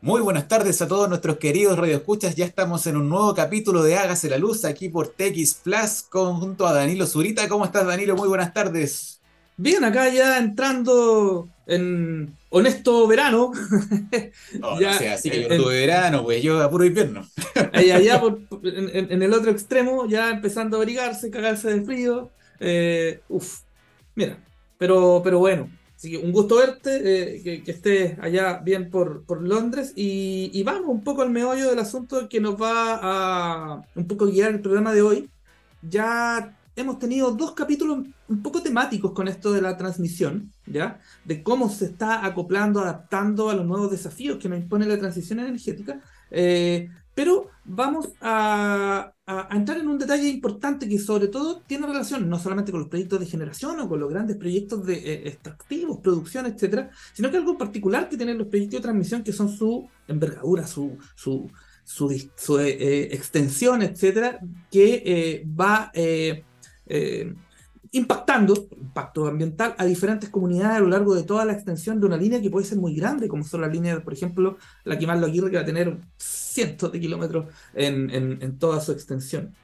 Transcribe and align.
Muy 0.00 0.20
buenas 0.20 0.46
tardes 0.46 0.80
a 0.80 0.86
todos 0.86 1.08
nuestros 1.08 1.38
queridos 1.38 1.76
radioescuchas. 1.76 2.36
Ya 2.36 2.44
estamos 2.44 2.86
en 2.86 2.96
un 2.96 3.08
nuevo 3.08 3.34
capítulo 3.34 3.82
de 3.82 3.96
Hágase 3.96 4.30
la 4.30 4.38
Luz 4.38 4.64
aquí 4.64 4.88
por 4.88 5.08
TX 5.08 5.54
Plus 5.54 6.06
junto 6.08 6.68
a 6.68 6.72
Danilo 6.72 7.04
Zurita. 7.04 7.48
¿Cómo 7.48 7.64
estás, 7.64 7.84
Danilo? 7.84 8.14
Muy 8.14 8.28
buenas 8.28 8.54
tardes. 8.54 9.20
Bien, 9.56 9.82
acá 9.82 10.08
ya 10.08 10.38
entrando 10.38 11.48
en 11.66 12.32
honesto 12.48 13.08
verano. 13.08 13.50
No, 14.60 14.80
ya, 14.80 14.92
no 14.92 14.98
sea, 14.98 15.14
así 15.14 15.30
que 15.30 15.42
yo 15.42 15.48
tuve 15.48 15.80
verano, 15.80 16.22
pues 16.22 16.44
yo 16.44 16.62
a 16.62 16.70
puro 16.70 16.84
invierno. 16.84 17.26
Allá, 17.72 17.96
en, 18.62 19.20
el 19.20 19.34
otro 19.34 19.50
extremo, 19.50 20.06
ya 20.06 20.30
empezando 20.30 20.76
a 20.76 20.80
abrigarse, 20.80 21.28
cagarse 21.28 21.70
de 21.74 21.82
frío. 21.82 22.30
Eh, 22.60 23.20
uf, 23.28 23.62
mira, 24.14 24.38
pero, 24.78 25.22
pero 25.24 25.40
bueno, 25.40 25.68
Así 25.98 26.12
que 26.12 26.18
un 26.18 26.30
gusto 26.30 26.58
verte, 26.58 26.92
eh, 27.02 27.62
que, 27.64 27.72
estés 27.72 28.16
allá 28.20 28.58
bien 28.58 28.88
por, 28.88 29.24
por 29.24 29.42
Londres 29.42 29.92
y, 29.96 30.62
vamos 30.62 30.90
un 30.90 31.02
poco 31.02 31.22
al 31.22 31.30
meollo 31.30 31.68
del 31.68 31.80
asunto 31.80 32.28
que 32.28 32.40
nos 32.40 32.54
va 32.54 33.00
a 33.02 33.82
un 33.96 34.06
poco 34.06 34.26
guiar 34.26 34.52
el 34.52 34.60
programa 34.60 34.94
de 34.94 35.02
hoy. 35.02 35.28
Ya 35.82 36.56
hemos 36.76 37.00
tenido 37.00 37.32
dos 37.32 37.50
capítulos 37.50 38.06
un 38.28 38.42
poco 38.44 38.62
temáticos 38.62 39.10
con 39.10 39.26
esto 39.26 39.52
de 39.52 39.60
la 39.60 39.76
transmisión, 39.76 40.52
¿ya? 40.66 41.00
De 41.24 41.42
cómo 41.42 41.68
se 41.68 41.86
está 41.86 42.24
acoplando, 42.24 42.78
adaptando 42.78 43.50
a 43.50 43.54
los 43.54 43.66
nuevos 43.66 43.90
desafíos 43.90 44.38
que 44.38 44.48
nos 44.48 44.60
impone 44.60 44.86
la 44.86 45.00
transición 45.00 45.40
energética. 45.40 46.00
Eh, 46.30 46.90
pero 47.18 47.50
vamos 47.64 48.10
a, 48.20 49.12
entrar 49.50 49.78
en 49.78 49.88
un 49.88 49.98
detalle 49.98 50.28
importante 50.28 50.88
que 50.88 51.00
sobre 51.00 51.26
todo 51.26 51.62
tiene 51.66 51.84
relación 51.84 52.28
no 52.28 52.38
solamente 52.38 52.70
con 52.70 52.82
los 52.82 52.88
proyectos 52.88 53.18
de 53.18 53.26
generación 53.26 53.80
o 53.80 53.88
con 53.88 53.98
los 53.98 54.08
grandes 54.08 54.36
proyectos 54.36 54.86
de 54.86 54.94
eh, 54.94 55.28
extractivos, 55.28 55.98
producción, 55.98 56.46
etcétera, 56.46 56.90
sino 57.12 57.28
que 57.28 57.38
algo 57.38 57.58
particular 57.58 58.08
que 58.08 58.16
tienen 58.16 58.38
los 58.38 58.46
proyectos 58.46 58.78
de 58.78 58.82
transmisión 58.82 59.24
que 59.24 59.32
son 59.32 59.48
su 59.48 59.88
envergadura, 60.06 60.64
su, 60.68 60.96
eh, 62.08 62.30
eh, 62.50 63.08
extensión, 63.10 63.82
etcétera, 63.82 64.38
que 64.70 65.44
va 65.58 65.90
impactando, 67.92 68.68
impacto 68.76 69.26
ambiental, 69.26 69.74
a 69.78 69.84
diferentes 69.84 70.28
comunidades 70.28 70.76
a 70.76 70.80
lo 70.80 70.88
largo 70.88 71.14
de 71.14 71.22
toda 71.22 71.44
la 71.44 71.52
extensión 71.52 72.00
de 72.00 72.06
una 72.06 72.16
línea 72.16 72.40
que 72.40 72.50
puede 72.50 72.66
ser 72.66 72.78
muy 72.78 72.94
grande, 72.94 73.28
como 73.28 73.44
son 73.44 73.62
las 73.62 73.72
líneas, 73.72 74.00
por 74.02 74.12
ejemplo, 74.12 74.58
la 74.84 74.98
Quimarlo 74.98 75.26
Aguirre, 75.26 75.50
que 75.50 75.56
va 75.56 75.62
a 75.62 75.66
tener 75.66 75.98
cientos 76.16 76.92
de 76.92 77.00
kilómetros 77.00 77.46
en, 77.74 78.10
en, 78.10 78.58
toda 78.58 78.80
su 78.80 78.92
extensión. 78.92 79.54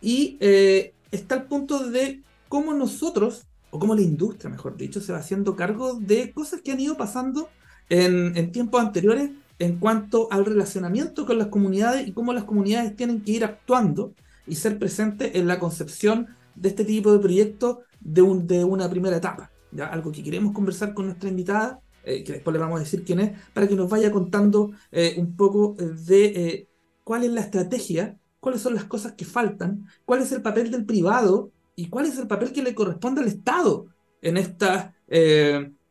Y 0.00 0.36
eh, 0.40 0.94
está 1.10 1.34
el 1.36 1.42
punto 1.44 1.90
de 1.90 2.22
cómo 2.48 2.74
nosotros, 2.74 3.46
o 3.70 3.78
cómo 3.78 3.94
la 3.94 4.02
industria, 4.02 4.50
mejor 4.50 4.76
dicho, 4.76 5.00
se 5.00 5.12
va 5.12 5.18
haciendo 5.18 5.56
cargo 5.56 5.94
de 5.94 6.32
cosas 6.32 6.60
que 6.62 6.72
han 6.72 6.80
ido 6.80 6.96
pasando 6.96 7.48
en, 7.88 8.36
en 8.36 8.52
tiempos 8.52 8.80
anteriores 8.80 9.30
en 9.58 9.78
cuanto 9.78 10.28
al 10.30 10.44
relacionamiento 10.44 11.26
con 11.26 11.38
las 11.38 11.48
comunidades 11.48 12.06
y 12.06 12.12
cómo 12.12 12.32
las 12.32 12.44
comunidades 12.44 12.94
tienen 12.94 13.22
que 13.22 13.32
ir 13.32 13.44
actuando 13.44 14.12
y 14.46 14.56
ser 14.56 14.78
presentes 14.78 15.34
en 15.34 15.46
la 15.46 15.58
concepción 15.58 16.28
de 16.56 16.68
este 16.68 16.84
tipo 16.84 17.12
de 17.12 17.18
proyectos 17.18 17.78
de, 18.00 18.22
un, 18.22 18.46
de 18.46 18.64
una 18.64 18.88
primera 18.88 19.16
etapa. 19.16 19.50
¿ya? 19.70 19.86
Algo 19.86 20.10
que 20.10 20.22
queremos 20.22 20.52
conversar 20.52 20.94
con 20.94 21.06
nuestra 21.06 21.28
invitada, 21.28 21.80
eh, 22.04 22.22
que 22.22 22.34
después 22.34 22.52
le 22.54 22.60
vamos 22.60 22.76
a 22.76 22.84
decir 22.84 23.04
quién 23.04 23.20
es, 23.20 23.38
para 23.52 23.66
que 23.66 23.74
nos 23.74 23.90
vaya 23.90 24.12
contando 24.12 24.70
eh, 24.92 25.16
un 25.18 25.36
poco 25.36 25.74
de 25.76 26.24
eh, 26.24 26.68
cuál 27.02 27.24
es 27.24 27.32
la 27.32 27.40
estrategia, 27.40 28.16
cuáles 28.40 28.62
son 28.62 28.74
las 28.74 28.84
cosas 28.84 29.12
que 29.12 29.24
faltan, 29.24 29.86
cuál 30.04 30.22
es 30.22 30.30
el 30.30 30.40
papel 30.40 30.70
del 30.70 30.86
privado 30.86 31.50
y 31.74 31.88
cuál 31.88 32.06
es 32.06 32.16
el 32.18 32.28
papel 32.28 32.52
que 32.52 32.62
le 32.62 32.76
corresponde 32.76 33.22
al 33.22 33.26
Estado 33.26 33.86
en 34.22 34.36
este 34.36 34.66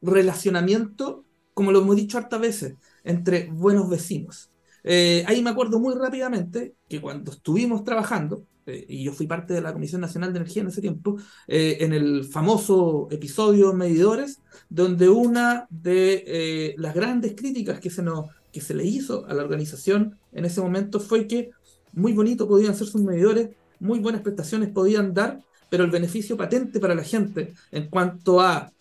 relacionamiento, 0.01 1.25
como 1.53 1.71
lo 1.71 1.81
hemos 1.81 1.95
dicho 1.95 2.17
hartas 2.17 2.39
veces, 2.39 2.75
entre 3.03 3.49
buenos 3.51 3.89
vecinos. 3.89 4.51
ahí 4.83 5.41
me 5.41 5.49
acuerdo 5.49 5.79
muy 5.79 5.95
rápidamente 5.95 6.75
que 6.87 7.01
cuando 7.01 7.31
estuvimos 7.31 7.83
trabajando, 7.83 8.45
eh, 8.65 8.85
y 8.87 9.03
yo 9.03 9.13
fui 9.13 9.27
parte 9.27 9.53
de 9.53 9.61
la 9.61 9.73
Comisión 9.73 10.01
Nacional 10.01 10.33
de 10.33 10.39
Energía 10.39 10.61
en 10.61 10.69
ese 10.69 10.81
tiempo, 10.81 11.17
eh, 11.47 11.77
en 11.81 11.93
el 11.93 12.25
famoso 12.25 13.07
episodio 13.11 13.73
Medidores, 13.73 14.41
donde 14.69 15.09
una 15.09 15.67
de 15.69 16.23
eh, 16.25 16.75
las 16.77 16.95
grandes 16.95 17.35
críticas 17.35 17.79
que 17.79 17.89
se, 17.89 18.01
nos, 18.01 18.27
que 18.51 18.61
se 18.61 18.73
le 18.73 18.85
hizo 18.85 19.25
a 19.27 19.33
la 19.33 19.43
organización 19.43 20.17
en 20.33 20.45
ese 20.45 20.61
momento 20.61 20.99
fue 20.99 21.27
que 21.27 21.51
muy 21.93 22.13
bonito 22.13 22.47
podían 22.47 22.75
ser 22.75 22.87
sus 22.87 23.01
medidores, 23.01 23.49
muy 23.79 23.99
buenas 23.99 24.21
prestaciones 24.21 24.69
podían 24.69 25.13
dar, 25.13 25.39
pero 25.69 25.83
el 25.83 25.91
beneficio 25.91 26.37
patente 26.37 26.79
para 26.79 26.95
la 26.95 27.03
gente 27.03 27.53
en 27.71 27.89
cuanto 27.89 28.41
a 28.41 28.71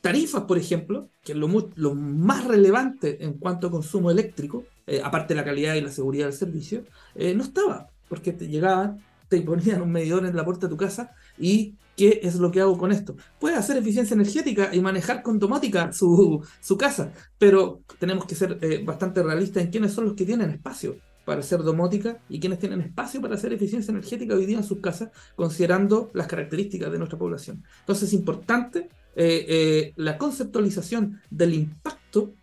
tarifas, 0.00 0.44
por 0.44 0.56
ejemplo, 0.56 1.08
que 1.24 1.32
es 1.32 1.38
lo, 1.38 1.48
lo, 1.74 1.94
más 1.94 2.44
relevante 2.44 3.24
en 3.24 3.34
cuanto 3.34 3.66
a 3.66 3.70
consumo 3.70 4.10
eléctrico, 4.10 4.64
aparte 5.02 5.34
de 5.34 5.40
la 5.40 5.44
calidad 5.44 5.74
y 5.74 5.80
la 5.80 5.90
seguridad 5.90 6.26
del 6.26 6.34
servicio, 6.34 6.84
no 7.16 7.42
estaba 7.42 7.91
porque 8.12 8.34
te 8.34 8.46
llegaban, 8.46 8.98
te 9.26 9.40
ponían 9.40 9.80
un 9.80 9.90
medidor 9.90 10.26
en 10.26 10.36
la 10.36 10.44
puerta 10.44 10.66
de 10.66 10.70
tu 10.70 10.76
casa 10.76 11.14
y 11.38 11.76
¿qué 11.96 12.20
es 12.22 12.34
lo 12.34 12.50
que 12.50 12.60
hago 12.60 12.76
con 12.76 12.92
esto? 12.92 13.16
Puedes 13.40 13.58
hacer 13.58 13.78
eficiencia 13.78 14.12
energética 14.12 14.68
y 14.70 14.82
manejar 14.82 15.22
con 15.22 15.38
domótica 15.38 15.94
su, 15.94 16.44
su 16.60 16.76
casa, 16.76 17.10
pero 17.38 17.80
tenemos 17.98 18.26
que 18.26 18.34
ser 18.34 18.58
eh, 18.60 18.82
bastante 18.84 19.22
realistas 19.22 19.64
en 19.64 19.70
quiénes 19.70 19.94
son 19.94 20.04
los 20.04 20.12
que 20.12 20.26
tienen 20.26 20.50
espacio 20.50 20.96
para 21.24 21.40
hacer 21.40 21.62
domótica 21.62 22.18
y 22.28 22.38
quiénes 22.38 22.58
tienen 22.58 22.82
espacio 22.82 23.22
para 23.22 23.36
hacer 23.36 23.54
eficiencia 23.54 23.92
energética 23.92 24.34
hoy 24.34 24.44
día 24.44 24.58
en 24.58 24.64
sus 24.64 24.80
casas, 24.80 25.08
considerando 25.34 26.10
las 26.12 26.26
características 26.26 26.92
de 26.92 26.98
nuestra 26.98 27.18
población. 27.18 27.64
Entonces 27.80 28.08
es 28.08 28.12
importante 28.12 28.90
eh, 29.16 29.46
eh, 29.48 29.92
la 29.96 30.18
conceptualización 30.18 31.18
del 31.30 31.54
impacto, 31.54 32.34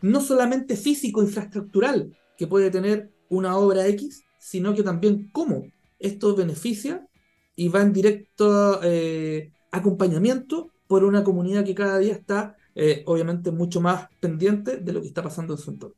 no 0.00 0.20
solamente 0.20 0.76
físico, 0.76 1.22
infraestructural, 1.22 2.14
que 2.36 2.46
puede 2.46 2.70
tener 2.70 3.10
una 3.28 3.56
obra 3.56 3.86
X, 3.88 4.23
sino 4.44 4.74
que 4.74 4.82
también 4.82 5.30
cómo 5.32 5.66
esto 5.98 6.36
beneficia 6.36 7.08
y 7.56 7.68
va 7.68 7.80
en 7.80 7.94
directo 7.94 8.78
eh, 8.82 9.52
acompañamiento 9.70 10.70
por 10.86 11.02
una 11.02 11.24
comunidad 11.24 11.64
que 11.64 11.74
cada 11.74 11.96
día 11.96 12.12
está 12.12 12.54
eh, 12.74 13.02
obviamente 13.06 13.50
mucho 13.50 13.80
más 13.80 14.06
pendiente 14.20 14.76
de 14.76 14.92
lo 14.92 15.00
que 15.00 15.06
está 15.06 15.22
pasando 15.22 15.54
en 15.54 15.58
su 15.58 15.70
entorno. 15.70 15.96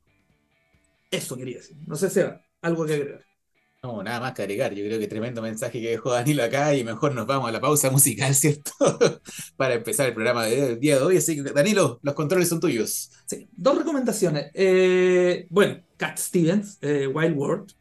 Eso 1.11 1.37
quería 1.37 1.57
decir. 1.57 1.77
No 1.89 1.97
sé 1.97 2.09
si 2.09 2.21
algo 2.62 2.87
que 2.87 2.95
agregar. 2.95 3.25
No, 3.83 4.01
nada 4.05 4.21
más 4.21 4.33
que 4.33 4.43
agregar. 4.43 4.73
Yo 4.73 4.84
creo 4.84 5.01
que 5.01 5.09
tremendo 5.09 5.43
mensaje 5.43 5.81
que 5.81 5.91
dejó 5.91 6.13
Danilo 6.13 6.45
acá 6.45 6.73
y 6.73 6.84
mejor 6.84 7.17
nos 7.17 7.27
vamos 7.27 7.49
a 7.49 7.53
la 7.53 7.61
pausa 7.61 7.91
musical, 7.91 8.33
¿cierto? 8.37 8.73
Para 9.57 9.75
empezar 9.75 10.07
el 10.07 10.15
programa 10.15 10.45
del 10.45 10.78
día 10.78 10.99
de 10.99 11.03
hoy. 11.03 11.17
Así 11.17 11.34
que, 11.34 11.51
Danilo, 11.51 11.99
los 12.01 12.15
controles 12.15 12.49
son 12.49 12.61
tuyos. 12.61 13.11
Sí, 13.27 13.49
dos 13.57 13.77
recomendaciones. 13.77 14.53
Eh, 14.55 15.49
bueno, 15.51 15.83
Cat 15.97 16.19
Stevens, 16.19 16.78
Wild 16.81 17.37
World, 17.37 17.73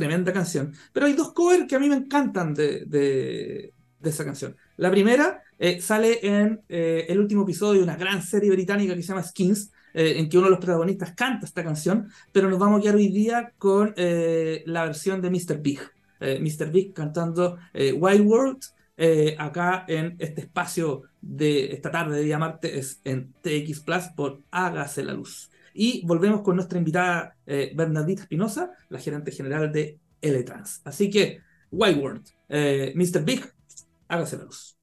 tremenda 0.00 0.32
canción. 0.32 0.72
Pero 0.92 1.06
hay 1.06 1.12
dos 1.12 1.32
covers 1.32 1.66
que 1.68 1.76
a 1.76 1.78
mí 1.78 1.88
me 1.88 1.96
encantan 1.96 2.54
de, 2.54 3.72
esa 4.02 4.24
canción. 4.24 4.56
La 4.78 4.90
primera 4.90 5.42
eh, 5.58 5.80
sale 5.80 6.18
en 6.22 6.62
eh, 6.68 7.04
el 7.08 7.18
último 7.18 7.42
episodio 7.42 7.80
de 7.80 7.84
una 7.84 7.96
gran 7.96 8.22
serie 8.22 8.50
británica 8.50 8.94
que 8.94 9.02
se 9.02 9.08
llama 9.08 9.22
Skins, 9.22 9.70
eh, 9.92 10.14
en 10.16 10.28
que 10.28 10.38
uno 10.38 10.46
de 10.46 10.52
los 10.52 10.60
protagonistas 10.60 11.12
canta 11.14 11.44
esta 11.44 11.62
canción, 11.62 12.08
pero 12.32 12.48
nos 12.48 12.58
vamos 12.58 12.78
a 12.78 12.82
quedar 12.82 12.96
hoy 12.96 13.08
día 13.08 13.52
con 13.58 13.92
la 13.96 14.84
versión 14.86 15.20
de 15.20 15.30
Mr. 15.30 15.60
Big. 15.60 15.80
Mr. 16.20 16.70
Big 16.70 16.94
cantando 16.94 17.58
Wild 17.74 18.26
World. 18.26 18.62
acá 19.38 19.84
en 19.88 20.16
este 20.18 20.42
espacio 20.42 21.02
de 21.20 21.72
esta 21.74 21.90
tarde 21.90 22.16
de 22.16 22.24
día 22.24 22.38
martes 22.38 23.00
en 23.04 23.32
TX 23.42 23.80
Plus 23.80 24.04
por 24.16 24.40
Hágase 24.50 25.02
la 25.02 25.12
Luz. 25.12 25.50
Y 25.74 26.04
volvemos 26.06 26.42
con 26.42 26.56
nuestra 26.56 26.78
invitada 26.78 27.36
eh, 27.46 27.72
Bernadita 27.74 28.22
Espinosa, 28.22 28.72
la 28.88 28.98
gerente 28.98 29.30
general 29.32 29.72
de 29.72 29.98
L-Trans. 30.20 30.82
Así 30.84 31.10
que, 31.10 31.40
Wild 31.70 31.98
World, 31.98 32.28
eh, 32.48 32.92
Mr. 32.94 33.24
Big, 33.24 33.44
hágase 34.08 34.36
la 34.36 34.44
luz. 34.44 34.76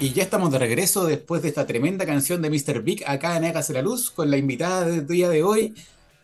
Y 0.00 0.12
ya 0.12 0.24
estamos 0.24 0.50
de 0.50 0.58
regreso 0.58 1.06
después 1.06 1.40
de 1.42 1.48
esta 1.48 1.66
tremenda 1.66 2.04
canción 2.04 2.42
de 2.42 2.50
Mr. 2.50 2.82
Big 2.82 3.04
acá 3.06 3.36
en 3.36 3.44
Hágase 3.44 3.72
la 3.72 3.80
Luz 3.80 4.10
con 4.10 4.30
la 4.30 4.36
invitada 4.36 4.84
del 4.84 5.06
día 5.06 5.30
de 5.30 5.42
hoy, 5.42 5.74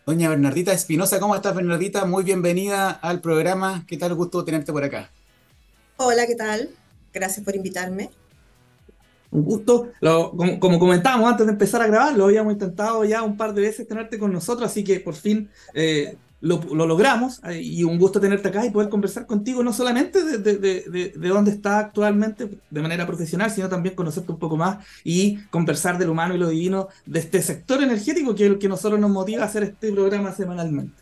doña 0.05 0.29
Bernardita 0.29 0.73
Espinosa. 0.73 1.19
¿Cómo 1.19 1.35
estás, 1.35 1.55
Bernardita? 1.55 2.05
Muy 2.05 2.23
bienvenida 2.23 2.91
al 2.91 3.21
programa. 3.21 3.85
¿Qué 3.87 3.97
tal? 3.97 4.13
Gusto 4.13 4.43
tenerte 4.43 4.71
por 4.71 4.83
acá. 4.83 5.09
Hola, 5.97 6.27
¿qué 6.27 6.35
tal? 6.35 6.69
Gracias 7.13 7.43
por 7.43 7.55
invitarme 7.55 8.09
un 9.31 9.43
gusto. 9.43 9.91
como, 10.59 10.79
comentábamos 10.79 11.31
antes 11.31 11.45
de 11.45 11.53
empezar 11.53 11.81
a 11.81 11.87
grabar, 11.87 12.15
lo 12.15 12.25
habíamos 12.25 12.53
intentado 12.53 13.03
ya 13.05 13.23
un 13.23 13.37
par 13.37 13.53
de 13.53 13.61
veces 13.61 13.87
tenerte 13.87 14.19
con 14.19 14.31
nosotros, 14.31 14.69
así 14.69 14.83
que 14.83 14.99
por 14.99 15.15
fin 15.15 15.49
eh, 15.73 16.17
lo, 16.41 16.59
logramos 16.59 17.39
eh, 17.45 17.61
y 17.61 17.83
un 17.83 17.97
gusto 17.97 18.19
tenerte 18.19 18.49
acá 18.49 18.65
y 18.65 18.71
poder 18.71 18.89
conversar 18.89 19.25
contigo, 19.25 19.63
no 19.63 19.71
solamente 19.71 20.23
de, 20.23 20.37
de, 20.37 21.13
de, 21.15 21.29
dónde 21.29 21.51
está 21.51 21.79
actualmente 21.79 22.49
de 22.69 22.81
manera 22.81 23.05
profesional, 23.07 23.51
sino 23.51 23.69
también 23.69 23.95
conocerte 23.95 24.31
un 24.31 24.39
poco 24.39 24.57
más 24.57 24.85
y 25.03 25.37
conversar 25.49 25.97
de 25.97 26.05
lo 26.05 26.11
humano 26.11 26.35
y 26.35 26.39
lo 26.39 26.49
divino 26.49 26.89
de 27.05 27.19
este 27.19 27.41
sector 27.41 27.81
energético 27.81 28.35
que 28.35 28.45
es 28.45 28.51
el 28.51 28.59
que 28.59 28.67
nosotros 28.67 28.99
nos 28.99 29.11
motiva 29.11 29.43
a 29.43 29.45
hacer 29.45 29.63
este 29.63 29.91
programa 29.91 30.33
semanalmente. 30.33 31.01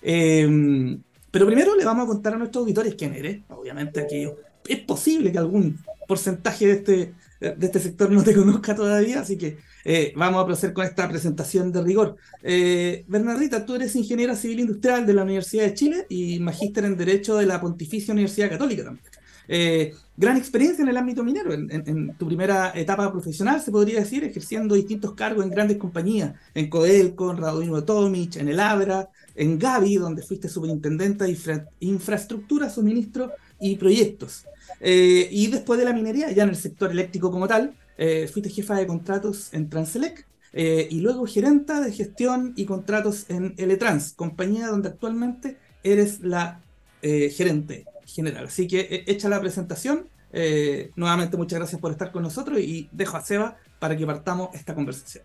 Em, 0.00 1.00
pero 1.30 1.46
primero 1.46 1.76
le 1.76 1.84
vamos 1.84 2.04
a 2.04 2.08
contar 2.08 2.34
a 2.34 2.38
nuestros 2.38 2.62
auditores 2.62 2.94
quién 2.94 3.14
eres, 3.14 3.42
obviamente 3.50 4.00
aquellos. 4.00 4.32
Es 4.66 4.80
posible 4.80 5.30
que 5.30 5.38
algún 5.38 5.78
porcentaje 6.06 6.66
de 6.66 6.72
este, 6.72 7.14
de 7.40 7.66
este 7.66 7.78
sector 7.78 8.10
no 8.10 8.22
te 8.22 8.34
conozca 8.34 8.74
todavía, 8.74 9.20
así 9.20 9.38
que 9.38 9.58
eh, 9.84 10.12
vamos 10.16 10.42
a 10.42 10.46
proceder 10.46 10.74
con 10.74 10.84
esta 10.84 11.08
presentación 11.08 11.72
de 11.72 11.82
rigor. 11.82 12.16
Eh, 12.42 13.04
Bernardita, 13.06 13.64
tú 13.64 13.74
eres 13.74 13.94
ingeniera 13.96 14.34
civil 14.34 14.60
industrial 14.60 15.06
de 15.06 15.14
la 15.14 15.22
Universidad 15.22 15.64
de 15.64 15.74
Chile 15.74 16.06
y 16.08 16.40
magíster 16.40 16.84
en 16.84 16.96
Derecho 16.96 17.36
de 17.36 17.46
la 17.46 17.60
Pontificia 17.60 18.12
Universidad 18.12 18.50
Católica 18.50 18.84
también. 18.84 19.04
Eh, 19.50 19.94
gran 20.14 20.36
experiencia 20.36 20.82
en 20.82 20.90
el 20.90 20.96
ámbito 20.98 21.24
minero, 21.24 21.54
en, 21.54 22.14
tu 22.18 22.26
primera 22.26 22.70
etapa 22.74 23.10
profesional, 23.10 23.62
se 23.62 23.70
podría 23.70 24.00
decir, 24.00 24.24
ejerciendo 24.24 24.74
distintos 24.74 25.14
cargos 25.14 25.42
en 25.42 25.50
grandes 25.50 25.78
compañías, 25.78 26.34
en 26.54 26.68
Codelco, 26.68 27.30
en 27.30 27.38
Radovino 27.38 27.82
Tomic, 27.82 28.36
en 28.36 28.48
el 28.48 28.60
Abra, 28.60 29.08
en 29.34 29.58
Gavi, 29.58 29.96
donde 29.96 30.22
fuiste 30.22 30.50
superintendente 30.50 31.24
de 31.24 31.64
infraestructura, 31.80 32.68
suministro 32.68 33.32
y 33.60 33.76
proyectos. 33.76 34.44
Eh, 34.80 35.28
y 35.30 35.48
después 35.48 35.78
de 35.78 35.84
la 35.84 35.92
minería, 35.92 36.30
ya 36.30 36.44
en 36.44 36.50
el 36.50 36.56
sector 36.56 36.90
eléctrico 36.90 37.30
como 37.30 37.48
tal, 37.48 37.74
eh, 37.96 38.28
fuiste 38.32 38.50
jefa 38.50 38.76
de 38.76 38.86
contratos 38.86 39.52
en 39.52 39.68
Transelec 39.68 40.26
y 40.50 41.00
luego 41.00 41.26
gerenta 41.26 41.80
de 41.80 41.92
gestión 41.92 42.54
y 42.56 42.64
contratos 42.64 43.26
en 43.28 43.54
Eletrans, 43.58 44.14
compañía 44.14 44.66
donde 44.66 44.88
actualmente 44.88 45.56
eres 45.84 46.20
la 46.20 46.62
gerente 47.00 47.84
general. 48.08 48.46
Así 48.46 48.66
que 48.66 48.80
eh, 48.80 49.04
hecha 49.06 49.28
la 49.28 49.40
presentación, 49.40 50.08
eh, 50.32 50.90
nuevamente 50.96 51.36
muchas 51.36 51.58
gracias 51.58 51.80
por 51.80 51.92
estar 51.92 52.10
con 52.10 52.22
nosotros 52.22 52.58
y 52.58 52.88
dejo 52.92 53.16
a 53.16 53.22
Seba 53.22 53.56
para 53.78 53.96
que 53.96 54.06
partamos 54.06 54.50
esta 54.54 54.74
conversación. 54.74 55.24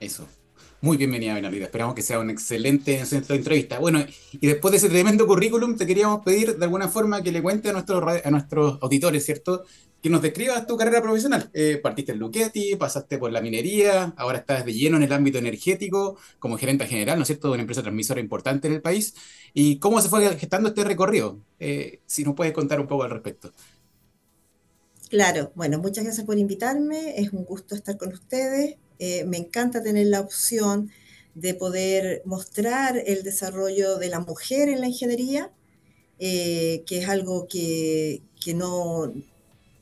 Eso. 0.00 0.26
Muy 0.80 0.96
bienvenida, 0.96 1.34
Bernardita. 1.34 1.64
Esperamos 1.64 1.96
que 1.96 2.02
sea 2.02 2.20
una 2.20 2.30
excelente 2.30 3.02
entrevista. 3.30 3.80
Bueno, 3.80 3.98
y 4.30 4.46
después 4.46 4.70
de 4.70 4.78
ese 4.78 4.88
tremendo 4.88 5.26
currículum, 5.26 5.76
te 5.76 5.84
queríamos 5.88 6.24
pedir 6.24 6.56
de 6.56 6.64
alguna 6.64 6.86
forma 6.86 7.20
que 7.20 7.32
le 7.32 7.42
cuente 7.42 7.70
a 7.70 7.72
nuestros, 7.72 8.04
a 8.24 8.30
nuestros 8.30 8.78
auditores, 8.80 9.24
¿cierto? 9.24 9.64
Que 10.00 10.08
nos 10.08 10.22
describas 10.22 10.68
tu 10.68 10.76
carrera 10.76 11.02
profesional. 11.02 11.50
Eh, 11.52 11.80
partiste 11.82 12.12
en 12.12 12.20
Luchetti, 12.20 12.76
pasaste 12.76 13.18
por 13.18 13.32
la 13.32 13.40
minería, 13.40 14.14
ahora 14.16 14.38
estás 14.38 14.64
de 14.64 14.72
lleno 14.72 14.98
en 14.98 15.02
el 15.02 15.12
ámbito 15.12 15.38
energético 15.38 16.16
como 16.38 16.56
gerente 16.56 16.86
general, 16.86 17.18
¿no 17.18 17.22
es 17.22 17.26
cierto?, 17.26 17.48
de 17.48 17.54
una 17.54 17.62
empresa 17.62 17.82
transmisora 17.82 18.20
importante 18.20 18.68
en 18.68 18.74
el 18.74 18.80
país. 18.80 19.16
¿Y 19.54 19.80
cómo 19.80 20.00
se 20.00 20.08
fue 20.08 20.36
gestando 20.36 20.68
este 20.68 20.84
recorrido? 20.84 21.40
Eh, 21.58 22.02
si 22.06 22.22
nos 22.22 22.36
puedes 22.36 22.52
contar 22.52 22.78
un 22.78 22.86
poco 22.86 23.02
al 23.02 23.10
respecto. 23.10 23.52
Claro, 25.10 25.50
bueno, 25.56 25.78
muchas 25.78 26.04
gracias 26.04 26.24
por 26.24 26.38
invitarme. 26.38 27.18
Es 27.20 27.32
un 27.32 27.44
gusto 27.44 27.74
estar 27.74 27.96
con 27.96 28.12
ustedes. 28.12 28.76
Eh, 28.98 29.24
me 29.24 29.36
encanta 29.36 29.82
tener 29.82 30.06
la 30.08 30.20
opción 30.20 30.90
de 31.34 31.54
poder 31.54 32.22
mostrar 32.24 33.00
el 33.06 33.22
desarrollo 33.22 33.98
de 33.98 34.08
la 34.08 34.20
mujer 34.20 34.68
en 34.68 34.80
la 34.80 34.88
ingeniería, 34.88 35.52
eh, 36.18 36.82
que 36.86 36.98
es 36.98 37.08
algo 37.08 37.46
que, 37.46 38.22
no, 38.54 39.12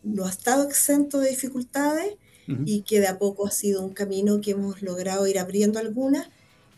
no, 0.03 0.27
ha 0.27 0.31
estado 0.31 0.69
exento 0.69 1.19
de 1.19 1.31
dificultades 1.31 2.15
y 2.65 2.83
que 2.83 3.01
de 3.01 3.09
a 3.09 3.19
poco 3.19 3.45
ha 3.47 3.51
sido 3.51 3.83
un 3.83 3.93
camino 3.93 4.41
que 4.41 4.53
hemos 4.53 4.81
logrado 4.81 5.27
ir 5.27 5.37
abriendo 5.41 5.81
algunas 5.81 6.29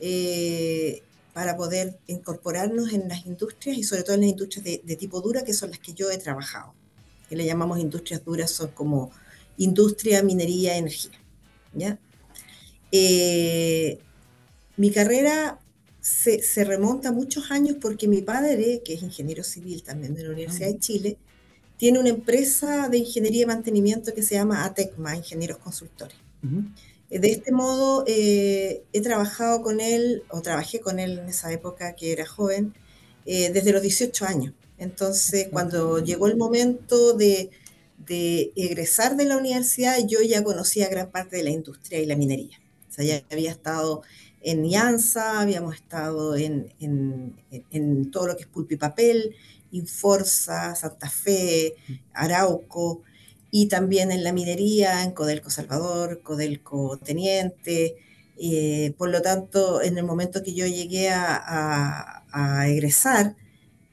eh, 0.00 1.02
para 1.34 1.58
poder 1.58 1.98
incorporarnos 2.06 2.94
en 2.94 3.06
las 3.08 3.26
industrias 3.26 3.76
y 3.76 3.82
sobre 3.82 4.02
todo 4.02 4.14
en 4.14 4.22
las 4.22 4.30
industrias 4.30 4.64
de, 4.64 4.80
de 4.82 4.96
tipo 4.96 5.20
dura, 5.20 5.44
que 5.44 5.52
son 5.52 5.68
las 5.70 5.78
que 5.78 5.92
yo 5.92 6.10
he 6.10 6.16
trabajado, 6.16 6.72
que 7.28 7.36
le 7.36 7.44
llamamos 7.44 7.78
industrias 7.80 8.24
duras, 8.24 8.50
son 8.50 8.70
como 8.70 9.10
industria, 9.58 10.22
minería, 10.22 10.78
energía. 10.78 11.20
¿ya? 11.74 11.98
Eh, 12.92 13.98
mi 14.76 14.90
carrera 14.90 15.58
se, 16.00 16.42
se, 16.42 16.64
remonta 16.64 17.10
a 17.10 17.12
muchos 17.12 17.50
años 17.50 17.76
porque 17.80 18.08
mi 18.08 18.22
padre, 18.22 18.80
que 18.84 18.94
es 18.94 19.02
ingeniero 19.02 19.42
civil 19.42 19.82
también 19.82 20.14
de 20.14 20.22
la 20.22 20.30
Universidad 20.30 20.68
de 20.68 20.76
ah. 20.76 20.80
Chile, 20.80 21.18
tiene 21.76 21.98
una 21.98 22.08
empresa 22.08 22.88
de 22.88 22.98
ingeniería 22.98 23.42
y 23.42 23.46
mantenimiento 23.46 24.14
que 24.14 24.22
se 24.22 24.34
llama 24.34 24.64
ATECMA, 24.64 25.16
Ingenieros 25.16 25.58
Consultores. 25.58 26.16
De 27.10 27.30
este 27.30 27.52
modo, 27.52 28.04
eh, 28.06 28.82
he 28.92 29.00
trabajado 29.00 29.62
con 29.62 29.80
él, 29.80 30.24
o 30.28 30.42
trabajé 30.42 30.80
con 30.80 30.98
él 30.98 31.18
en 31.18 31.28
esa 31.28 31.52
época 31.52 31.94
que 31.94 32.12
era 32.12 32.26
joven, 32.26 32.74
eh, 33.26 33.50
desde 33.52 33.72
los 33.72 33.82
18 33.82 34.24
años. 34.26 34.54
Entonces, 34.78 35.48
cuando 35.50 36.02
llegó 36.02 36.26
el 36.26 36.36
momento 36.36 37.14
de, 37.14 37.50
de 38.06 38.52
egresar 38.56 39.16
de 39.16 39.24
la 39.24 39.36
universidad, 39.36 39.98
yo 40.06 40.20
ya 40.20 40.42
conocía 40.42 40.88
gran 40.88 41.10
parte 41.10 41.36
de 41.36 41.44
la 41.44 41.50
industria 41.50 42.00
y 42.00 42.06
la 42.06 42.16
minería 42.16 42.58
ya 43.02 43.22
había 43.30 43.50
estado 43.50 44.02
en 44.40 44.64
IANSA, 44.64 45.40
habíamos 45.40 45.74
estado 45.74 46.36
en, 46.36 46.72
en, 46.80 48.10
todo 48.10 48.28
lo 48.28 48.36
que 48.36 48.42
es 48.42 48.48
pulpo 48.48 48.74
y 48.74 48.76
papel, 48.76 49.34
Inforza, 49.72 50.74
Santa 50.74 51.10
Fe, 51.10 51.74
Arauco, 52.14 53.02
y 53.50 53.66
también 53.66 54.12
en 54.12 54.24
la 54.24 54.32
minería, 54.32 55.02
en 55.02 55.12
Codelco 55.12 55.50
Salvador, 55.50 56.20
Codelco 56.22 56.98
Teniente. 56.98 57.96
Eh, 58.40 58.94
por 58.96 59.10
lo 59.10 59.20
tanto, 59.22 59.82
en 59.82 59.98
el 59.98 60.04
momento 60.04 60.42
que 60.42 60.54
yo 60.54 60.66
llegué 60.66 61.10
a, 61.10 62.24
a, 62.30 62.68
egresar, 62.68 63.36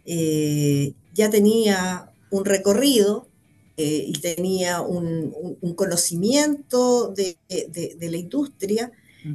eh, 0.06 0.94
ya 1.13 1.30
tenía 1.30 2.12
un 2.30 2.46
recorrido 2.46 3.28
eh, 3.77 4.06
y 4.07 4.13
tenía 4.13 4.80
un, 4.80 5.33
conocimiento 5.75 7.13
de, 7.13 7.38
la 8.00 8.18
industria, 8.18 8.92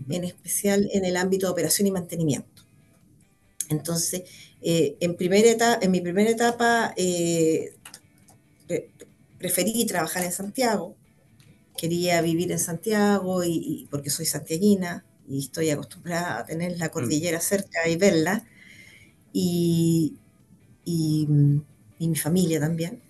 en 0.09 0.25
especial 0.25 0.89
en 0.93 1.05
el 1.05 1.17
ámbito 1.17 1.47
de 1.47 1.53
operación 1.53 1.89
y 1.89 1.91
mantenimiento. 1.91 2.65
Entonces, 3.69 4.23
eh, 4.63 4.97
en, 5.01 5.15
primera 5.17 5.79
en 5.83 5.91
mi 5.91 6.01
primera 6.01 6.31
etapa 6.31 6.95
eh, 6.97 7.75
preferí 9.39 9.85
trabajar 9.85 10.25
en 10.25 10.33
Santiago, 10.33 10.97
quería 11.77 12.23
vivir 12.23 12.51
en 12.51 12.59
Santiago 12.59 13.45
y, 13.45 13.89
porque 13.91 14.09
soy 14.09 14.25
santiaguina 14.25 15.05
y 15.29 15.41
estoy 15.41 15.69
acostumbrada 15.71 16.39
a 16.39 16.47
tener 16.47 16.79
la 16.79 16.89
cordillera 16.89 17.41
cerca 17.41 17.87
y 17.89 17.97
verla, 17.97 18.47
y, 19.35 20.17
y 20.85 21.27
mi 21.99 22.17
familia 22.17 22.59
también 22.59 23.03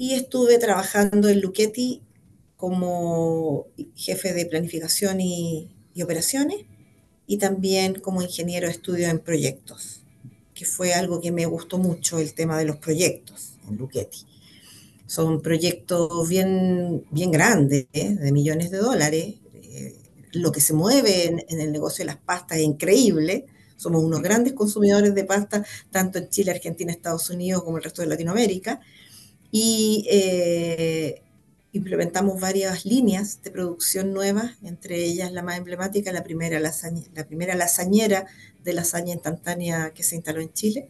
y 0.00 0.14
estuve 0.14 0.56
trabajando 0.56 1.28
en 1.28 1.42
Luchetti 1.42 2.00
como 2.56 3.66
jefe 3.94 4.32
de 4.32 4.46
planificación 4.46 5.20
y, 5.20 5.68
operaciones 6.02 6.64
y 7.26 7.36
también 7.36 8.00
como 8.00 8.22
ingeniero 8.22 8.66
de 8.66 8.72
estudio 8.72 9.08
en 9.08 9.18
proyectos, 9.18 10.00
que 10.54 10.64
fue 10.64 10.94
algo 10.94 11.20
que 11.20 11.32
me 11.32 11.44
gustó 11.44 11.76
mucho, 11.76 12.18
el 12.18 12.32
tema 12.32 12.58
de 12.58 12.64
los 12.64 12.76
proyectos 12.76 13.58
en 13.68 13.76
Luchetti. 13.76 14.20
Son 15.06 15.42
proyectos 15.42 16.26
bien, 16.30 17.04
bien 17.10 17.30
grandes, 17.30 17.86
¿eh? 17.92 18.14
de 18.14 18.32
millones 18.32 18.70
de 18.70 18.78
dólares. 18.78 19.34
Eh, 19.52 19.98
lo 20.32 20.50
que 20.50 20.62
se 20.62 20.72
mueve 20.72 21.26
en, 21.26 21.44
en, 21.46 21.60
el 21.60 21.72
negocio 21.72 22.04
de 22.04 22.06
las 22.06 22.16
pastas 22.16 22.56
es 22.56 22.64
increíble. 22.64 23.44
Somos 23.76 24.02
unos 24.02 24.22
grandes 24.22 24.54
consumidores 24.54 25.14
de 25.14 25.24
pasta, 25.24 25.62
tanto 25.90 26.16
en 26.16 26.30
Chile, 26.30 26.52
Argentina, 26.52 26.90
Estados 26.90 27.28
Unidos 27.28 27.62
como 27.64 27.76
el 27.76 27.84
resto 27.84 28.00
de 28.00 28.08
Latinoamérica 28.08 28.80
y 29.50 30.06
eh, 30.10 31.22
implementamos 31.72 32.40
varias 32.40 32.84
líneas 32.84 33.42
de 33.42 33.50
producción 33.50 34.12
nuevas, 34.12 34.56
entre 34.62 35.04
ellas 35.04 35.32
la 35.32 35.42
más 35.42 35.58
emblemática, 35.58 36.12
la 36.12 36.24
primera, 36.24 36.58
lasaña, 36.60 37.02
la 37.14 37.26
primera 37.26 37.54
lasañera 37.54 38.26
de 38.64 38.72
lasaña 38.72 39.14
instantánea 39.14 39.92
que 39.94 40.02
se 40.02 40.16
instaló 40.16 40.40
en 40.40 40.52
Chile. 40.52 40.88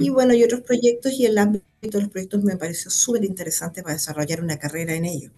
Y 0.00 0.08
bueno, 0.08 0.32
y 0.32 0.42
otros 0.42 0.62
proyectos, 0.62 1.12
y 1.12 1.26
el 1.26 1.36
ámbito 1.36 1.64
de 1.82 2.00
los 2.00 2.08
proyectos 2.08 2.42
me 2.42 2.56
pareció 2.56 2.90
súper 2.90 3.24
interesante 3.24 3.82
para 3.82 3.94
desarrollar 3.94 4.42
una 4.42 4.58
carrera 4.58 4.94
en 4.94 5.04
ello. 5.04 5.30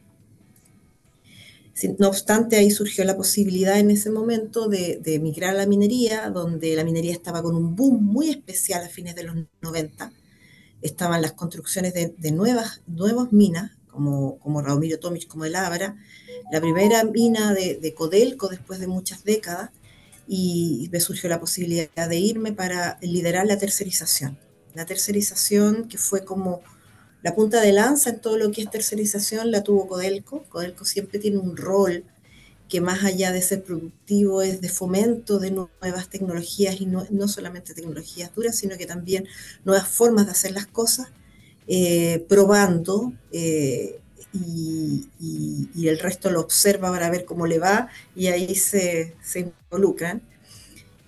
No 1.99 2.09
obstante, 2.09 2.57
ahí 2.57 2.71
surgió 2.71 3.05
la 3.05 3.17
posibilidad 3.17 3.79
en 3.79 3.91
ese 3.91 4.09
momento 4.09 4.69
de, 4.69 4.99
de, 5.03 5.19
migrar 5.19 5.51
a 5.51 5.59
la 5.59 5.67
minería, 5.67 6.31
donde 6.31 6.75
la 6.77 6.85
minería 6.85 7.13
estaba 7.13 7.43
con 7.43 7.57
un 7.57 7.75
boom 7.75 8.03
muy 8.03 8.31
especial 8.31 8.85
a 8.85 8.89
fines 8.89 9.17
de 9.17 9.25
los 9.25 9.37
90 9.61 10.13
estaban 10.83 11.23
las 11.23 11.33
construcciones 11.33 11.95
de, 11.95 12.31
nuevas, 12.31 12.83
nuevas 12.87 13.33
minas, 13.33 13.73
como, 13.89 14.39
como 14.39 14.61
Radomiro 14.61 14.99
Tomic, 14.99 15.27
como 15.27 15.45
el 15.45 15.55
Abra, 15.55 15.97
la 16.53 16.61
primera 16.61 17.03
mina 17.05 17.55
de, 17.55 17.95
Codelco 17.95 18.49
después 18.49 18.79
de 18.79 18.87
muchas 18.87 19.25
décadas, 19.25 19.71
y 20.29 20.89
me 20.93 21.01
surgió 21.01 21.29
la 21.29 21.41
posibilidad 21.41 22.09
de 22.09 22.17
irme 22.17 22.53
para 22.53 22.99
liderar 23.01 23.47
la 23.47 23.59
tercerización. 23.59 24.39
La 24.75 24.85
tercerización 24.85 25.89
que 25.89 25.99
fue 25.99 26.25
como 26.25 26.61
la 27.23 27.35
punta 27.35 27.61
de 27.61 27.73
lanza 27.73 28.11
en 28.11 28.21
todo 28.21 28.37
lo 28.37 28.51
que 28.51 28.63
es 28.63 28.71
tercerización 28.71 29.51
la 29.51 29.63
tuvo 29.63 29.89
Codelco. 29.89 30.45
Codelco 30.49 30.85
siempre 30.85 31.19
tiene 31.19 31.39
un 31.39 31.57
rol 31.57 32.05
que 32.69 32.81
más 32.81 33.05
allá 33.05 33.33
de 33.33 33.43
ser 33.43 33.63
productivo 33.63 34.43
es 34.43 34.61
de 34.61 34.69
fomento 34.69 35.39
de 35.39 35.51
nuevas 35.51 36.09
tecnologías 36.09 36.81
y 36.81 36.87
no, 36.87 37.07
no 37.11 37.29
solamente 37.29 37.75
tecnologías 37.75 38.35
duras, 38.35 38.57
sino 38.57 38.77
que 38.77 38.87
también 38.87 39.27
nuevas 39.65 39.89
formas 39.89 40.27
de 40.27 40.33
hacer 40.33 40.53
las 40.53 40.67
cosas, 40.67 41.09
eh, 41.69 42.25
probando 42.29 43.13
eh, 43.33 44.01
y, 44.33 45.09
el 45.89 45.99
resto 46.01 46.31
lo 46.31 46.41
observa 46.41 46.91
para 46.91 47.11
ver 47.11 47.25
cómo 47.25 47.47
le 47.47 47.61
va 47.61 47.89
y 48.15 48.27
ahí 48.27 48.55
se, 48.57 49.15
involucran. 49.35 50.23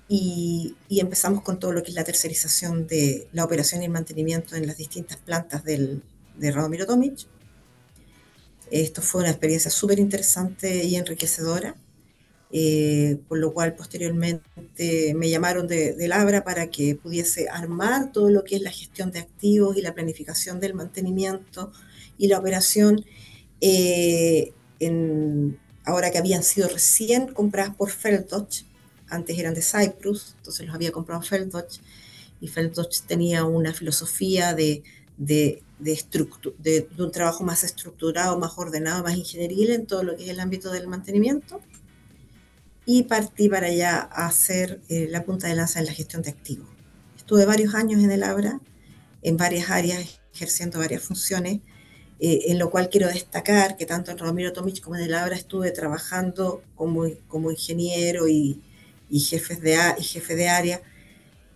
Y, 0.09 0.77
empezamos 0.89 1.43
con 1.43 1.59
todo 1.59 1.73
lo 1.73 1.83
que 1.83 1.91
es 1.91 1.95
la 1.95 2.05
tercerización 2.05 2.87
de 2.87 3.29
la 3.33 3.45
operación 3.45 3.83
y 3.83 3.87
el 3.87 3.91
mantenimiento 3.91 4.55
en 4.55 4.67
las 4.67 4.77
distintas 4.77 5.17
plantas 5.19 5.65
del, 5.65 6.03
de 6.37 6.53
Radomiro 6.53 6.87
Tomic 6.87 7.27
Esto 8.71 9.03
fue 9.03 9.23
una 9.23 9.31
experiencia 9.31 9.71
súper 9.71 9.99
interesante 9.99 10.85
y 10.85 10.97
enriquecedora, 10.97 11.75
eh, 12.51 13.19
por 13.29 13.39
lo 13.39 13.53
cual 13.53 13.75
posteriormente 13.75 15.15
me 15.15 15.29
llamaron 15.29 15.67
de, 15.67 15.97
Labra 16.09 16.45
para 16.45 16.71
que 16.71 16.95
pudiese 16.95 17.49
armar 17.49 18.13
todo 18.13 18.31
lo 18.31 18.45
que 18.45 18.57
es 18.57 18.63
la 18.63 18.71
gestión 18.71 19.11
de 19.11 19.21
activos 19.21 19.77
y 19.77 19.83
la 19.83 19.95
planificación 19.95 20.61
del 20.61 20.75
mantenimiento 20.75 21.73
y 22.17 22.29
la 22.29 22.39
operación, 22.39 23.05
eh, 23.61 24.53
ahora 25.85 26.11
que 26.11 26.19
habían 26.19 26.43
sido 26.43 26.69
recién 26.69 27.29
compradas 27.29 27.75
por 27.75 27.91
Feldotch, 27.91 28.63
antes 29.09 29.39
eran 29.39 29.55
de 29.55 29.63
Cyprus, 29.63 30.35
entonces 30.39 30.67
los 30.67 30.75
había 30.75 30.93
comprado 30.93 31.23
Feldotch, 31.23 31.79
y 32.41 32.49
Feldotch 32.49 33.01
tenía 33.03 33.45
una 33.45 33.73
filosofía 33.73 34.55
de, 34.55 34.83
de, 35.79 35.99
de, 36.59 36.89
un 37.03 37.13
trabajo 37.13 37.45
más 37.45 37.65
estructurado, 37.65 38.39
más 38.39 38.53
ordenado, 38.57 39.03
más 39.03 39.17
ingenieril 39.17 39.71
en 39.71 39.87
todo 39.87 40.03
lo 40.03 40.17
que 40.17 40.25
es 40.25 40.31
el 40.31 40.41
ámbito 40.41 40.71
del 40.71 40.89
mantenimiento. 40.89 41.61
Y 42.85 43.05
partí 43.05 43.49
para 43.49 43.67
allá 43.67 44.09
a 44.11 44.27
hacer 44.27 44.81
eh, 44.89 45.09
la 45.11 45.25
punta 45.25 45.47
de 45.47 45.55
lanza 45.55 45.79
en 45.79 45.87
la 45.87 45.93
gestión 45.93 46.23
de 46.23 46.31
activos. 46.31 46.67
Estuve 47.17 47.45
varios 47.45 47.75
años 47.75 48.03
en 48.03 48.11
el 48.11 48.23
ABRA, 48.23 48.61
en 49.23 49.37
varias 49.37 49.71
áreas, 49.71 50.21
ejerciendo 50.35 50.79
varias 50.79 51.03
funciones, 51.03 51.61
eh, 52.21 52.45
en 52.47 52.59
lo 52.59 52.71
cual 52.71 52.89
quiero 52.89 53.09
destacar 53.09 53.77
que 53.77 53.87
tanto 53.87 54.11
en 54.11 54.19
Ramiro 54.19 54.53
Tomic 54.53 54.81
como 54.81 54.97
en 54.97 55.03
el 55.03 55.15
ABRA 55.15 55.37
estuve 55.37 55.71
trabajando 55.71 56.63
como, 56.75 57.05
como 57.29 57.51
ingeniero 57.51 58.27
y, 58.27 58.63
y, 59.11 59.21
jefes 59.21 59.61
de, 59.61 59.79
y 59.99 60.03
jefe 60.03 60.35
de 60.35 60.49
área 60.49 60.83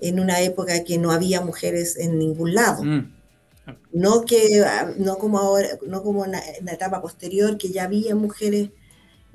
en 0.01 0.21
una 0.21 0.41
época 0.41 0.85
que 0.85 0.99
no 0.99 1.11
había 1.13 1.41
mujeres 1.41 1.97
en 1.97 2.19
ningún 2.19 2.55
lado. 2.55 2.85
Mm. 2.85 3.22
No, 3.93 4.23
que, 4.23 4.65
no 4.99 5.19
como 5.19 5.39
ahora, 5.39 5.79
no 5.87 6.03
como 6.03 6.25
en 6.25 6.33
la, 6.33 6.41
etapa 6.73 7.01
posterior, 7.01 7.59
que 7.59 7.71
ya 7.71 7.85
había 7.85 8.15
mujeres 8.15 8.71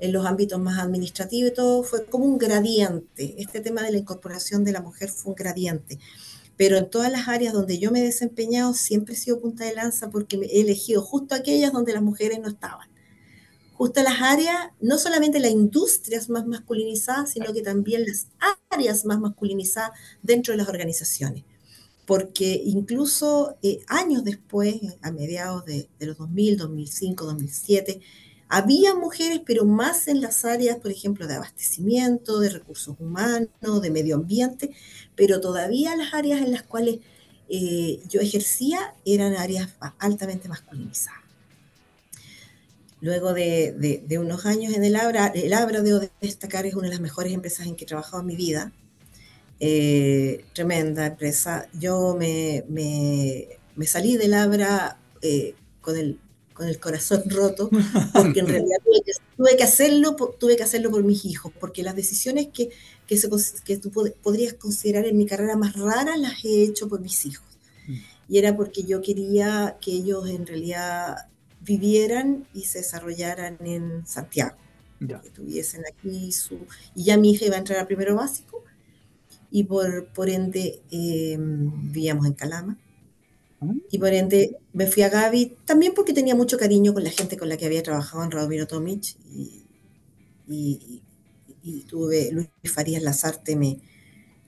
en 0.00 0.12
los 0.12 0.26
ámbitos 0.26 0.60
más 0.60 0.78
administrativos 0.78 1.52
y 1.52 1.54
todo, 1.54 1.82
fue 1.82 2.04
como 2.06 2.26
un 2.26 2.38
gradiente. 2.38 3.34
Este 3.38 3.60
tema 3.60 3.82
de 3.82 3.92
la 3.92 3.98
incorporación 3.98 4.64
de 4.64 4.72
la 4.72 4.82
mujer 4.82 5.08
fue 5.08 5.30
un 5.30 5.36
gradiente. 5.36 5.98
Pero 6.56 6.76
en 6.76 6.90
todas 6.90 7.10
las 7.10 7.28
áreas 7.28 7.54
donde 7.54 7.78
yo 7.78 7.90
me 7.90 8.00
he 8.00 8.04
desempeñado 8.04 8.74
siempre 8.74 9.14
he 9.14 9.16
sido 9.16 9.40
punta 9.40 9.64
de 9.64 9.74
lanza 9.74 10.10
porque 10.10 10.36
he 10.36 10.60
elegido 10.60 11.02
justo 11.02 11.34
aquellas 11.34 11.72
donde 11.72 11.94
las 11.94 12.02
mujeres 12.02 12.40
no 12.40 12.48
estaban. 12.48 12.88
Justo 13.74 14.02
las 14.02 14.20
áreas, 14.20 14.56
no 14.80 14.98
solamente 14.98 15.38
las 15.38 15.52
industrias 15.52 16.28
más 16.28 16.46
masculinizadas, 16.46 17.30
sino 17.30 17.52
que 17.52 17.62
también 17.62 18.04
las 18.04 18.26
áreas 18.70 19.04
más 19.04 19.20
masculinizadas 19.20 19.92
dentro 20.22 20.52
de 20.52 20.58
las 20.58 20.68
organizaciones 20.68 21.44
porque 22.08 22.62
incluso 22.64 23.58
eh, 23.62 23.80
años 23.86 24.24
después, 24.24 24.76
a 25.02 25.12
mediados 25.12 25.66
de, 25.66 25.90
los 25.98 26.16
2000, 26.16 26.56
2005, 26.56 27.26
2007, 27.26 28.00
había 28.48 28.94
mujeres, 28.94 29.42
pero 29.44 29.66
más 29.66 30.08
en 30.08 30.22
las 30.22 30.46
áreas, 30.46 30.78
por 30.78 30.90
ejemplo, 30.90 31.26
de 31.26 31.34
abastecimiento, 31.34 32.40
de 32.40 32.48
recursos 32.48 32.96
humanos, 32.98 33.50
de 33.82 33.90
medio 33.90 34.16
ambiente, 34.16 34.70
pero 35.16 35.42
todavía 35.42 35.94
las 35.96 36.14
áreas 36.14 36.40
en 36.40 36.52
las 36.52 36.62
cuales 36.62 37.00
eh, 37.50 38.00
yo 38.08 38.22
ejercía 38.22 38.94
eran 39.04 39.34
áreas 39.34 39.68
altamente 39.98 40.48
masculinizadas. 40.48 41.20
Luego 43.02 43.34
de, 43.34 44.02
unos 44.18 44.46
años 44.46 44.72
en 44.72 44.82
el 44.82 44.96
Abra, 44.96 45.26
el 45.26 45.52
Abra, 45.52 45.82
debo 45.82 46.00
destacar, 46.22 46.64
es 46.64 46.72
una 46.72 46.84
de 46.84 46.94
las 46.94 47.00
mejores 47.00 47.34
empresas 47.34 47.66
en 47.66 47.76
que 47.76 47.84
he 47.84 47.86
trabajado 47.86 48.20
en 48.20 48.28
mi 48.28 48.36
vida. 48.36 48.72
Eh, 49.60 50.44
tremenda 50.52 51.06
empresa. 51.06 51.68
Yo 51.72 52.16
me, 52.18 52.64
me, 52.68 53.86
salí 53.86 54.16
del 54.16 54.34
Abra 54.34 54.98
eh, 55.20 55.54
con, 55.80 55.96
el, 55.96 56.18
con 56.54 56.68
el 56.68 56.78
corazón 56.78 57.24
roto, 57.30 57.70
porque 58.12 58.40
en 58.40 58.46
realidad 58.48 58.78
tuve 59.36 59.56
que, 59.56 59.64
hacerlo, 59.64 60.16
tuve 60.38 60.56
que 60.56 60.62
hacerlo 60.62 60.90
por 60.90 61.02
mis 61.02 61.24
hijos, 61.24 61.52
porque 61.58 61.82
las 61.82 61.96
decisiones 61.96 62.48
que, 62.52 62.70
que, 63.06 63.16
se, 63.16 63.28
que 63.64 63.78
tú 63.78 63.90
podrías 64.22 64.54
considerar 64.54 65.06
en 65.06 65.16
mi 65.16 65.26
carrera 65.26 65.56
más 65.56 65.74
raras 65.74 66.18
las 66.18 66.44
he 66.44 66.62
hecho 66.62 66.88
por 66.88 67.00
mis 67.00 67.26
hijos. 67.26 67.46
Mm. 67.86 67.96
Y 68.28 68.38
era 68.38 68.56
porque 68.56 68.84
yo 68.84 69.00
quería 69.02 69.78
que 69.80 69.92
ellos 69.92 70.28
en 70.28 70.46
realidad 70.46 71.28
vivieran 71.60 72.46
y 72.54 72.62
se 72.64 72.78
desarrollaran 72.78 73.58
en 73.64 74.06
Santiago. 74.06 74.56
Que 74.98 75.30
tuviesen 75.30 75.84
aquí 75.86 76.32
su... 76.32 76.58
Y 76.96 77.04
ya 77.04 77.16
mi 77.16 77.30
hija 77.30 77.46
iba 77.46 77.54
a 77.54 77.60
entrar 77.60 77.78
a 77.78 77.86
primero 77.86 78.16
básico, 78.16 78.64
y 79.50 79.64
por, 79.64 80.08
por 80.12 80.28
ende 80.28 80.82
em, 80.90 81.92
vivíamos 81.92 82.26
en 82.26 82.34
Calama. 82.34 82.78
Ah. 83.60 83.72
Y 83.90 83.98
por 83.98 84.12
ende 84.12 84.58
me 84.72 84.86
fui 84.86 85.02
a 85.02 85.08
Gaby, 85.08 85.56
también 85.64 85.92
porque 85.94 86.12
tenía 86.12 86.34
mucho 86.34 86.58
cariño 86.58 86.94
con 86.94 87.02
la 87.04 87.10
gente 87.10 87.36
con 87.36 87.48
la 87.48 87.56
que 87.56 87.66
había 87.66 87.82
trabajado 87.82 88.24
en 88.24 88.30
Radomiro 88.30 88.66
Tomic. 88.66 89.16
Y, 89.30 89.64
y, 90.48 91.02
y, 91.62 91.80
tuve, 91.82 92.30
Luis 92.32 92.48
Farías 92.64 93.02
Lazarte 93.02 93.56
me, 93.56 93.80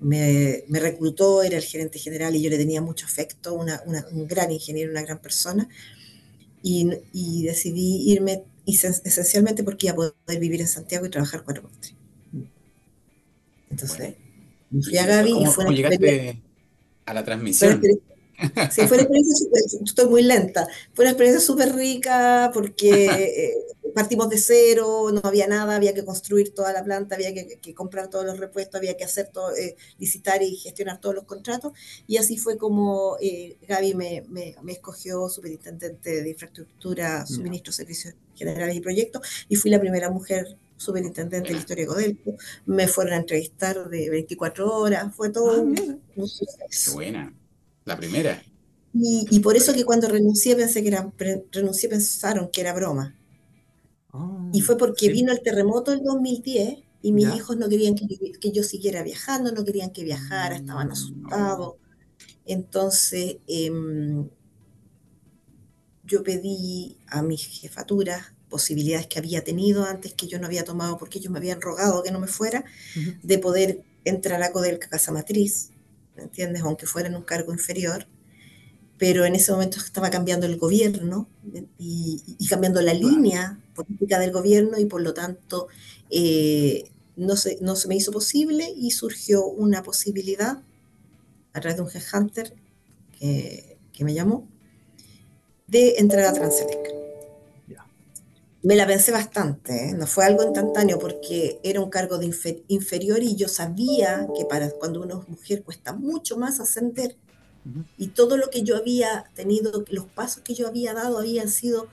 me, 0.01 0.65
me, 0.69 0.81
reclutó, 0.81 1.43
era 1.43 1.57
el 1.57 1.63
gerente 1.63 1.99
general 1.99 2.35
y 2.37 2.43
yo 2.43 2.51
le 2.51 2.57
tenía 2.57 2.81
mucho 2.81 3.07
afecto, 3.07 3.55
una, 3.55 3.83
una, 3.87 4.07
un 4.13 4.27
gran 4.27 4.51
ingeniero, 4.53 4.91
una 4.91 5.03
gran 5.03 5.21
persona. 5.21 5.69
Y, 6.63 6.91
y 7.15 7.43
decidí 7.45 8.11
irme 8.11 8.45
esencialmente 8.67 9.65
porque 9.65 9.87
iba 9.87 9.95
a 9.95 9.97
poder 9.97 10.39
vivir 10.39 10.61
en 10.61 10.69
Santiago 10.69 11.07
y 11.07 11.11
trabajar 11.11 11.43
cuatro 11.43 11.63
por 11.63 11.73
tres. 11.81 11.95
Mm. 12.33 12.43
Entonces... 13.71 14.15
Fui 14.71 14.97
a 14.99 15.07
Gaby 15.07 15.43
y 15.43 15.47
fue 15.47 15.75
llegaste 15.75 16.43
a 17.07 17.15
la 17.15 17.25
transmisión? 17.25 17.81
Sí, 18.71 18.87
fue 18.87 18.97
una 18.97 19.03
experiencia 19.03 19.49
estoy 19.85 20.09
muy 20.09 20.23
lenta, 20.23 20.67
fue 20.95 21.05
una 21.05 21.11
experiencia 21.11 21.45
súper 21.45 21.75
rica 21.75 22.51
porque 22.55 23.53
partimos 23.95 24.29
de 24.29 24.39
cero, 24.39 25.11
no 25.13 25.21
había 25.25 25.47
nada, 25.47 25.77
había 25.77 25.95
que 25.95 26.05
construir 26.05 26.55
toda 26.55 26.73
la 26.73 26.85
planta, 26.85 27.15
había 27.15 27.33
que, 27.35 27.75
comprar 27.75 28.09
todos 28.09 28.25
los 28.25 28.39
repuestos, 28.39 28.77
había 28.77 28.97
que 28.97 29.05
hacer 29.05 29.29
todo, 29.33 29.55
eh, 29.57 29.77
licitar 29.99 30.43
y 30.43 30.57
gestionar 30.57 31.01
todos 31.01 31.15
los 31.15 31.25
contratos, 31.25 31.73
y 32.07 32.17
así 32.17 32.37
fue 32.37 32.57
como 32.57 33.17
eh, 33.21 33.57
Gaby 33.69 33.95
me, 33.95 34.25
me, 34.29 34.57
me, 34.63 34.73
escogió 34.73 35.29
superintendente 35.29 36.23
de 36.23 36.31
infraestructura, 36.31 37.27
suministro, 37.27 37.73
servicios 37.73 38.15
generales 38.35 38.77
y 38.77 38.81
proyectos, 38.81 39.23
y 39.49 39.57
fui 39.57 39.71
la 39.71 39.81
primera 39.81 40.11
mujer 40.11 40.57
superintendente 40.81 41.49
de 41.49 41.55
la 41.55 41.61
historia 41.61 41.85
de 41.85 41.89
Codelco, 41.89 42.37
me 42.65 42.89
fueron 42.89 43.15
a 43.15 43.17
entrevistar 43.19 43.89
de 43.89 44.09
24 44.09 44.79
horas, 44.79 45.15
fue 45.15 45.29
todo 45.29 45.53
ah, 45.53 45.61
un, 45.61 46.29
suceso. 46.29 46.91
Qué 46.91 46.91
buena, 46.95 47.35
la 47.85 47.97
primera. 47.97 48.43
Y, 48.93 49.39
por 49.41 49.57
eso 49.57 49.73
que 49.73 49.85
cuando 49.85 50.09
renuncié 50.09 50.57
pensé 50.57 50.83
que 50.83 50.89
era, 50.89 51.13
renuncié 51.53 51.89
pensaron 51.89 52.51
que 52.51 52.61
era 52.61 52.73
broma. 52.73 53.15
Ah, 54.13 54.51
y 54.53 54.61
fue 54.61 54.77
porque 54.77 55.09
vino 55.09 55.33
el 55.33 55.43
terremoto 55.43 55.91
del 55.91 56.03
2010 56.03 56.79
y 57.03 57.13
mis 57.13 57.35
hijos 57.35 57.57
no 57.57 57.69
querían 57.69 57.95
que, 57.95 58.07
que, 58.39 58.53
yo 58.53 58.63
siguiera 58.63 59.03
viajando, 59.03 59.53
no 59.53 59.65
querían 59.65 59.91
que 59.91 60.05
viajara, 60.05 60.57
estaban 60.57 60.89
mm, 60.89 60.93
asustados. 60.93 61.75
Entonces, 62.45 63.39
em, 63.47 64.29
yo 66.05 66.23
pedí 66.23 66.99
a 67.07 67.23
mi 67.23 67.37
jefatura 67.37 68.35
posibilidades 68.51 69.07
que 69.07 69.19
había 69.19 69.45
tenido 69.45 69.85
antes 69.85 70.13
que 70.13 70.27
yo 70.27 70.39
no 70.39 70.47
había 70.47 70.65
tomado 70.65 70.99
porque 70.99 71.19
ellos 71.19 71.33
me 71.33 71.39
habían 71.39 71.61
rogado 71.61 72.03
que 72.03 72.11
no 72.11 72.19
me 72.19 72.27
fuera, 72.27 72.65
de 73.23 73.39
poder 73.39 73.85
entrar 74.05 74.43
a 74.43 74.53
Codelca 74.53 74.89
Casa 74.89 75.13
Matriz, 75.13 75.71
¿me 76.17 76.25
entiendes? 76.25 76.63
Aunque 76.63 76.87
fuera 76.87 77.09
en 77.09 77.15
un 77.15 77.23
cargo 77.23 77.53
inferior, 77.53 78.07
pero 79.01 79.25
en 79.25 79.35
ese 79.35 79.51
momento 79.51 79.79
estaba 79.79 80.11
cambiando 80.11 80.45
el 80.45 80.59
gobierno 80.59 81.27
y, 81.79 82.21
cambiando 82.51 82.83
la 82.83 82.93
línea 82.93 83.59
política 83.75 84.19
del 84.19 84.31
gobierno 84.31 84.79
y 84.79 84.85
por 84.85 85.01
lo 85.01 85.15
tanto 85.15 85.69
eh, 86.11 86.85
no, 87.17 87.35
se, 87.35 87.57
no 87.63 87.77
se 87.77 87.89
me 87.89 87.97
hizo 87.97 88.13
posible 88.13 88.71
y 88.77 88.91
surgió 88.91 89.47
una 89.47 89.83
posibilidad 89.83 90.61
a 91.55 91.61
través 91.61 91.77
de 91.77 91.83
un 91.83 91.89
headhunter 91.89 92.55
que, 93.19 93.79
que 93.91 94.05
me 94.05 94.13
llamó 94.13 94.47
de 95.67 95.95
entrar 95.97 96.27
a 96.27 96.35
Transelec 96.35 97.01
me 98.63 98.77
la 98.77 98.87
pensé 98.87 99.11
bastante, 99.11 99.89
¿eh? 99.89 99.95
no 99.95 100.07
fue 100.07 100.27
algo 100.27 100.43
instantáneo 100.43 100.99
porque 100.99 101.59
era 101.63 101.81
un 101.81 101.89
cargo 101.89 102.19
de 102.19 102.31
inferior 102.69 103.23
y 103.23 103.35
yo 103.35 103.49
sabía 103.49 104.29
que 104.37 104.45
para 104.45 104.71
cuando 104.73 105.01
uno 105.01 105.23
es 105.23 105.29
mujer 105.31 105.63
cuesta 105.63 105.95
mucho 105.95 106.37
más 106.37 106.61
ascender. 106.61 107.17
Y 107.99 108.09
todo 108.09 108.37
lo 108.37 108.51
que 108.51 108.63
yo 108.63 108.77
había 108.77 109.31
tenido, 109.35 109.85
los 109.91 110.07
pasos 110.07 110.43
que 110.43 110.55
yo 110.55 110.67
había 110.67 110.95
dado 110.95 111.19
habían 111.19 111.49
sido, 111.49 111.89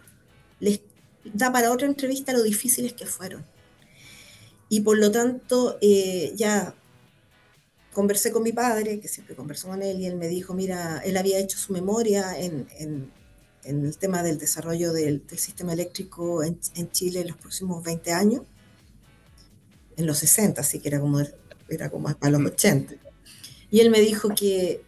les 0.59 0.81
da 1.25 1.51
para 1.51 1.71
otra 1.71 1.87
entrevista 1.87 2.33
lo 2.33 2.41
difíciles 2.41 2.93
que 2.93 3.05
fueron. 3.05 3.45
Y 4.69 4.81
por 4.81 4.97
lo 4.97 5.11
tanto, 5.11 5.77
eh, 5.81 6.33
ya 6.35 6.73
conversé 7.93 8.31
con 8.31 8.43
mi 8.43 8.53
padre, 8.53 8.99
que 8.99 9.07
siempre 9.07 9.35
conversó 9.35 9.67
con 9.67 9.81
él, 9.81 9.99
y 9.99 10.05
él 10.05 10.15
me 10.15 10.27
dijo, 10.27 10.53
mira, 10.53 10.99
él 11.03 11.17
había 11.17 11.39
hecho 11.39 11.57
su 11.57 11.73
memoria 11.73 12.39
en, 12.39 12.67
en 12.77 13.11
en 13.67 13.85
el 13.85 13.97
tema 13.97 14.23
del 14.23 14.37
desarrollo 14.37 14.93
del, 14.93 15.23
sistema 15.35 15.73
eléctrico 15.73 16.41
en, 16.41 16.59
Chile 16.91 17.21
en 17.21 17.27
los 17.27 17.37
próximos 17.37 17.83
20 17.83 18.13
años, 18.13 18.43
en 19.97 20.05
los 20.05 20.19
60, 20.19 20.61
así 20.61 20.79
que 20.79 20.87
era 20.87 21.01
como, 21.01 21.21
era 21.67 21.89
como 21.89 22.13
para 22.15 22.37
los 22.37 22.51
80. 22.53 22.93
Mm. 22.93 22.97
Y 23.69 23.79
él 23.81 23.89
me 23.89 23.99
dijo 23.99 24.29
que, 24.29 24.83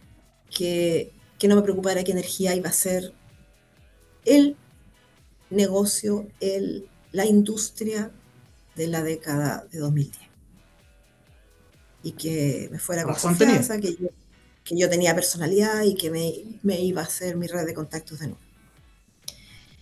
que, 0.50 1.12
que 1.38 1.48
no 1.48 1.56
me 1.56 1.62
preocupara 1.62 2.04
qué 2.04 2.12
energía 2.12 2.54
iba 2.54 2.68
a 2.68 2.72
ser 2.72 3.14
él 4.24 4.56
negocio 5.50 6.28
el, 6.40 6.88
la 7.12 7.26
industria 7.26 8.10
de 8.76 8.86
la 8.86 9.02
década 9.02 9.66
de 9.70 9.78
2010. 9.78 10.28
Y 12.02 12.12
que 12.12 12.68
me 12.70 12.78
fuera 12.78 13.04
con 13.04 13.14
confianza, 13.14 13.78
que 13.78 13.96
yo, 13.96 14.08
que 14.64 14.78
yo, 14.78 14.88
tenía 14.88 15.14
personalidad 15.14 15.82
y 15.82 15.94
que 15.94 16.10
me, 16.10 16.32
me, 16.62 16.80
iba 16.80 17.02
a 17.02 17.04
hacer 17.04 17.36
mi 17.36 17.46
red 17.46 17.66
de 17.66 17.74
contactos 17.74 18.20
de 18.20 18.28
nuevo. 18.28 18.40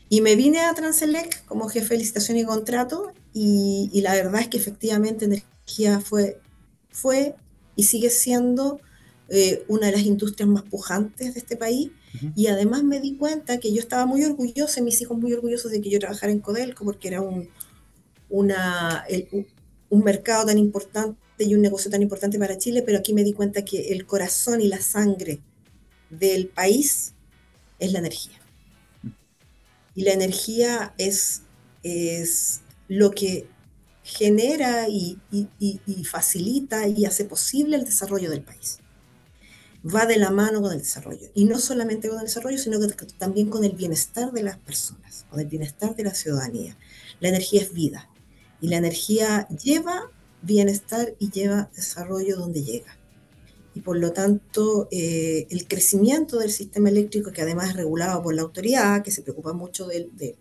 Y 0.09 0.21
me 0.23 0.35
vine 0.37 0.61
a 0.61 0.75
Transelec 0.75 1.45
como 1.45 1.69
jefe 1.69 1.95
de 1.95 1.99
licitación 1.99 2.39
y 2.39 2.45
contrato 2.45 3.13
y, 3.33 3.91
y 3.93 4.01
la 4.01 4.15
verdad 4.15 4.41
es 4.41 4.49
que 4.49 4.57
efectivamente 4.57 5.27
energía 5.27 6.01
fue, 6.01 6.41
fue 6.91 7.37
y 7.77 7.85
sigue 7.85 8.11
siendo 8.11 8.81
eh, 9.31 9.63
una 9.69 9.89
de 9.89 9.93
las 9.93 10.07
industrias 10.07 10.49
más 10.49 10.63
pujantes 10.63 11.35
de 11.35 11.41
este 11.41 11.57
país. 11.57 11.91
Y 12.35 12.47
además 12.47 12.83
me 12.83 13.01
di 13.01 13.17
cuenta 13.17 13.61
que 13.61 13.73
yo 13.73 13.81
estaba 13.81 14.07
muy 14.07 14.25
orgullosa, 14.25 14.81
y 14.81 14.83
mis 14.83 15.01
hijos 15.01 15.19
muy 15.19 15.33
orgullosos 15.35 15.71
de 15.71 15.81
que 15.81 15.91
yo 15.91 15.99
trabajara 15.99 16.33
en 16.33 16.41
Codelco, 16.41 16.85
porque 16.85 17.09
era 17.09 17.21
un, 17.21 17.49
una, 18.31 19.05
un 19.91 20.03
mercado 20.03 20.47
tan 20.47 20.59
importante 20.59 21.19
y 21.39 21.55
un 21.55 21.61
negocio 21.61 21.91
tan 21.91 22.03
importante 22.03 22.39
para 22.39 22.57
Chile, 22.57 22.83
pero 22.83 22.99
aquí 22.99 23.13
me 23.13 23.23
di 23.23 23.35
cuenta 23.35 23.65
que 23.65 23.93
el 23.93 24.07
corazón 24.07 24.63
y 24.63 24.69
la 24.69 24.81
sangre 24.81 25.41
del 26.11 26.49
país 26.49 27.13
es 27.79 27.93
la 27.93 27.99
energía. 27.99 28.41
Y 29.95 30.03
la 30.03 30.13
energía 30.13 30.95
es, 30.97 31.43
es 31.83 32.63
lo 32.89 33.11
que 33.11 33.47
genera 34.03 34.89
y, 34.89 35.19
y, 35.31 36.05
facilita 36.05 36.89
y 36.89 37.05
hace 37.05 37.27
posible 37.27 37.77
el 37.77 37.85
desarrollo 37.85 38.31
del 38.31 38.43
país 38.43 38.79
va 39.85 40.07
de 40.07 40.17
la 40.17 40.31
mano 40.31 40.61
con 40.61 40.73
el 40.73 40.79
desarrollo. 40.79 41.29
Y 41.35 41.45
no 41.45 41.59
solamente 41.59 42.09
con 42.09 42.19
el 42.19 42.27
desarrollo, 42.27 42.59
sino 42.59 42.81
que 42.81 42.89
también 43.19 43.49
con 43.49 43.65
el 43.65 43.73
bienestar 43.73 44.33
de 44.33 44.43
las 44.43 44.59
personas, 44.59 45.27
con 45.31 45.41
el 45.41 45.47
bienestar 45.47 45.95
de 45.95 46.05
la 46.05 46.15
ciudadanía. 46.15 46.77
La 47.21 47.29
energía 47.29 47.63
es 47.63 47.73
vida 47.73 48.09
y 48.61 48.69
la 48.69 48.77
energía 48.77 49.49
lleva 49.49 50.11
bienestar 50.43 51.15
y 51.19 51.31
lleva 51.31 51.71
desarrollo 51.75 52.37
donde 52.37 52.63
llega. 52.63 52.97
Y 53.75 53.81
por 53.81 53.97
lo 53.99 54.13
tanto, 54.13 54.89
eh, 54.91 55.47
el 55.51 55.69
crecimiento 55.69 56.39
del 56.39 56.51
sistema 56.51 56.89
eléctrico, 56.89 57.31
que 57.31 57.43
además 57.43 57.71
es 57.71 57.77
regulado 57.77 58.23
por 58.23 58.35
la 58.35 58.43
autoridad, 58.43 59.03
que 59.03 59.13
se 59.13 59.23
preocupa 59.23 59.53
mucho 59.53 59.87
de, 59.87 60.09
de, 60.17 60.37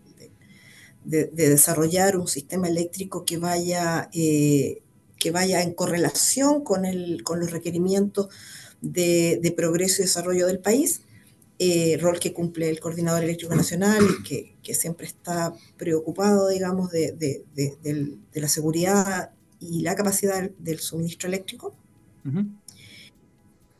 desarrollar 1.05 2.17
un 2.17 2.27
sistema 2.27 2.67
eléctrico 2.67 3.23
que 3.25 3.37
vaya, 3.37 4.09
eh, 4.13 4.81
que 5.17 5.31
vaya 5.31 5.61
en 5.61 5.73
correlación 5.73 6.63
con, 6.63 6.85
el, 6.85 7.23
con 7.23 7.39
los 7.39 7.51
requerimientos 7.51 8.29
de, 8.81 9.53
progreso 9.55 10.01
y 10.01 10.05
desarrollo 10.05 10.47
del 10.47 10.59
país, 10.59 11.01
eh, 11.59 11.97
rol 11.99 12.19
que 12.19 12.33
cumple 12.33 12.69
el 12.69 12.79
Coordinador 12.79 13.23
Eléctrico 13.23 13.55
Nacional 13.55 14.03
que, 14.27 14.55
que 14.61 14.75
siempre 14.75 15.07
está 15.07 15.53
preocupado, 15.75 16.49
digamos, 16.49 16.91
de, 16.91 17.13
de, 17.13 17.43
de, 17.55 18.17
la 18.41 18.47
seguridad 18.47 19.31
y 19.59 19.81
la 19.81 19.95
capacidad 19.95 20.49
del 20.59 20.79
suministro 20.79 21.27
eléctrico, 21.27 21.75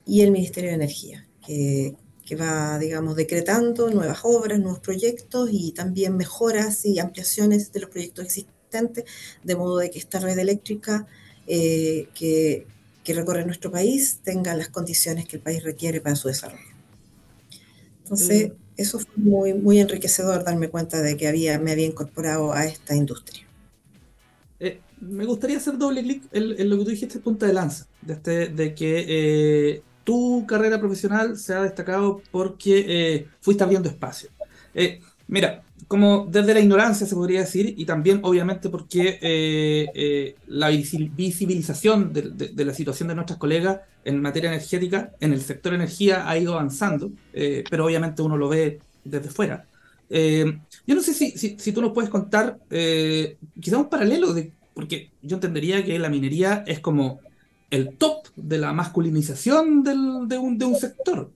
y 0.06 0.22
el 0.22 0.32
Ministerio 0.32 0.70
de 0.70 0.76
Energía, 0.76 1.28
que, 1.46 1.96
que, 2.26 2.36
va, 2.38 2.80
digamos, 2.80 3.18
decretando 3.18 3.90
nuevas 3.90 4.20
obras, 4.24 4.58
nuevos 4.58 4.80
proyectos 4.80 5.50
y 5.52 5.74
también 5.74 6.16
mejoras 6.16 6.86
y 6.86 7.00
ampliaciones 7.00 7.74
de 7.74 7.82
los 7.82 7.90
proyectos 7.90 8.26
existentes, 8.26 9.04
de 9.44 9.56
modo 9.56 9.78
de 9.78 9.92
que 9.92 10.00
esta 10.00 10.20
red 10.20 10.40
eléctrica 10.40 11.08
eh, 11.48 12.10
que, 12.14 12.68
que 13.08 13.14
recorre 13.14 13.46
nuestro 13.46 13.72
país 13.72 14.20
tenga 14.22 14.54
las 14.54 14.68
condiciones 14.68 15.30
que 15.30 15.38
el 15.38 15.42
país 15.42 15.64
requiere 15.64 16.02
para 16.02 16.18
su 16.18 16.28
desarrollo. 16.28 16.76
Entonces, 18.04 18.52
eso 18.76 19.00
fue 19.00 19.14
muy, 19.16 19.54
muy 19.54 19.80
enriquecedor 19.80 20.44
darme 20.44 20.68
cuenta 20.68 21.02
de 21.02 21.16
que 21.16 21.26
había, 21.26 21.58
me 21.58 21.72
había 21.72 21.86
incorporado 21.86 22.52
a 22.52 22.66
esta 22.66 22.98
industria. 22.98 23.48
Eh, 24.60 24.82
me 25.00 25.24
gustaría 25.24 25.56
hacer 25.56 25.78
doble 25.78 26.04
clic 26.04 26.24
en, 26.34 26.70
lo 26.70 26.78
que 26.80 26.84
tú 26.84 26.90
dijiste, 26.90 27.20
punta 27.20 27.46
de 27.46 27.54
lanza, 27.54 27.88
de, 28.02 28.14
este, 28.16 28.48
de 28.50 28.76
que 28.76 29.06
eh, 29.08 29.82
tu 30.04 30.46
carrera 30.46 30.78
profesional 30.78 31.38
se 31.38 31.54
ha 31.54 31.64
destacado 31.64 32.22
porque 32.30 32.86
eh, 32.90 33.28
fuiste 33.40 33.64
abriendo 33.64 33.88
espacio. 33.88 34.32
Mira, 35.28 35.64
como 35.88 36.28
desde 36.30 36.54
la 36.54 36.60
ignorancia 36.60 37.08
se 37.08 37.16
podría 37.16 37.42
decir, 37.42 37.74
y 37.78 37.86
también 37.86 38.20
obviamente 38.24 38.70
porque 38.70 39.20
eh, 39.22 39.90
eh, 39.94 40.36
la 40.48 40.70
visibilización 40.70 42.12
de, 42.12 42.66
la 42.66 42.74
situación 42.74 43.08
de 43.08 43.16
nuestras 43.16 43.40
colegas 43.40 43.80
en 44.04 44.22
materia 44.22 44.50
energética, 44.50 45.14
en 45.20 45.34
el 45.34 45.42
sector 45.42 45.74
energía 45.74 46.30
ha 46.30 46.38
ido 46.38 46.54
avanzando, 46.54 47.12
eh, 47.34 47.64
pero 47.70 47.86
obviamente 47.86 48.22
uno 48.22 48.38
lo 48.38 48.50
ve 48.50 48.80
desde 49.04 49.30
fuera. 49.30 49.66
yo 50.10 50.96
no 50.96 51.02
sé 51.02 51.14
si, 51.14 51.32
si, 51.32 51.72
tú 51.72 51.82
nos 51.82 51.94
puedes 51.94 52.10
contar 52.10 52.60
quizá 52.70 53.78
un 53.78 53.90
paralelo, 53.90 54.34
de, 54.34 54.52
porque 54.74 55.12
yo 55.22 55.38
entendería 55.38 55.84
que 55.86 55.98
la 56.00 56.10
minería 56.10 56.64
es 56.68 56.80
como 56.80 57.20
el 57.70 57.96
top 57.98 58.28
de 58.36 58.58
la 58.58 58.74
masculinización 58.74 59.84
del, 59.84 60.28
de, 60.28 60.38
un, 60.38 60.58
de 60.58 60.66
un 60.66 60.76
sector 60.76 61.32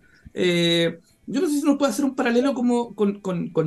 yo 1.32 1.42
no 1.42 1.48
sé 1.48 1.60
si 1.60 1.64
nos 1.64 1.78
puede 1.78 1.92
hacer 1.92 2.06
un 2.06 2.16
paralelo 2.16 2.54
como 2.54 2.94
con, 2.94 3.22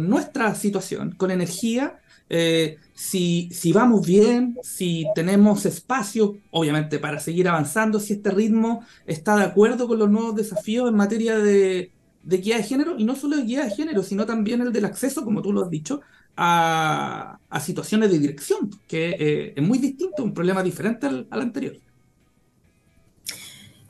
nuestra 0.09 0.55
situación, 0.55 1.13
con 1.13 1.31
energía, 1.31 1.99
eh, 2.29 2.77
si, 2.95 3.49
si, 3.53 3.73
vamos 3.73 4.07
bien, 4.07 4.59
si 4.63 5.07
tenemos 5.15 5.65
espacio, 5.65 6.37
obviamente, 6.51 6.99
para 6.99 7.19
seguir 7.21 7.49
avanzando, 7.49 8.01
si 8.01 8.15
este 8.15 8.31
ritmo 8.31 8.85
está 9.07 9.37
de 9.37 9.45
acuerdo 9.45 9.89
con 9.89 9.99
los 9.99 10.11
nuevos 10.11 10.37
desafíos 10.37 10.89
en 10.89 10.97
materia 10.97 11.39
de, 11.39 11.91
de 12.23 12.37
guía 12.37 12.59
de 12.59 12.65
género, 12.65 12.97
y 12.99 13.05
no 13.05 13.17
solo 13.17 13.37
de 13.37 13.45
guía 13.45 13.65
de 13.65 13.71
género, 13.71 14.03
sino 14.03 14.27
también 14.27 14.61
el 14.61 14.73
del 14.73 14.85
acceso, 14.85 15.25
como 15.25 15.41
tú 15.41 15.53
lo 15.53 15.63
has 15.63 15.71
dicho, 15.71 16.03
a, 16.37 17.39
situaciones 17.63 18.11
de 18.11 18.19
dirección, 18.19 18.71
que 18.87 19.17
eh, 19.19 19.55
es 19.57 19.63
muy 19.63 19.79
distinto, 19.79 20.23
un 20.23 20.35
problema 20.35 20.63
diferente 20.63 21.07
al 21.07 21.29
anterior. 21.31 21.77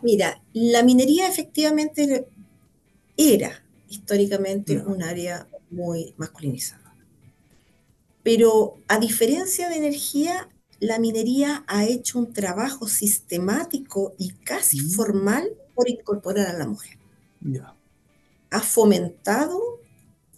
Mira, 0.02 0.40
la 0.52 0.82
minería 0.82 1.26
efectivamente 1.26 2.26
era 3.16 3.63
históricamente 3.94 4.78
un 4.78 5.02
área 5.02 5.48
muy 5.70 6.14
masculinizada. 6.16 6.94
Pero 8.22 8.78
a 8.88 8.98
diferencia 8.98 9.68
de 9.68 9.76
energía, 9.76 10.48
la 10.80 10.98
minería 10.98 11.64
ha 11.66 11.84
hecho 11.84 12.18
un 12.18 12.32
trabajo 12.32 12.88
sistemático 12.88 14.14
y 14.18 14.30
casi 14.30 14.80
formal 14.80 15.48
por 15.74 15.88
incorporar 15.88 16.46
a 16.46 16.58
la 16.58 16.66
mujer. 16.66 16.98
Ha 18.50 18.60
fomentado, 18.60 19.60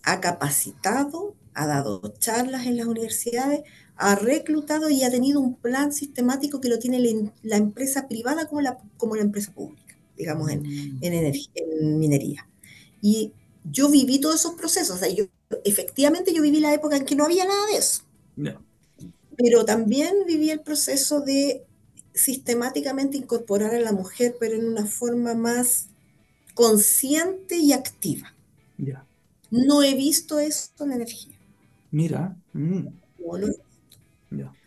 ha 0.03 0.21
capacitado, 0.21 1.35
ha 1.55 1.67
dado 1.67 2.03
charlas 2.19 2.67
en 2.67 2.77
las 2.77 2.87
universidades, 2.87 3.63
ha 3.97 4.15
reclutado 4.17 4.91
y 4.91 5.05
ha 5.05 5.11
tenido 5.11 5.41
un 5.41 5.55
plan 5.55 5.93
sistemático 5.93 6.61
que 6.61 6.69
lo 6.69 6.79
tiene 6.79 6.99
la, 7.43 7.57
empresa 7.57 8.09
privada 8.09 8.47
como 8.47 8.61
la, 8.61 8.79
como 8.99 9.17
la 9.17 9.23
empresa 9.23 9.53
pública, 9.53 9.97
digamos, 10.17 10.51
en, 10.51 10.63
mm. 10.63 10.99
en 11.03 11.99
minería. 11.99 12.47
Y 13.01 13.33
yo 13.71 13.89
viví 13.89 14.21
todos 14.21 14.37
esos 14.37 14.55
procesos. 14.55 14.97
O 14.97 14.99
sea, 14.99 15.09
yo, 15.09 15.27
efectivamente 15.65 16.33
yo 16.33 16.43
viví 16.43 16.61
la 16.61 16.75
época 16.75 16.97
en 16.97 17.05
que 17.05 17.17
no 17.17 17.25
había 17.25 17.45
nada 17.45 17.67
de 17.67 17.77
eso. 17.77 18.03
Pero 19.37 19.65
también 19.65 20.15
viví 20.27 20.51
el 20.51 20.61
proceso 20.61 21.21
de 21.21 21.65
sistemáticamente 22.15 23.19
incorporar 23.19 23.75
a 23.75 23.81
la 23.81 23.93
mujer, 23.93 24.37
pero 24.41 24.55
en 24.55 24.67
una 24.67 24.87
forma 24.87 25.35
más 25.35 25.89
consciente 26.55 27.57
y 27.59 27.73
activa. 27.73 28.35
No 29.51 29.83
he 29.83 29.95
visto 29.95 30.39
eso 30.39 30.71
en 30.81 30.93
energía. 30.93 31.37
Mira. 31.91 32.37
Mm. 32.53 32.89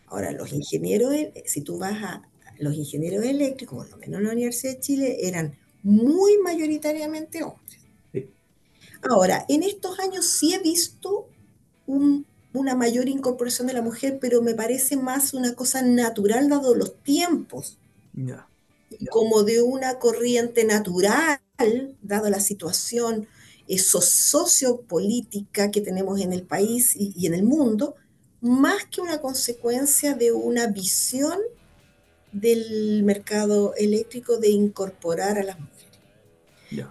Ahora, 0.06 0.32
los 0.32 0.52
ingenieros, 0.52 1.14
si 1.44 1.60
tú 1.60 1.78
vas 1.78 2.02
a 2.02 2.22
los 2.58 2.74
ingenieros 2.74 3.24
eléctricos, 3.24 3.78
por 3.78 3.90
lo 3.90 3.96
menos 3.98 4.20
en 4.20 4.26
la 4.26 4.32
Universidad 4.32 4.74
de 4.74 4.80
Chile, 4.80 5.16
eran 5.22 5.56
muy 5.82 6.38
mayoritariamente 6.38 7.42
hombres. 7.42 7.79
Ahora, 9.02 9.44
en 9.48 9.62
estos 9.62 9.98
años 9.98 10.26
sí 10.26 10.54
he 10.54 10.58
visto 10.58 11.28
una 11.86 12.74
mayor 12.76 13.08
incorporación 13.08 13.66
de 13.66 13.74
la 13.74 13.82
mujer, 13.82 14.18
pero 14.20 14.42
me 14.42 14.54
parece 14.54 14.96
más 14.96 15.34
una 15.34 15.54
cosa 15.54 15.82
natural 15.82 16.48
dado 16.48 16.74
los 16.74 17.02
tiempos. 17.02 17.78
Como 19.10 19.42
de 19.44 19.62
una 19.62 19.98
corriente 19.98 20.64
natural, 20.64 21.40
dado 22.02 22.28
la 22.30 22.40
situación 22.40 23.28
eh, 23.68 23.78
sociopolítica 23.78 25.70
que 25.70 25.80
tenemos 25.80 26.20
en 26.20 26.32
el 26.32 26.42
país 26.44 26.94
y, 26.96 27.12
y 27.16 27.26
en 27.26 27.34
el 27.34 27.44
mundo, 27.44 27.94
más 28.40 28.84
que 28.86 29.00
una 29.00 29.20
consecuencia 29.20 30.14
de 30.14 30.32
una 30.32 30.66
visión 30.68 31.38
del 32.32 33.02
mercado 33.04 33.74
eléctrico 33.76 34.38
de 34.38 34.48
incorporar 34.50 35.38
a 35.38 35.44
las 35.44 35.58
mujeres. 35.58 35.79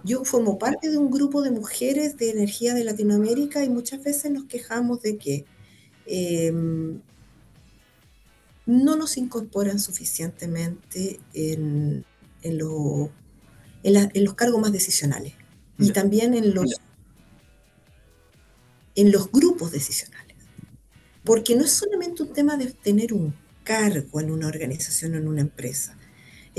Yo 0.04 0.24
formo 0.24 0.58
parte 0.58 0.90
de 0.90 0.98
un 0.98 1.10
grupo 1.10 1.42
de 1.42 1.50
mujeres 1.50 2.16
de 2.16 2.30
energía 2.30 2.74
de 2.74 2.84
Latinoamérica 2.84 3.64
y 3.64 3.70
muchas 3.70 4.02
veces 4.02 4.30
nos 4.30 4.44
quejamos 4.44 5.00
de 5.00 5.16
que 5.16 5.46
em, 6.06 7.00
no 8.66 8.96
nos 8.96 9.16
incorporan 9.16 9.80
suficientemente 9.80 11.18
en, 11.32 12.04
en, 12.42 12.58
los 12.58 14.34
cargos 14.34 14.60
más 14.60 14.72
decisionales 14.72 15.34
y 15.78 15.90
también 15.92 16.34
en 16.34 16.54
los, 16.54 16.76
en 18.94 19.12
los 19.12 19.32
grupos 19.32 19.72
decisionales. 19.72 20.36
porque 21.24 21.54
no 21.56 21.64
es 21.64 21.72
solamente 21.72 22.22
un 22.22 22.32
tema 22.32 22.56
de 22.56 22.66
tener 22.72 23.12
un 23.12 23.34
cargo 23.64 24.20
en 24.20 24.30
una 24.30 24.46
organización 24.46 25.14
o 25.14 25.16
en 25.18 25.28
una 25.28 25.40
empresa, 25.40 25.96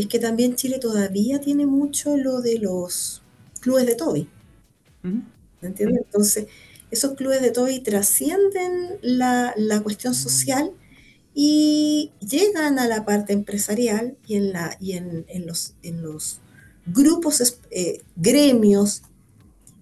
es 0.02 0.08
que 0.08 0.20
también 0.20 0.56
Chile 0.56 0.80
todavía 0.80 1.40
tiene 1.40 1.66
mucho 1.66 2.18
lo 2.18 2.42
de 2.42 2.60
los 2.60 3.22
clubes 3.60 3.86
de 3.86 3.96
Toby. 3.96 4.28
¿Me 5.04 5.68
entiendes? 5.68 6.04
Entonces, 6.06 6.48
esos 6.92 7.14
clubes 7.14 7.42
de 7.42 7.52
Toby 7.52 7.80
trascienden 7.80 9.00
la, 9.02 9.54
cuestión 9.84 10.14
social 10.14 10.72
y 11.34 12.12
llegan 12.20 12.80
a 12.80 12.88
la 12.88 13.06
parte 13.06 13.34
empresarial 13.34 14.18
y 14.28 14.36
en, 14.36 14.52
la, 14.52 14.78
y 14.80 14.94
en, 14.94 15.26
los, 15.46 15.74
en 15.84 16.02
los 16.02 16.40
grupos, 16.86 17.60
eh, 17.72 18.02
gremios, 18.16 19.04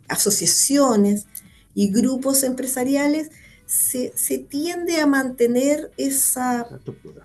asociaciones 0.08 1.26
y 1.74 1.92
grupos 1.92 2.44
empresariales 2.44 3.32
se, 3.70 4.40
tiende 4.50 5.00
a 5.00 5.06
mantener 5.06 5.92
esa 5.96 6.68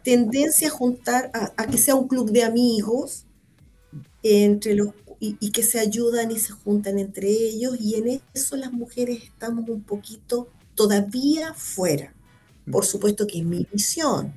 tendencia 0.02 0.68
a 0.68 0.70
juntar, 0.70 1.30
a, 1.32 1.66
que 1.66 1.78
sea 1.78 1.94
un 1.94 2.06
club 2.06 2.30
de 2.30 2.44
amigos 2.44 3.24
entre 4.22 4.74
los, 4.74 4.88
y, 5.18 5.50
que 5.52 5.62
se 5.62 5.80
ayudan 5.80 6.30
y 6.30 6.38
se 6.38 6.52
juntan 6.52 6.98
entre 6.98 7.30
ellos, 7.30 7.80
y 7.80 7.94
en 7.94 8.20
eso 8.34 8.56
las 8.56 8.72
mujeres 8.72 9.24
estamos 9.24 9.66
un 9.70 9.82
poquito 9.82 10.50
todavía 10.74 11.54
fuera. 11.54 12.12
Por 12.70 12.84
supuesto 12.84 13.26
que 13.26 13.38
es 13.38 13.44
mi 13.44 13.66
visión. 13.72 14.34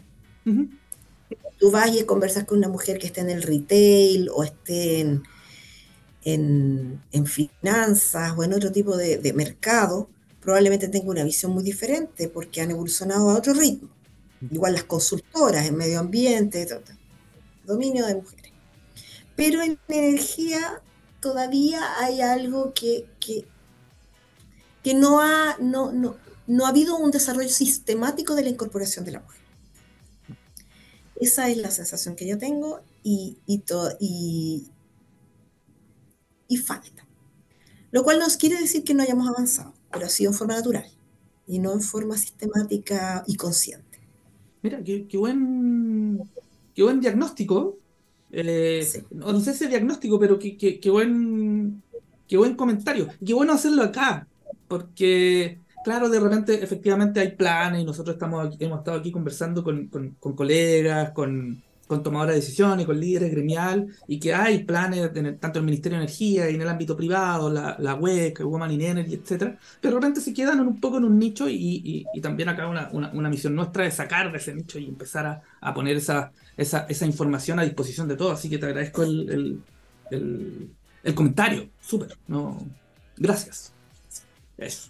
Tú 1.57 1.71
vas 1.71 1.93
y 1.93 2.05
conversas 2.05 2.45
con 2.45 2.59
una 2.59 2.69
mujer 2.69 2.99
que 2.99 3.07
esté 3.07 3.19
en 3.19 3.31
el 3.31 3.43
retail 3.43 4.29
o 4.33 4.45
esté 4.45 5.01
en, 5.01 5.23
en, 6.23 7.25
finanzas 7.25 8.33
o 8.37 8.45
en 8.45 8.53
otro 8.53 8.71
tipo 8.71 8.95
de, 8.95 9.17
de 9.17 9.33
mercado, 9.33 10.09
probablemente 10.47 10.87
tenga 10.87 11.09
una 11.09 11.25
visión 11.25 11.51
muy 11.51 11.61
diferente 11.61 12.29
porque 12.29 12.61
han 12.61 12.71
evolucionado 12.71 13.29
a 13.29 13.35
otro 13.35 13.53
ritmo. 13.53 13.89
Igual 14.49 14.75
las 14.75 14.85
consultoras 14.85 15.65
en 15.65 15.75
medio 15.75 15.99
ambiente, 15.99 16.65
dominio 17.65 18.05
de 18.05 18.15
mujeres. 18.15 18.53
Pero 19.35 19.61
en 19.61 19.77
energía 19.89 20.81
todavía 21.19 21.81
hay 21.99 22.21
algo 22.21 22.73
que, 22.73 23.09
que, 23.19 24.93
no, 24.93 25.19
ha, 25.19 25.57
no, 25.59 25.91
no, 25.91 26.15
no 26.47 26.65
ha 26.65 26.69
habido 26.69 26.95
un 26.95 27.11
desarrollo 27.11 27.49
sistemático 27.49 28.33
de 28.33 28.43
la 28.43 28.49
incorporación 28.49 29.03
de 29.03 29.11
la 29.11 29.19
mujer. 29.19 29.41
Esa 31.19 31.49
es 31.49 31.57
la 31.57 31.71
sensación 31.71 32.15
que 32.15 32.25
yo 32.25 32.37
tengo 32.37 32.79
y, 33.03 33.37
y, 33.47 33.65
y, 33.99 34.71
y 36.47 36.55
falta. 36.55 37.05
Lo 37.91 38.01
cual 38.03 38.19
no 38.19 38.27
quiere 38.39 38.57
decir 38.61 38.85
que 38.85 38.93
no 38.93 39.03
hayamos 39.03 39.27
avanzado 39.27 39.76
pero 39.91 40.05
ha 40.05 40.09
sido 40.09 40.31
en 40.31 40.37
forma 40.37 40.55
natural 40.55 40.85
y 41.47 41.59
no 41.59 41.73
en 41.73 41.81
forma 41.81 42.17
sistemática 42.17 43.23
y 43.27 43.35
consciente. 43.35 43.99
Mira, 44.61 44.83
qué, 44.83 45.17
buen, 45.17 46.21
qué 46.75 46.83
buen 46.83 46.99
diagnóstico. 46.99 47.77
Eh, 48.31 48.85
no, 49.11 49.39
sé 49.39 49.53
si 49.53 49.63
es 49.63 49.69
diagnóstico, 49.69 50.19
pero 50.19 50.37
qué, 50.37 50.57
qué, 50.57 50.89
buen, 50.89 51.81
qué 52.27 52.37
buen 52.37 52.55
comentario. 52.55 53.07
Qué 53.25 53.33
bueno 53.33 53.53
hacerlo 53.53 53.83
acá, 53.83 54.27
porque, 54.67 55.59
claro, 55.85 56.09
de 56.09 56.19
repente 56.19 56.61
efectivamente 56.61 57.19
hay 57.21 57.31
planes 57.31 57.81
y 57.81 57.85
nosotros 57.85 58.15
estamos 58.15 58.55
hemos 58.59 58.79
estado 58.79 58.99
aquí 58.99 59.11
conversando 59.11 59.63
con, 59.63 59.87
con, 59.87 60.11
con 60.19 60.35
colegas, 60.35 61.11
con, 61.11 61.63
con 61.87 62.03
tomadores 62.03 62.35
de 62.35 62.41
decisiones, 62.41 62.85
con 62.85 62.99
líderes 62.99 63.31
gremial, 63.31 63.87
y 64.07 64.19
que 64.19 64.33
hay 64.33 64.63
planes 64.63 65.09
en 65.15 65.37
tanto 65.39 65.59
en 65.59 65.63
el 65.63 65.65
Ministerio 65.65 65.97
de 65.97 66.03
Energía 66.03 66.49
y 66.49 66.55
en 66.55 66.61
el 66.61 66.67
ámbito 66.67 66.95
privado, 66.95 67.49
la, 67.49 67.77
la 67.79 67.95
WEC, 67.95 68.41
Woman 68.41 68.71
in 68.71 68.81
Energy, 68.81 69.15
etcétera, 69.15 69.57
pero 69.79 69.99
realmente 69.99 70.21
se 70.21 70.33
quedan 70.33 70.59
un 70.59 70.79
poco 70.79 70.97
en 70.97 71.05
un 71.05 71.17
nicho 71.17 71.47
y, 71.49 72.05
y, 72.13 72.21
también 72.21 72.49
acá 72.49 72.67
una, 72.67 72.89
una, 72.91 73.29
misión 73.29 73.55
nuestra 73.55 73.85
de 73.85 73.91
sacar 73.91 74.31
de 74.31 74.37
ese 74.37 74.53
nicho 74.53 74.79
y 74.79 74.85
empezar 74.85 75.25
a, 75.25 75.41
a 75.61 75.73
poner 75.73 75.95
esa, 75.95 76.31
esa, 76.57 76.85
esa, 76.89 77.05
información 77.05 77.59
a 77.59 77.63
disposición 77.63 78.07
de 78.07 78.17
todos. 78.17 78.33
Así 78.39 78.49
que 78.49 78.57
te 78.57 78.65
agradezco 78.65 79.03
el, 79.03 79.61
el, 80.11 80.69
el, 81.03 81.15
comentario, 81.15 81.69
súper, 81.79 82.17
no, 82.27 82.59
gracias. 83.15 83.71
Eso. 84.57 84.89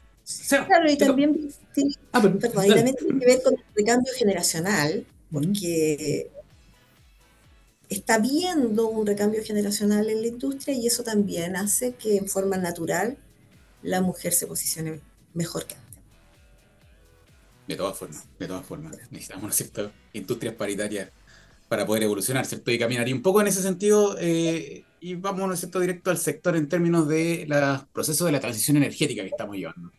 claro, 0.65 0.89
y 0.89 0.97
también, 0.97 1.49
tiene, 1.73 1.93
ah, 2.11 2.21
perdón, 2.21 2.37
y 2.65 2.69
también 2.69 2.95
tiene 2.95 3.19
que 3.19 3.25
ver 3.25 3.41
con 3.43 3.53
el 3.53 3.63
recambio 3.75 4.13
generacional, 4.17 5.05
porque 5.31 6.31
está 7.89 8.19
viendo 8.19 8.87
un 8.87 9.05
recambio 9.05 9.43
generacional 9.43 10.09
en 10.09 10.21
la 10.21 10.27
industria 10.27 10.75
y 10.75 10.87
eso 10.87 11.03
también 11.03 11.55
hace 11.55 11.93
que 11.93 12.17
en 12.17 12.27
forma 12.27 12.57
natural 12.57 13.17
la 13.81 14.01
mujer 14.01 14.33
se 14.33 14.47
posicione 14.47 14.99
mejor 15.33 15.65
que 15.65 15.75
antes. 15.75 15.87
De 17.67 17.75
todas 17.75 17.97
formas, 17.97 18.25
de 18.39 18.47
todas 18.47 18.65
formas, 18.65 18.97
necesitamos, 19.11 19.61
¿no 19.75 19.91
industrias 20.13 20.55
paritarias 20.55 21.09
para 21.67 21.85
poder 21.85 22.03
evolucionar, 22.03 22.45
¿cierto? 22.45 22.71
Y 22.71 22.79
caminaría 22.79 23.13
un 23.13 23.21
poco 23.21 23.41
en 23.41 23.47
ese 23.47 23.61
sentido 23.61 24.15
eh, 24.19 24.85
y 25.01 25.15
vamos, 25.15 25.47
¿no 25.47 25.53
es 25.53 25.59
cierto?, 25.59 25.79
directo 25.79 26.09
al 26.09 26.17
sector 26.17 26.55
en 26.55 26.69
términos 26.69 27.07
de 27.07 27.45
los 27.47 27.83
procesos 27.87 28.25
de 28.25 28.31
la 28.31 28.39
transición 28.39 28.77
energética 28.77 29.21
que 29.23 29.29
estamos 29.29 29.57
llevando. 29.57 29.91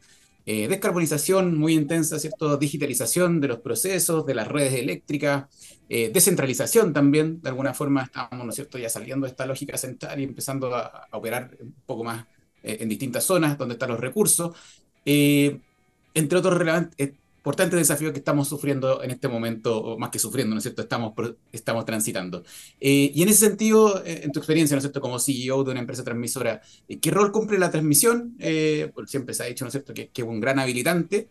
Eh, 0.50 0.66
descarbonización 0.66 1.58
muy 1.58 1.74
intensa, 1.74 2.18
¿cierto? 2.18 2.56
Digitalización 2.56 3.38
de 3.38 3.48
los 3.48 3.58
procesos, 3.58 4.24
de 4.24 4.34
las 4.34 4.48
redes 4.48 4.72
eléctricas, 4.72 5.44
eh, 5.90 6.10
descentralización 6.10 6.94
también, 6.94 7.42
de 7.42 7.50
alguna 7.50 7.74
forma 7.74 8.04
estamos, 8.04 8.46
¿no 8.46 8.48
es 8.48 8.54
cierto?, 8.54 8.78
ya 8.78 8.88
saliendo 8.88 9.26
de 9.26 9.32
esta 9.32 9.44
lógica 9.44 9.76
central 9.76 10.18
y 10.18 10.24
empezando 10.24 10.74
a, 10.74 11.06
operar 11.12 11.54
un 11.60 11.74
poco 11.84 12.02
más 12.02 12.24
eh, 12.62 12.78
en 12.80 12.88
distintas 12.88 13.24
zonas 13.24 13.58
donde 13.58 13.74
están 13.74 13.90
los 13.90 14.00
recursos, 14.00 14.56
entre 15.04 16.38
otros 16.38 16.56
relevantes 16.56 17.12
importante 17.38 17.76
desafío 17.76 18.12
que 18.12 18.18
estamos 18.18 18.48
sufriendo 18.48 19.02
en 19.02 19.10
este 19.10 19.28
momento, 19.28 19.80
o 19.80 19.98
más 19.98 20.10
que 20.10 20.18
sufriendo, 20.18 20.54
¿no 20.54 20.58
es 20.58 20.64
cierto?, 20.64 20.82
estamos, 20.82 21.14
estamos 21.52 21.84
transitando. 21.86 22.42
Eh, 22.80 23.10
y 23.14 23.22
en 23.22 23.28
ese 23.28 23.46
sentido, 23.46 24.04
eh, 24.04 24.22
en 24.24 24.32
tu 24.32 24.40
experiencia, 24.40 24.74
¿no 24.74 24.78
es 24.78 24.82
cierto?, 24.82 25.00
como 25.00 25.18
CEO 25.18 25.64
de 25.64 25.70
una 25.70 25.80
empresa 25.80 26.04
transmisora, 26.04 26.60
eh, 26.88 26.98
¿qué 26.98 27.10
rol 27.10 27.32
cumple 27.32 27.58
la 27.58 27.70
transmisión? 27.70 28.36
Pues 28.38 29.10
siempre 29.10 29.34
se 29.34 29.44
ha 29.44 29.46
dicho, 29.46 29.64
¿no 29.64 29.68
es 29.68 29.72
cierto?, 29.72 29.94
que, 29.94 30.10
es 30.14 30.24
un 30.24 30.40
gran 30.40 30.58
habilitante, 30.58 31.28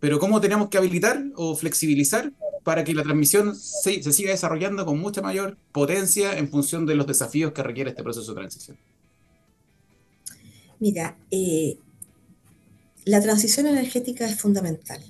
pero 0.00 0.18
¿cómo 0.18 0.40
tenemos 0.40 0.70
que 0.70 0.78
habilitar 0.78 1.22
o 1.36 1.54
flexibilizar 1.54 2.32
para 2.64 2.82
que 2.82 2.94
la 2.94 3.02
transmisión 3.02 3.54
se, 3.54 4.02
se 4.02 4.12
siga 4.12 4.30
desarrollando 4.30 4.84
con 4.86 4.98
mucha 4.98 5.20
mayor 5.20 5.56
potencia 5.72 6.36
en 6.36 6.48
función 6.48 6.86
de 6.86 6.94
los 6.94 7.06
desafíos 7.06 7.52
que 7.52 7.62
requiere 7.62 7.90
este 7.90 8.02
proceso 8.02 8.32
de 8.32 8.40
transición? 8.40 8.78
Mira, 10.78 11.18
la 13.04 13.20
transición 13.20 13.66
energética 13.66 14.26
es 14.26 14.40
fundamental 14.40 15.02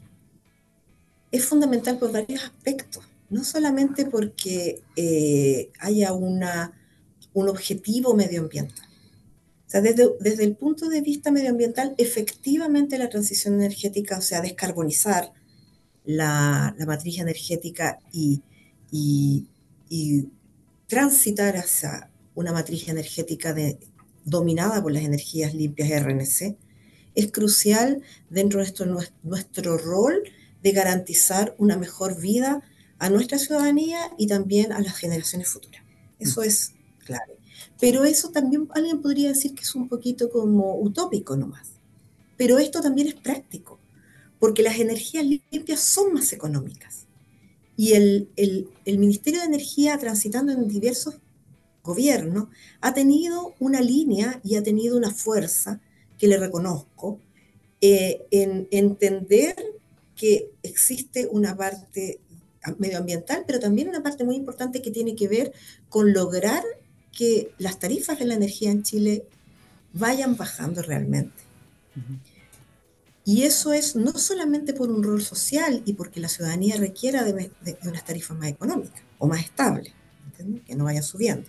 es 1.31 1.45
fundamental 1.45 1.99
por 1.99 2.13
varios 2.13 2.45
aspectos, 2.45 3.05
no 3.29 3.45
solamente 3.45 4.07
porque 4.07 4.83
eh, 4.97 5.71
haya 5.79 6.13
una, 6.13 6.73
un 7.33 7.49
objetivo 7.49 8.15
medioambiental. 8.15 8.87
O 9.67 9.71
sea, 9.71 9.81
desde, 9.81 10.09
desde, 10.19 10.45
el 10.45 10.57
punto 10.57 10.89
de 10.89 11.01
vista 11.01 11.31
medioambiental, 11.31 11.95
efectivamente 11.97 12.99
la 12.99 13.09
transición 13.09 13.55
energética, 13.55 14.19
o 14.19 14.21
sea, 14.21 14.41
descarbonizar 14.41 15.33
la, 16.05 16.75
la 16.77 16.87
matriz 16.87 17.21
energética 17.21 18.01
y, 18.13 18.43
y, 18.91 19.47
transitar 20.89 21.57
hacia 21.57 22.11
una 22.35 22.53
matriz 22.53 22.89
energética 22.89 23.53
de, 23.53 23.79
dominada 24.25 24.83
por 24.83 24.91
las 24.91 25.05
energías 25.05 25.55
limpias 25.55 26.03
RNC, 26.03 26.57
es 27.15 27.31
crucial 27.31 28.03
dentro 28.29 28.59
de 28.59 28.67
esto, 28.67 28.87
nuestro 29.23 29.79
rol 29.79 30.25
de 30.63 30.73
garantizar 30.73 31.55
una 31.59 31.77
mejor 31.77 32.21
vida 32.21 32.63
a 32.99 33.09
nuestra 33.09 33.39
ciudadanía 33.39 34.13
y 34.19 34.27
también 34.27 34.73
a 34.73 34.81
las 34.81 34.97
generaciones 34.97 35.49
futuras. 35.49 35.83
Eso 36.19 36.43
es 36.43 36.75
clave. 36.99 37.39
Pero 37.81 38.05
eso 38.05 38.31
también 38.31 38.69
alguien 38.75 39.01
podría 39.01 39.29
decir 39.29 39.55
que 39.55 39.63
es 39.63 39.75
un 39.75 39.89
poquito 39.89 40.31
como 40.31 40.79
utópico 40.79 41.37
nomás. 41.37 41.69
Pero 42.37 42.59
esto 42.59 42.81
también 42.81 43.09
es 43.09 43.15
práctico, 43.15 43.79
porque 44.39 44.63
las 44.63 44.79
energías 44.79 45.25
limpias 45.25 45.81
son 45.81 46.13
más 46.13 46.33
económicas. 46.33 47.07
Y 47.77 47.95
el, 47.95 48.29
el, 48.37 48.99
Ministerio 48.99 49.41
de 49.41 49.47
Energía, 49.47 49.97
transitando 49.99 50.53
en 50.53 50.69
diversos 50.69 51.17
gobiernos, 51.83 52.49
ha 52.83 52.93
tenido 52.93 53.55
una 53.59 53.81
línea 53.81 54.41
y 54.45 54.57
ha 54.57 54.63
tenido 54.63 54.99
una 54.99 55.11
fuerza 55.11 55.81
que 56.19 56.29
le 56.29 56.37
reconozco 56.37 57.19
eh, 57.81 58.27
en 58.31 58.69
entender 58.71 59.57
que 60.21 60.51
existe 60.63 61.27
una 61.33 61.57
parte 61.57 62.21
medioambiental, 62.77 63.45
pero 63.47 63.59
también 63.59 63.89
una 63.89 64.03
parte 64.03 64.23
muy 64.23 64.37
importante 64.37 64.83
que 64.83 64.91
tiene 64.91 65.17
que 65.17 65.29
ver 65.29 65.55
con 65.89 66.13
lograr 66.13 66.63
que 67.11 67.55
las 67.57 67.79
tarifas 67.79 68.19
de 68.19 68.27
la 68.27 68.35
energía 68.35 68.71
en 68.71 68.83
Chile 68.83 69.25
vayan 69.95 70.37
bajando 70.37 70.83
realmente. 70.83 71.43
Y 73.25 73.45
eso 73.45 73.73
es 73.73 73.97
no 73.97 74.13
solamente 74.13 74.75
por 74.75 74.91
un 74.91 75.03
rol 75.03 75.23
social 75.23 75.83
y 75.87 75.95
porque 75.95 76.21
la 76.21 76.29
ciudadanía 76.29 76.77
requiera 76.77 77.25
de, 77.25 77.51
unas 77.85 78.05
tarifas 78.05 78.37
más 78.37 78.51
económicas 78.51 79.01
o 79.17 79.27
más 79.27 79.41
estables, 79.41 79.95
que 80.67 80.75
no 80.75 80.85
vayan 80.85 81.03
subiendo, 81.03 81.49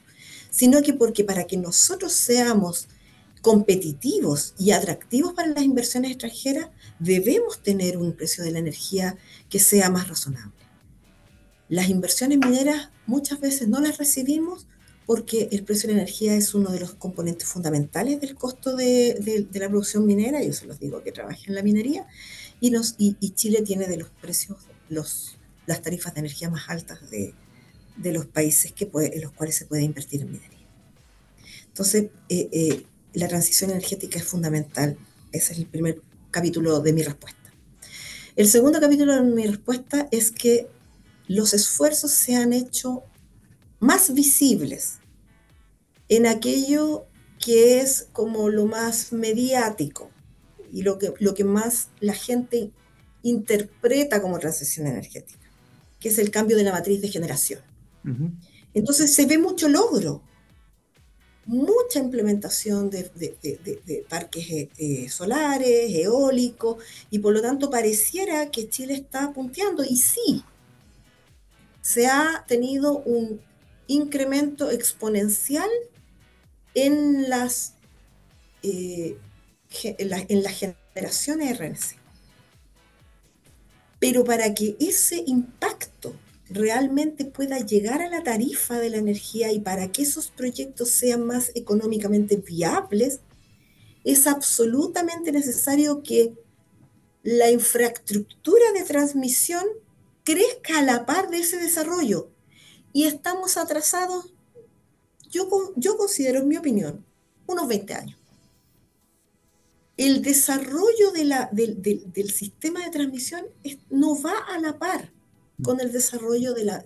sino 0.50 0.82
que 0.82 0.94
porque 0.94 1.26
para 1.26 1.44
que 1.44 1.58
nosotros 1.58 2.14
seamos 2.14 2.88
competitivos 3.42 4.54
y 4.58 4.72
atractivos 4.72 5.34
para 5.34 5.50
las 5.50 5.64
inversiones 5.64 6.12
extranjeras, 6.12 6.70
debemos 7.00 7.62
tener 7.62 7.98
un 7.98 8.14
precio 8.14 8.44
de 8.44 8.52
la 8.52 8.60
energía 8.60 9.18
que 9.50 9.60
sea 9.60 9.90
más 9.90 10.08
razonable. 10.08 10.54
Las 11.68 11.90
inversiones 11.90 12.38
mineras 12.38 12.90
muchas 13.08 13.40
veces 13.40 13.68
no 13.68 13.80
las 13.80 13.98
recibimos 13.98 14.68
porque 15.06 15.50
el 15.52 15.64
precio 15.64 15.88
de 15.88 15.96
la 15.96 16.02
energía 16.02 16.36
es 16.36 16.54
uno 16.54 16.72
de 16.72 16.80
los 16.80 16.94
componentes 16.94 17.48
fundamentales 17.48 18.22
del 18.22 18.36
costo 18.36 18.76
de, 18.76 19.48
la 19.52 19.70
producción 19.70 20.06
minera, 20.06 20.44
yo 20.44 20.54
se 20.54 20.68
los 20.68 20.80
digo 20.80 21.04
que 21.04 21.12
trabajen 21.12 21.50
en 21.50 21.56
la 21.56 21.64
minería, 21.64 22.08
y, 22.60 22.70
nos, 22.70 22.96
y, 22.98 23.16
Chile 23.32 23.64
tiene 23.64 23.88
de 23.88 23.98
los 23.98 24.10
precios, 24.10 24.58
los, 24.88 25.38
las 25.66 25.82
tarifas 25.82 26.14
de 26.14 26.20
energía 26.20 26.50
más 26.50 26.70
altas 26.70 27.00
de, 27.10 27.34
los 28.04 28.26
países 28.28 28.72
que 28.72 28.90
en 28.94 29.22
los 29.22 29.32
cuales 29.32 29.56
se 29.56 29.66
puede 29.66 29.84
invertir 29.84 30.22
en 30.22 30.32
minería. 30.32 30.68
Entonces, 31.68 32.10
eh, 32.30 32.50
eh, 32.52 32.86
la 33.14 33.28
transición 33.28 33.72
energética 33.72 34.20
es 34.20 34.26
fundamental. 34.26 34.98
Ese 35.32 35.54
es 35.54 35.60
el 35.60 35.66
primer 35.66 36.02
capítulo 36.30 36.80
de 36.80 36.94
mi 36.94 37.04
respuesta. 37.04 37.40
El 38.36 38.48
segundo 38.48 38.80
capítulo 38.80 39.14
de 39.14 39.22
mi 39.22 39.46
respuesta 39.46 40.08
es 40.12 40.32
que 40.32 40.68
los 41.28 41.54
esfuerzos 41.54 42.12
se 42.12 42.36
han 42.36 42.54
hecho 42.54 43.04
más 43.80 44.14
visibles 44.14 45.00
en 46.08 46.28
aquello 46.28 47.08
que 47.40 47.80
es 47.80 48.08
como 48.14 48.50
lo 48.50 48.66
más 48.66 49.12
mediático 49.12 50.10
y 50.72 50.84
lo 50.84 51.00
que, 51.00 51.14
lo 51.20 51.34
que 51.34 51.44
más 51.44 51.90
la 52.00 52.14
gente 52.14 52.72
interpreta 53.24 54.22
como 54.22 54.40
transición 54.40 54.88
energética, 54.88 55.50
que 56.00 56.10
es 56.10 56.18
el 56.18 56.32
cambio 56.32 56.58
de 56.58 56.64
la 56.64 56.72
matriz 56.72 57.02
de 57.02 57.10
generación. 57.10 57.62
Entonces 58.74 59.14
se 59.14 59.26
ve 59.26 59.38
mucho 59.38 59.68
logro, 59.68 60.24
mucha 61.46 62.00
implementación 62.00 62.90
de, 62.90 64.06
parques 64.08 64.50
eh, 64.50 64.70
eh, 64.78 65.10
solares, 65.10 65.94
eólicos, 65.96 66.84
y 67.10 67.20
por 67.20 67.34
lo 67.34 67.42
tanto 67.42 67.70
pareciera 67.70 68.52
que 68.52 68.70
Chile 68.70 68.94
está 68.94 69.34
punteando, 69.34 69.84
y 69.84 69.98
sí, 69.98 70.44
se 71.82 72.08
ha 72.08 72.46
tenido 72.48 73.00
un 73.00 73.42
incremento 73.88 74.72
exponencial 74.72 75.70
en 76.74 77.30
las, 77.30 77.74
eh, 78.64 79.18
en, 79.84 80.12
en 80.30 80.44
las 80.44 80.54
generaciones 80.54 81.58
RNC. 81.60 82.00
Pero 84.00 84.24
para 84.24 84.54
que 84.54 84.76
ese 84.80 85.24
impacto 85.28 86.16
realmente 86.54 87.26
pueda 87.26 87.60
llegar 87.60 88.02
a 88.02 88.10
la 88.10 88.24
tarifa 88.24 88.80
de 88.80 88.90
la 88.90 88.98
energía 88.98 89.52
y 89.52 89.60
para 89.60 89.92
que 89.92 90.04
esos 90.04 90.32
proyectos 90.32 90.90
sean 90.90 91.26
más 91.26 91.52
económicamente 91.56 92.38
viables, 92.38 93.22
es 94.04 94.28
absolutamente 94.28 95.32
necesario 95.32 96.04
que 96.04 96.34
la 97.24 97.52
infraestructura 97.52 98.72
de 98.74 98.84
transmisión 98.84 99.64
crezca 100.24 100.80
a 100.80 100.84
la 100.84 101.06
par 101.06 101.30
de 101.30 101.40
ese 101.40 101.58
desarrollo. 101.58 102.30
Y 102.94 103.06
estamos 103.06 103.58
atrasados, 103.58 104.34
yo, 105.30 105.48
yo 105.76 105.98
considero, 105.98 106.40
en 106.40 106.48
mi 106.48 106.58
opinión, 106.58 107.06
unos 107.48 107.68
20 107.68 107.94
años. 107.94 108.20
El 109.98 110.22
desarrollo 110.22 111.12
de 111.14 111.26
la, 111.26 111.50
del 111.52 112.32
sistema 112.32 112.84
de 112.84 112.90
transmisión 112.90 113.46
no 113.90 114.20
va 114.22 114.38
a 114.50 114.60
la 114.60 114.80
par 114.80 115.12
con 115.64 115.80
el 115.80 115.92
desarrollo 115.92 116.54
de 116.54 116.66
la, 116.66 116.84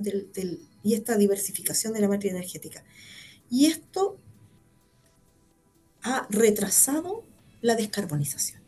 y 0.84 0.94
esta 0.94 1.18
diversificación 1.18 1.94
de 1.94 2.02
la 2.02 2.08
materia 2.08 2.38
energética. 2.38 2.84
Y 3.50 3.68
esto 3.68 4.18
ha 6.02 6.28
retrasado 6.30 7.24
la 7.62 7.76
descarbonización. 7.76 8.62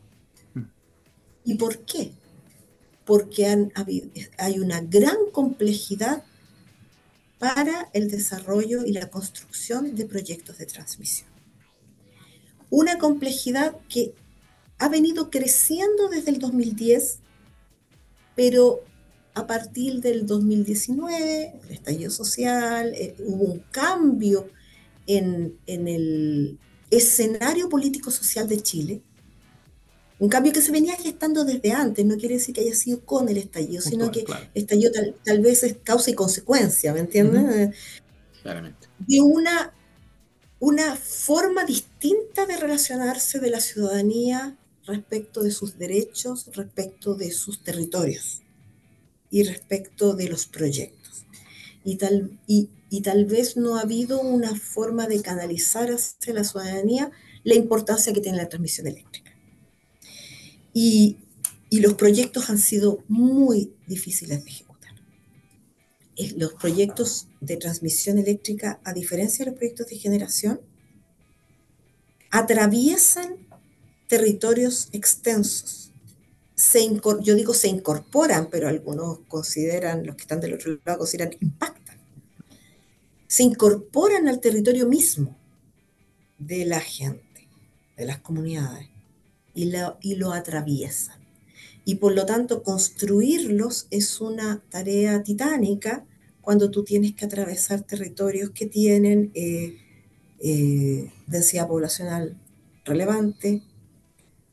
¿Y 1.44 1.54
por 1.54 1.78
qué? 1.84 2.12
Porque 3.04 3.70
hay 4.36 4.58
una 4.58 4.80
gran 4.80 5.16
complejidad 5.32 6.24
para 7.38 7.88
el 7.92 8.10
desarrollo 8.10 8.84
y 8.84 8.92
la 8.92 9.10
construcción 9.10 9.94
de 9.94 10.04
proyectos 10.04 10.58
de 10.58 10.66
transmisión. 10.66 11.28
Una 12.70 12.98
complejidad 12.98 13.76
que 13.88 14.12
ha 14.78 14.88
venido 14.88 15.30
creciendo 15.30 16.08
desde 16.08 16.32
el 16.32 16.38
2010, 16.38 17.18
pero 18.34 18.84
a 19.38 19.46
partir 19.46 20.00
del 20.00 20.26
2019, 20.26 21.60
el 21.64 21.70
estallido 21.70 22.10
social, 22.10 22.92
eh, 22.94 23.14
hubo 23.20 23.44
un 23.44 23.60
cambio 23.70 24.48
en, 25.06 25.56
el 25.66 26.58
escenario 26.90 27.68
político-social 27.68 28.48
de 28.48 28.60
Chile, 28.60 29.02
un 30.18 30.28
cambio 30.28 30.52
que 30.52 30.60
se 30.60 30.72
venía 30.72 30.96
gestando 30.96 31.44
desde 31.44 31.70
antes, 31.70 32.04
no 32.04 32.16
quiere 32.16 32.34
decir 32.34 32.52
que 32.52 32.62
haya 32.62 32.74
sido 32.74 33.04
con 33.04 33.28
el 33.28 33.36
estallido, 33.36 33.80
sino 33.80 34.10
que 34.10 34.24
estallido 34.54 34.90
tal, 35.24 35.40
vez 35.40 35.62
es 35.62 35.76
causa 35.84 36.10
y 36.10 36.14
consecuencia, 36.14 36.92
¿me 36.92 37.00
entiendes? 37.00 37.76
Claramente. 38.42 38.88
De 38.98 39.20
una, 39.20 39.72
una 40.58 40.96
forma 40.96 41.64
distinta 41.64 42.44
de 42.44 42.56
relacionarse 42.56 43.38
de 43.38 43.50
la 43.50 43.60
ciudadanía 43.60 44.58
respecto 44.84 45.44
de 45.44 45.52
sus 45.52 45.78
derechos, 45.78 46.50
respecto 46.52 47.14
de 47.14 47.30
sus 47.30 47.62
territorios 47.62 48.42
y 49.30 49.42
respecto 49.44 50.14
de 50.14 50.28
los 50.28 50.46
proyectos. 50.46 51.26
Y 51.84 51.96
tal, 51.96 52.38
y, 52.46 52.68
tal 53.02 53.24
vez 53.24 53.56
no 53.56 53.76
ha 53.76 53.82
habido 53.82 54.20
una 54.20 54.54
forma 54.54 55.06
de 55.06 55.22
canalizar 55.22 55.90
hacia 55.90 56.34
la 56.34 56.44
ciudadanía 56.44 57.10
la 57.44 57.54
importancia 57.54 58.12
que 58.12 58.20
tiene 58.20 58.38
la 58.38 58.48
transmisión 58.48 58.86
eléctrica. 58.86 59.32
Y, 60.74 61.16
y 61.70 61.80
los 61.80 61.94
proyectos 61.94 62.50
han 62.50 62.58
sido 62.58 63.04
muy 63.08 63.72
difíciles 63.86 64.44
de 64.44 64.50
ejecutar. 64.50 64.94
Los 66.36 66.54
proyectos 66.54 67.28
de 67.40 67.56
transmisión 67.56 68.18
eléctrica, 68.18 68.80
a 68.84 68.92
diferencia 68.92 69.44
de 69.44 69.52
los 69.52 69.58
proyectos 69.58 69.86
de 69.86 69.96
generación, 69.96 70.60
atraviesan 72.30 73.46
territorios 74.08 74.88
extensos 74.92 75.87
yo 77.22 77.34
digo 77.34 77.54
se 77.54 77.68
incorporan, 77.68 78.48
pero 78.50 78.68
algunos 78.68 79.20
consideran, 79.28 80.04
los 80.04 80.16
que 80.16 80.22
están 80.22 80.40
del 80.40 80.54
otro 80.54 80.78
lado 80.84 80.98
consideran 80.98 81.36
impactan. 81.40 81.96
Se 83.26 83.42
incorporan 83.42 84.26
al 84.28 84.40
territorio 84.40 84.86
mismo 84.86 85.36
de 86.38 86.64
la 86.64 86.80
gente, 86.80 87.48
de 87.96 88.06
las 88.06 88.18
comunidades, 88.18 88.88
y 89.54 89.70
lo, 89.70 89.98
y 90.00 90.16
lo 90.16 90.32
atraviesan. 90.32 91.18
Y 91.84 91.96
por 91.96 92.14
lo 92.14 92.26
tanto, 92.26 92.62
construirlos 92.62 93.86
es 93.90 94.20
una 94.20 94.62
tarea 94.68 95.22
titánica 95.22 96.04
cuando 96.40 96.70
tú 96.70 96.82
tienes 96.84 97.14
que 97.14 97.24
atravesar 97.24 97.82
territorios 97.82 98.50
que 98.50 98.66
tienen 98.66 99.30
eh, 99.34 99.76
eh, 100.40 101.12
densidad 101.26 101.68
poblacional 101.68 102.36
relevante, 102.84 103.62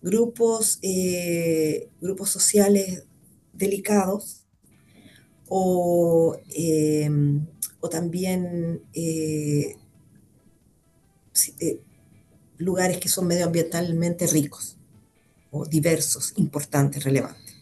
grupos, 0.05 0.77
eh, 0.83 1.89
grupos 1.99 2.29
sociales 2.29 3.05
delicados 3.53 4.45
o, 5.49 6.37
eh, 6.55 7.09
también 7.89 8.81
eh, 8.93 9.75
lugares 12.57 12.97
que 12.97 13.09
son 13.09 13.27
medioambientalmente 13.27 14.25
ricos 14.27 14.77
o 15.51 15.65
diversos, 15.65 16.33
importantes, 16.37 17.03
relevantes. 17.03 17.55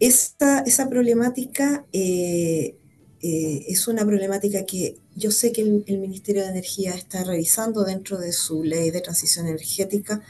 Esta, 0.00 0.60
esa 0.60 0.88
problemática 0.88 1.86
es 1.92 2.74
una 3.88 4.04
problemática 4.06 4.64
que 4.64 4.98
yo 5.14 5.30
sé 5.30 5.52
que 5.52 5.62
el, 5.62 5.98
Ministerio 5.98 6.42
de 6.42 6.50
Energía 6.50 6.94
está 6.94 7.22
revisando 7.24 7.84
dentro 7.84 8.18
de 8.18 8.32
su 8.32 8.64
ley 8.64 8.90
de 8.90 9.02
transición 9.02 9.46
energética 9.46 10.22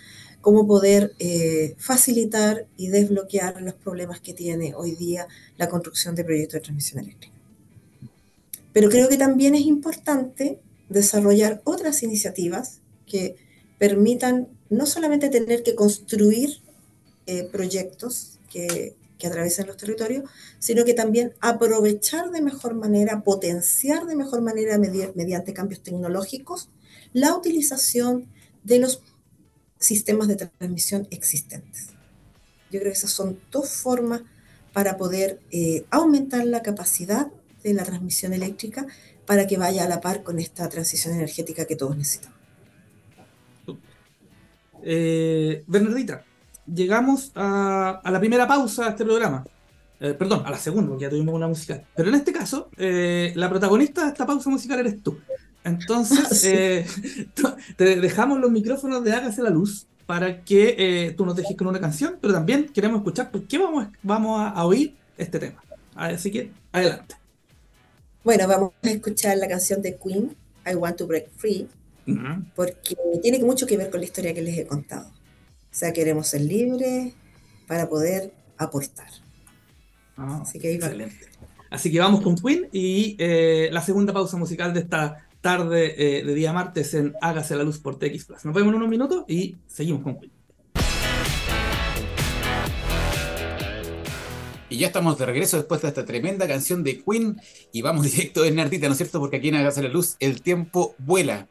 cómo 0.47 0.65
poder 0.65 1.13
eh, 1.19 1.75
facilitar 1.77 2.69
y 2.77 2.87
desbloquear 2.87 3.61
los 3.63 3.75
problemas 3.75 4.21
que 4.21 4.33
tiene 4.33 4.77
hoy 4.77 4.95
día 4.95 5.27
la 5.57 5.69
construcción 5.69 6.15
de 6.15 6.23
proyectos 6.23 6.53
de 6.53 6.61
transmisión 6.61 7.03
eléctrica. 7.03 7.35
Pero 8.73 8.89
creo 8.89 9.09
que 9.09 9.17
también 9.17 9.57
es 9.57 9.63
importante 9.63 10.61
desarrollar 10.89 11.63
otras 11.65 12.05
iniciativas 12.05 12.79
que 13.09 13.35
permitan 13.79 14.47
no 14.71 14.87
solamente 14.87 15.31
tener 15.31 15.65
que 15.65 15.75
construir 15.75 16.61
eh, 17.27 17.49
proyectos 17.51 18.39
que, 18.49 18.95
que 19.19 19.27
atraviesen 19.27 19.67
los 19.67 19.77
territorios, 19.77 20.31
sino 20.61 20.85
que 20.85 20.95
también 20.95 21.35
aprovechar 21.41 22.31
de 22.31 22.41
mejor 22.41 22.75
manera, 22.75 23.25
potenciar 23.25 24.07
de 24.07 24.15
mejor 24.15 24.43
manera 24.43 24.79
mediante 24.79 25.53
cambios 25.53 25.83
tecnológicos 25.83 26.69
la 27.13 27.35
utilización 27.35 28.29
de 28.63 28.79
los 28.79 29.03
sistemas 29.79 30.29
de 30.29 30.37
transmisión 30.37 31.07
existentes. 31.11 31.89
Yo 32.71 32.81
creo 32.81 32.93
que 32.93 32.99
esas 32.99 33.11
son 33.11 33.39
dos 33.51 33.71
formas 33.71 34.23
para 34.73 34.97
poder 34.97 35.41
eh, 35.51 35.85
aumentar 35.91 36.45
la 36.45 36.63
capacidad 36.63 37.29
de 37.63 37.75
la 37.75 37.85
transmisión 37.85 38.33
eléctrica 38.33 38.87
para 39.27 39.47
que 39.47 39.59
vaya 39.59 39.85
a 39.85 39.89
la 39.89 40.01
par 40.01 40.23
con 40.23 40.39
esta 40.39 40.69
transición 40.69 41.15
energética 41.15 41.65
que 41.65 41.77
todos 41.77 41.97
necesitamos. 41.97 42.37
Eh, 44.83 45.65
Bernardita, 45.67 46.25
llegamos 46.73 47.33
a, 47.35 48.01
la 48.05 48.21
primera 48.21 48.47
pausa 48.47 48.85
de 48.85 48.91
este 48.91 49.05
programa. 49.05 49.45
Eh, 49.99 50.15
perdón, 50.15 50.43
a 50.47 50.51
la 50.51 50.59
segunda, 50.59 50.91
porque 50.91 51.05
ya 51.05 51.11
tuvimos 51.11 51.35
una 51.35 51.49
musical. 51.49 51.85
Pero 51.97 52.11
en 52.11 52.15
este 52.15 52.33
caso, 52.33 52.69
eh, 52.77 53.33
la 53.35 53.49
protagonista 53.49 54.03
de 54.03 54.09
esta 54.09 54.27
pausa 54.27 54.49
musical 54.49 54.79
eres 54.79 55.03
tú. 55.03 55.19
Entonces, 55.67 56.87
te 57.77 57.97
dejamos 57.97 58.39
los 58.39 58.51
micrófonos 58.51 59.03
de 59.03 59.13
Hágase 59.13 59.43
la 59.43 59.51
Luz 59.51 59.87
para 60.07 60.45
que 60.45 61.13
tú 61.17 61.27
nos 61.27 61.35
dejes 61.35 61.57
con 61.57 61.67
una 61.67 61.81
canción, 61.81 62.17
pero 62.21 62.33
también 62.33 62.69
queremos 62.69 62.99
escuchar 62.99 63.33
por 63.33 63.43
qué 63.49 63.59
vamos, 63.59 63.89
vamos 64.05 64.41
a, 64.41 64.65
oír 64.65 64.95
este 65.19 65.41
tema. 65.41 65.63
Así 65.97 66.31
que, 66.31 66.53
adelante. 66.71 67.17
Bueno, 68.23 68.47
vamos 68.47 68.73
a 68.85 68.91
escuchar 68.91 69.37
la 69.39 69.49
canción 69.49 69.83
de 69.83 69.97
Queen, 69.97 70.37
I 70.65 70.77
Want 70.77 70.97
to 70.99 71.09
Break 71.09 71.31
Free, 71.37 71.67
porque 72.55 72.97
tiene 73.21 73.41
mucho 73.41 73.67
que 73.67 73.77
ver 73.77 73.91
con 73.91 73.99
la 73.99 74.07
historia 74.07 74.33
que 74.33 74.43
les 74.43 74.57
he 74.59 74.67
contado. 74.67 75.09
O 75.09 75.79
sea, 75.79 75.93
queremos 75.93 76.29
ser 76.29 76.43
libres 76.43 77.13
para 77.67 77.89
poder 77.89 78.33
aportar. 78.57 79.09
Ah, 80.17 80.39
Así 80.43 80.61
que 80.61 80.75
excelente. 80.75 81.27
Así 81.69 81.91
que 81.91 81.99
vamos 81.99 82.23
con 82.23 82.37
Queen 82.37 82.69
y 82.73 83.17
eh, 83.19 83.69
la 83.73 83.83
segunda 83.83 84.13
pausa 84.13 84.37
musical 84.37 84.73
de 84.73 84.81
esta 84.81 85.26
tarde 85.47 85.95
eh, 85.97 86.25
de 86.25 86.35
día 86.35 86.53
martes 86.53 86.93
en 86.95 87.15
Hágase 87.21 87.55
la 87.55 87.63
Luz 87.63 87.79
por 87.79 88.01
TX 88.01 88.25
Plus. 88.25 88.45
Nos 88.45 88.53
vemos 88.53 88.71
en 88.71 88.79
unos 88.79 88.89
minutos 88.89 89.25
y 89.29 89.55
seguimos 89.69 90.03
con 90.03 90.19
Queen. 90.19 90.33
Y 94.69 94.79
ya 94.79 94.89
estamos 94.89 95.17
de 95.17 95.25
regreso 95.25 95.57
después 95.57 95.83
de 95.83 95.87
esta 95.87 96.05
tremenda 96.05 96.49
canción 96.49 96.83
de 96.83 97.01
Queen 97.01 97.41
y 97.71 97.81
vamos 97.81 98.07
directo 98.11 98.43
de 98.43 98.51
Nerdita, 98.51 98.89
¿no 98.89 98.95
es 98.95 98.99
cierto? 98.99 99.21
Porque 99.21 99.37
aquí 99.37 99.51
en 99.51 99.55
Hágase 99.55 99.85
la 99.85 99.89
Luz 99.89 100.17
el 100.19 100.43
tiempo 100.43 100.97
vuela. 100.99 101.47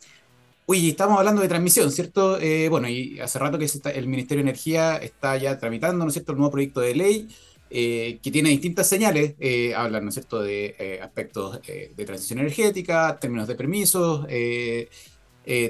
Oye, 0.66 0.90
estamos 0.90 1.18
hablando 1.18 1.42
de 1.42 1.48
transmisión, 1.48 1.90
¿cierto? 1.90 2.38
Eh, 2.42 2.68
bueno, 2.68 2.90
y 2.90 3.22
hace 3.22 3.40
rato 3.40 3.58
que 3.58 3.70
el 3.94 4.08
Ministerio 4.10 4.44
de 4.44 4.50
Energía 4.50 4.98
está 4.98 5.38
ya 5.38 5.58
tramitando, 5.58 6.04
¿no 6.04 6.10
es 6.10 6.16
cierto?, 6.16 6.34
el 6.34 6.40
nuevo 6.40 6.52
proyecto 6.52 6.82
de 6.82 6.96
ley 6.96 7.30
eh, 7.70 8.20
que 8.22 8.32
tiene 8.32 8.50
distintas 8.50 8.88
señales, 8.88 9.36
eh, 9.40 9.74
hablan, 9.76 10.04
¿no 10.04 10.10
es 10.10 10.16
cierto?, 10.16 10.42
de 10.42 11.00
aspectos 11.02 11.62
de 11.62 12.06
transición 12.06 12.40
energética, 12.40 13.18
términos 13.20 13.48
de 13.48 13.56
permisos, 13.56 14.28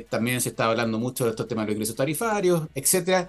también 0.09 0.41
se 0.41 0.49
está 0.49 0.65
hablando 0.65 0.99
mucho 0.99 1.25
de 1.25 1.31
estos 1.31 1.47
temas 1.47 1.65
de 1.65 1.67
los 1.67 1.75
ingresos 1.75 1.95
tarifarios, 1.95 2.67
etcétera. 2.73 3.27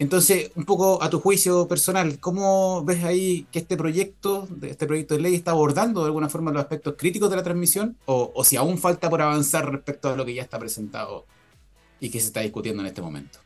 Entonces, 0.00 0.52
un 0.54 0.64
poco 0.64 1.02
a 1.02 1.10
tu 1.10 1.18
juicio 1.18 1.66
personal, 1.66 2.20
¿cómo 2.20 2.84
ves 2.84 3.02
ahí 3.02 3.48
que 3.50 3.58
este 3.58 3.76
proyecto, 3.76 4.46
este 4.62 4.86
proyecto 4.86 5.14
de 5.14 5.20
ley 5.20 5.34
está 5.34 5.50
abordando 5.50 6.02
de 6.02 6.06
alguna 6.06 6.28
forma 6.28 6.52
los 6.52 6.62
aspectos 6.62 6.94
críticos 6.96 7.28
de 7.30 7.36
la 7.36 7.42
transmisión? 7.42 7.96
O, 8.06 8.44
si 8.44 8.56
aún 8.56 8.78
falta 8.78 9.10
por 9.10 9.20
avanzar 9.20 9.70
respecto 9.70 10.08
a 10.08 10.16
lo 10.16 10.24
que 10.24 10.34
ya 10.34 10.42
está 10.42 10.56
presentado 10.56 11.26
y 11.98 12.10
que 12.10 12.20
se 12.20 12.28
está 12.28 12.40
discutiendo 12.40 12.80
en 12.82 12.86
este 12.86 13.02
momento? 13.02 13.40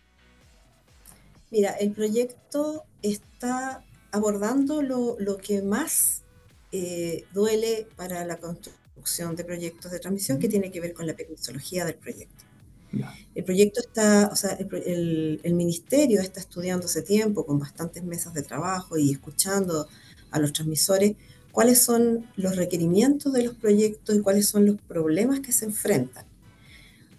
Mira, 1.51 1.71
el 1.73 1.93
proyecto 1.93 2.85
está 3.01 3.83
abordando 4.13 4.83
lo, 4.83 5.37
que 5.39 5.63
más 5.63 6.23
eh, 6.71 7.25
duele 7.33 7.89
para 7.97 8.25
la 8.25 8.37
construcción 8.37 9.35
de 9.35 9.45
proyectos 9.45 9.91
de 9.91 9.99
transmisión, 9.99 10.39
que 10.39 10.49
tiene 10.49 10.71
que 10.71 10.81
ver 10.81 10.93
con 10.93 11.07
la 11.07 11.15
permisología 11.15 11.85
del 11.85 11.97
proyecto. 11.97 12.45
El 13.35 13.45
proyecto 13.45 13.81
está, 13.81 14.29
o 14.31 14.37
sea, 14.37 14.51
el, 14.53 15.55
ministerio 15.55 16.21
está 16.21 16.41
estudiando 16.41 16.87
hace 16.87 17.03
tiempo 17.03 17.47
con 17.47 17.59
bastantes 17.59 18.05
mesas 18.05 18.35
de 18.35 18.43
trabajo 18.43 18.99
y 18.99 19.11
escuchando 19.11 19.89
a 20.31 20.39
los 20.39 20.53
transmisores 20.53 21.15
cuáles 21.51 21.83
son 21.83 22.27
los 22.37 22.57
requerimientos 22.57 23.33
de 23.33 23.45
los 23.45 23.55
proyectos 23.55 24.17
y 24.17 24.21
cuáles 24.21 24.47
son 24.47 24.67
los 24.67 24.77
problemas 24.81 25.41
que 25.41 25.53
se 25.53 25.65
enfrentan. 25.65 26.27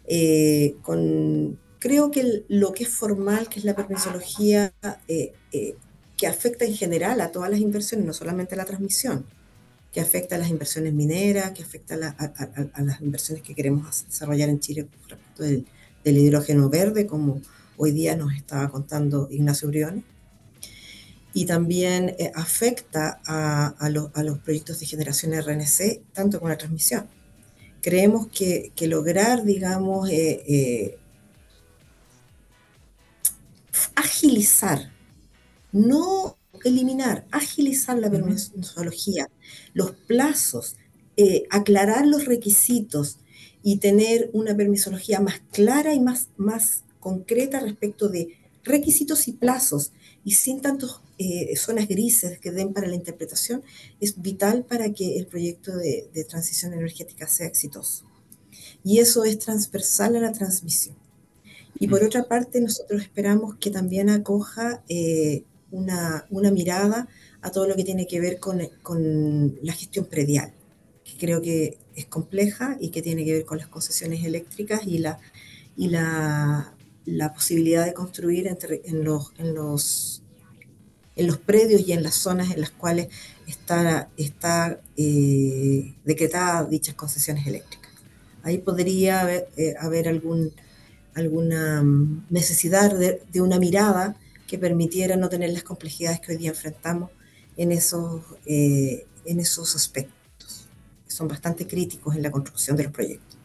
Eh, 0.06 0.76
con, 0.82 1.60
creo 1.80 2.12
que 2.12 2.44
lo 2.48 2.74
que 2.74 2.84
es 2.84 2.90
formal, 2.90 3.50
que 3.50 3.60
es 3.60 3.66
la 3.66 3.76
permisología, 3.76 4.74
eh, 5.08 5.34
eh, 5.52 5.76
que 6.24 6.28
afecta 6.28 6.64
en 6.64 6.74
general 6.74 7.20
a 7.20 7.34
todas 7.34 7.50
las 7.50 7.60
inversiones, 7.60 8.06
no 8.06 8.14
solamente 8.14 8.56
a 8.56 8.58
la 8.58 8.64
transmisión, 8.64 9.26
que 9.92 10.00
afecta 10.00 10.36
a 10.36 10.38
las 10.38 10.50
inversiones 10.50 10.94
mineras, 10.94 11.52
que 11.52 11.64
afecta 11.64 11.96
a, 11.96 12.82
las 12.82 13.02
inversiones 13.02 13.44
que 13.44 13.54
queremos 13.54 14.06
desarrollar 14.08 14.48
en 14.48 14.62
Chile 14.62 14.88
respecto 15.10 15.44
del, 15.44 15.66
hidrógeno 16.06 16.70
verde, 16.70 17.08
como 17.08 17.42
hoy 17.76 17.92
día 17.92 18.16
nos 18.16 18.34
estaba 18.36 18.70
contando 18.70 19.28
Ignacio 19.32 19.68
Briones. 19.68 20.06
Y 21.34 21.46
también 21.46 22.16
eh, 22.18 22.32
afecta 22.34 23.20
a, 23.26 23.90
los 23.90 24.40
proyectos 24.40 24.80
de 24.80 24.86
generación 24.86 25.34
RNC, 25.34 26.04
tanto 26.14 26.40
con 26.40 26.52
la 26.52 26.58
transmisión. 26.58 27.06
Creemos 27.82 28.28
que, 28.28 28.72
lograr, 28.88 29.44
digamos, 29.44 30.10
eh, 30.10 30.42
eh, 30.48 30.98
agilizar, 33.94 34.93
no 35.74 36.38
eliminar, 36.64 37.28
agilizar 37.32 38.00
la 38.00 38.10
permisología, 38.10 39.30
los 39.74 39.92
plazos, 39.92 40.78
eh, 41.18 41.44
aclarar 41.50 42.08
los 42.08 42.26
requisitos 42.26 43.18
y 43.62 43.78
tener 43.78 44.30
una 44.34 44.56
permisología 44.56 45.20
más 45.20 45.42
clara 45.52 45.94
y 45.94 46.00
más, 46.00 46.30
más 46.38 46.84
concreta 47.00 47.60
respecto 47.60 48.08
de 48.08 48.38
requisitos 48.64 49.28
y 49.28 49.34
plazos 49.34 49.92
y 50.24 50.32
sin 50.32 50.62
tantas 50.62 51.02
eh, 51.18 51.56
zonas 51.58 51.88
grises 51.88 52.40
que 52.40 52.52
den 52.52 52.74
para 52.74 52.88
la 52.88 52.96
interpretación, 52.96 53.64
es 54.00 54.22
vital 54.22 54.64
para 54.66 54.92
que 54.94 55.18
el 55.18 55.28
proyecto 55.28 55.76
de, 55.76 56.10
transición 56.30 56.74
energética 56.74 57.28
sea 57.28 57.48
exitoso. 57.48 58.06
Y 58.84 59.00
eso 59.00 59.24
es 59.24 59.38
transversal 59.40 60.16
a 60.16 60.22
la 60.22 60.32
transmisión. 60.32 60.96
Y 61.80 61.88
por 61.88 62.04
otra 62.04 62.24
parte, 62.24 62.62
nosotros 62.62 63.02
esperamos 63.02 63.56
que 63.56 63.70
también 63.70 64.10
acoja 64.10 64.84
eh, 64.88 65.44
una, 65.74 66.26
una, 66.30 66.52
mirada 66.52 67.08
a 67.42 67.52
todo 67.52 67.68
lo 67.68 67.76
que 67.76 67.84
tiene 67.84 68.08
que 68.08 68.20
ver 68.20 68.40
con, 68.40 68.62
con, 68.84 69.58
la 69.64 69.74
gestión 69.74 70.06
predial, 70.06 70.54
que 71.04 71.18
creo 71.18 71.42
que 71.42 71.78
es 71.96 72.06
compleja 72.06 72.78
y 72.80 72.90
que 72.90 73.02
tiene 73.02 73.26
que 73.26 73.34
ver 73.34 73.46
con 73.46 73.58
las 73.58 73.68
concesiones 73.68 74.24
eléctricas 74.24 74.82
y 74.86 75.00
la, 75.00 75.20
y 75.76 75.90
la, 75.90 76.76
la 77.06 77.34
posibilidad 77.34 77.86
de 77.86 77.94
construir 77.94 78.48
entre, 78.48 78.82
en, 78.86 79.04
los, 79.04 79.34
en, 79.40 79.56
los, 79.56 80.22
en 81.16 81.28
los 81.28 81.40
predios 81.40 81.82
y 81.88 81.94
en 81.94 82.04
las 82.04 82.16
zonas 82.16 82.52
en 82.52 82.62
las 82.62 82.70
cuales 82.70 83.08
está, 83.48 84.10
está 84.16 84.80
eh, 84.96 85.96
decretada 86.06 86.66
dichas 86.66 86.94
concesiones 86.94 87.48
eléctricas. 87.48 87.92
Ahí 88.44 88.60
podría 88.60 89.22
haber, 89.22 89.48
eh, 89.58 89.74
algún, 90.08 90.52
alguna 91.16 91.82
mm, 91.82 92.28
necesidad 92.30 92.94
de 92.96 93.42
una 93.42 93.58
mirada 93.58 94.18
que 94.48 94.58
permitiera 94.58 95.16
no 95.16 95.30
tener 95.30 95.52
las 95.52 95.64
complejidades 95.64 96.20
que 96.20 96.34
hoy 96.34 96.38
día 96.38 96.50
enfrentamos 96.50 97.10
en 97.58 97.72
esos, 97.72 98.22
eh, 98.46 99.06
en 99.26 99.40
esos 99.40 99.76
aspectos, 99.76 100.68
que 101.06 101.12
son 101.12 101.28
bastante 101.28 101.68
críticos 101.68 102.16
en 102.16 102.24
la 102.24 102.32
construcción 102.32 102.76
de 102.78 102.84
los 102.84 102.92
proyectos. 102.92 103.38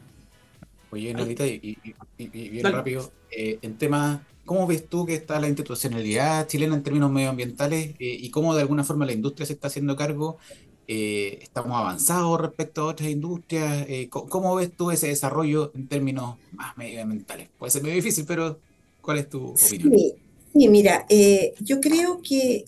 Oye, 0.91 1.13
Nolita, 1.13 1.47
y, 1.47 1.77
bien 2.17 2.65
rápido, 2.65 3.13
eh, 3.31 3.59
en 3.61 3.77
temas, 3.77 4.21
¿cómo 4.47 4.67
ves 4.67 4.89
tú 4.89 5.05
que 5.05 5.15
está 5.15 5.39
la 5.39 5.49
institucionalidad 5.49 6.47
chilena 6.49 6.75
en 6.75 6.83
términos 6.83 7.11
medioambientales 7.11 7.91
eh, 7.99 8.17
y 8.21 8.31
cómo 8.31 8.55
de 8.55 8.63
alguna 8.63 8.85
forma 8.85 9.05
la 9.05 9.13
industria 9.13 9.47
se 9.47 9.53
está 9.53 9.69
haciendo 9.69 9.97
cargo? 9.97 10.39
¿Estamos 10.87 11.77
avanzados 11.77 12.41
respecto 12.41 12.81
a 12.81 12.87
otras 12.87 13.11
industrias? 13.11 13.87
¿cómo, 14.09 14.55
ves 14.55 14.73
tú 14.75 14.91
ese 14.91 15.09
desarrollo 15.09 15.71
en 15.75 15.87
términos 15.87 16.37
más 16.53 16.79
medioambientales? 16.79 17.51
Puede 17.59 17.71
ser 17.71 17.83
medio 17.83 17.97
difícil, 17.97 18.25
pero 18.27 18.59
¿cuál 19.03 19.19
es 19.19 19.29
tu 19.29 19.49
opinión? 19.49 19.93
Sí. 19.93 20.15
Sí, 20.59 20.69
mira, 20.69 21.07
eh, 21.09 21.55
yo 21.61 21.81
creo 21.81 22.21
que, 22.21 22.65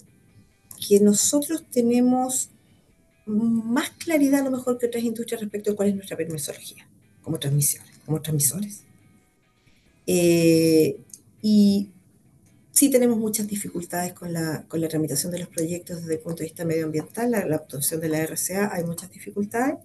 que 0.89 1.01
nosotros 1.01 1.65
tenemos 1.73 2.49
más 3.27 3.91
claridad 3.91 4.43
a 4.43 4.45
lo 4.45 4.53
mejor 4.53 4.79
que 4.79 4.87
otras 4.87 5.03
industrias 5.03 5.41
respecto 5.41 5.73
a 5.73 5.75
cuál 5.75 5.89
es 5.89 5.95
nuestra 5.97 6.17
permisología 6.17 6.89
como 7.21 7.41
transmisores, 7.41 7.91
como 8.07 8.23
transmisores. 8.23 8.85
Eh, 10.07 11.01
y 11.43 11.91
sí 12.71 12.91
tenemos 12.91 13.19
muchas 13.19 13.49
dificultades 13.49 14.13
con 14.13 14.33
la, 14.33 14.65
con 14.69 14.81
la 14.81 14.87
tramitación 14.87 15.33
de 15.33 15.41
los 15.41 15.49
proyectos 15.49 16.03
desde 16.03 16.15
el 16.15 16.21
punto 16.21 16.39
de 16.39 16.45
vista 16.45 16.65
medioambiental, 16.65 17.33
la, 17.33 17.45
la 17.45 17.57
obtención 17.57 18.01
de 18.01 18.09
la 18.09 18.25
RCA, 18.25 18.73
hay 18.73 18.85
muchas 18.85 19.11
dificultades, 19.11 19.79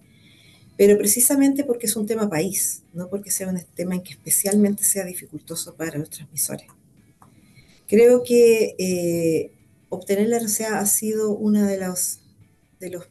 pero 0.76 0.96
precisamente 0.96 1.64
porque 1.64 1.86
es 1.86 1.96
un 1.96 2.06
tema 2.06 2.30
país, 2.30 2.84
no 2.92 3.08
porque 3.08 3.32
sea 3.32 3.48
un 3.48 3.60
tema 3.74 3.96
en 3.96 4.02
que 4.02 4.12
especialmente 4.12 4.84
sea 4.84 5.04
dificultoso 5.04 5.74
para 5.74 5.98
los 5.98 6.08
transmisores. 6.08 6.68
Creo 7.86 8.22
que 8.22 8.74
eh, 8.78 9.52
obtener 9.88 10.28
la 10.28 10.38
RCA 10.38 10.78
ha 10.78 10.86
sido 10.86 11.30
uno 11.30 11.64
de 11.64 11.78
los, 11.78 12.20
de 12.80 12.90
los 12.90 13.08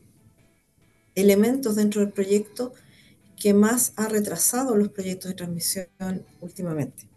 elementos 1.16 1.76
dentro 1.76 2.02
del 2.02 2.12
proyecto 2.12 2.74
que 3.38 3.54
más 3.54 3.94
ha 3.96 4.08
retrasado 4.08 4.76
los 4.76 4.90
proyectos 4.90 5.30
de 5.30 5.36
transmisión 5.36 5.88
últimamente. 6.42 7.08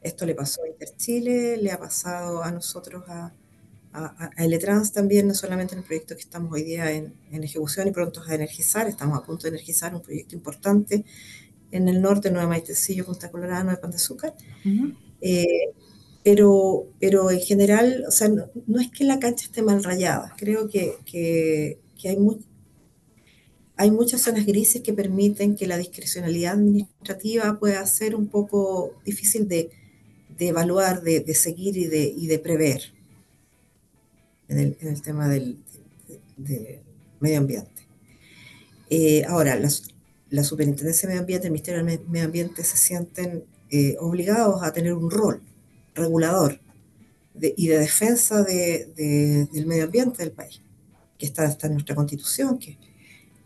Esto 0.00 0.24
le 0.24 0.34
pasó 0.34 0.62
a 0.62 0.68
Interchile, 0.68 1.58
le 1.58 1.70
ha 1.70 1.78
pasado 1.78 2.42
a 2.42 2.50
nosotros, 2.50 3.04
a, 3.08 3.30
a, 3.92 4.30
Eletrans 4.38 4.90
también, 4.92 5.28
no 5.28 5.34
solamente 5.34 5.74
en 5.74 5.80
el 5.80 5.84
proyecto 5.84 6.14
que 6.14 6.22
estamos 6.22 6.50
hoy 6.50 6.62
día 6.62 6.90
en, 6.90 7.14
ejecución 7.30 7.88
y 7.88 7.90
pronto 7.90 8.22
a 8.26 8.34
energizar, 8.34 8.88
estamos 8.88 9.18
a 9.18 9.22
punto 9.22 9.42
de 9.42 9.50
energizar 9.50 9.94
un 9.94 10.00
proyecto 10.00 10.34
importante 10.34 11.04
en 11.72 11.88
el 11.88 12.00
norte, 12.00 12.30
Nueva 12.30 12.48
Maitecillo, 12.48 13.04
Punta 13.04 13.30
Colorada, 13.30 13.64
Nueva 13.64 13.80
Pan 13.82 13.90
de 13.90 13.96
Azúcar. 13.96 14.34
Pero, 16.22 16.86
pero 17.00 17.30
en 17.30 17.40
general, 17.40 18.04
o 18.06 18.10
sea, 18.10 18.28
no, 18.28 18.80
es 18.80 18.90
que 18.90 19.04
la 19.04 19.18
cancha 19.18 19.46
esté 19.46 19.62
mal 19.62 19.82
rayada, 19.82 20.34
creo 20.36 20.68
que, 20.68 20.96
que, 21.04 21.78
hay, 22.04 22.18
hay 23.76 23.90
muchas 23.90 24.20
zonas 24.20 24.44
grises 24.44 24.82
que 24.82 24.92
permiten 24.92 25.56
que 25.56 25.66
la 25.66 25.78
discrecionalidad 25.78 26.54
administrativa 26.54 27.58
pueda 27.58 27.84
ser 27.86 28.14
un 28.14 28.28
poco 28.28 28.92
difícil 29.04 29.48
de, 29.48 29.70
de 30.36 30.48
evaluar, 30.48 31.02
de, 31.02 31.20
de, 31.20 31.34
seguir 31.34 31.76
y 31.76 31.86
de, 31.86 32.04
y 32.04 32.26
de 32.26 32.38
prever 32.38 32.92
en 34.48 34.58
el, 34.58 34.76
en 34.80 34.88
el 34.88 35.00
tema 35.02 35.28
del 35.28 35.58
de, 36.36 36.82
medio 37.20 37.38
ambiente. 37.38 37.86
Eh, 38.90 39.24
ahora, 39.26 39.56
las, 39.56 39.88
la 40.30 40.44
Superintendencia 40.44 41.08
de 41.08 41.14
Medio 41.14 41.20
Ambiente, 41.20 41.46
el 41.46 41.52
Ministerio 41.52 41.84
del 41.84 42.08
Medio 42.08 42.26
Ambiente 42.26 42.64
se 42.64 42.76
sienten 42.76 43.44
eh, 43.70 43.96
obligados 44.00 44.62
a 44.62 44.72
tener 44.72 44.94
un 44.94 45.10
rol 45.10 45.42
regulador 45.94 46.60
y 47.34 47.68
de 47.68 47.78
defensa 47.78 48.42
de, 48.42 49.48
del 49.52 49.66
medio 49.66 49.84
ambiente 49.84 50.22
del 50.22 50.32
país, 50.32 50.60
que 51.18 51.26
está, 51.26 51.46
está 51.46 51.66
en 51.68 51.74
nuestra 51.74 51.94
constitución, 51.94 52.58
que, 52.58 52.78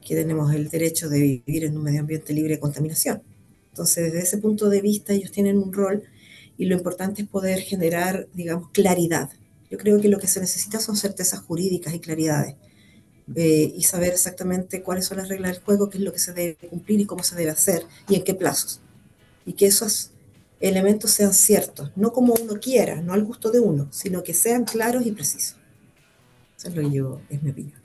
que 0.05 0.15
tenemos 0.15 0.55
el 0.55 0.69
derecho 0.69 1.09
de 1.09 1.43
vivir 1.47 1.65
en 1.65 1.77
un 1.77 1.85
medio 1.85 2.01
ambiente 2.01 2.33
libre 2.33 2.55
de 2.55 2.61
contaminación. 2.61 3.23
Entonces, 3.71 4.13
desde 4.13 4.27
ese 4.27 4.39
punto 4.39 4.69
de 4.69 4.81
vista, 4.81 5.13
ellos 5.13 5.33
tienen 5.33 5.59
un 5.59 5.73
rol 5.73 6.03
y 6.57 6.67
lo 6.67 6.77
importante 6.77 7.23
es 7.23 7.29
poder 7.29 7.61
generar, 7.61 8.29
digamos, 8.33 8.71
claridad. 8.71 9.31
Yo 9.71 9.79
creo 9.79 10.01
que 10.01 10.09
lo 10.09 10.19
que 10.19 10.29
se 10.29 10.41
necesita 10.41 10.79
son 10.79 10.97
certezas 10.97 11.41
jurídicas 11.41 11.95
y 11.95 12.01
claridades. 12.01 12.55
Eh, 13.35 13.73
y 13.75 13.83
saber 13.85 14.13
exactamente 14.13 14.83
cuáles 14.83 15.07
son 15.07 15.17
las 15.17 15.29
reglas 15.29 15.53
del 15.53 15.63
juego, 15.63 15.89
qué 15.89 15.97
es 15.97 16.05
lo 16.05 16.13
que 16.13 16.19
se 16.19 16.35
debe 16.35 16.57
cumplir 16.69 17.01
y 17.01 17.07
cómo 17.07 17.23
se 17.23 17.35
debe 17.35 17.51
hacer 17.51 17.83
y 18.09 18.17
en 18.17 18.23
qué 18.23 18.35
plazos. 18.35 18.81
Y 19.47 19.55
que 19.55 19.67
esos 19.67 20.11
elementos 20.61 21.11
sean 21.11 21.33
ciertos, 21.33 21.91
no 21.97 22.13
como 22.13 22.35
uno 22.35 22.61
quiera, 22.61 23.01
no 23.01 23.13
al 23.13 23.25
gusto 23.25 23.51
de 23.51 23.61
uno, 23.61 23.89
sino 23.91 24.23
que 24.23 24.35
sean 24.35 24.65
claros 24.65 25.05
y 25.07 25.13
precisos. 25.13 25.57
Eso 26.57 26.69
es 26.69 26.77
lo 26.77 26.83
que 26.83 26.97
yo, 26.97 27.21
es 27.29 27.43
mi 27.43 27.51
opinión. 27.51 27.85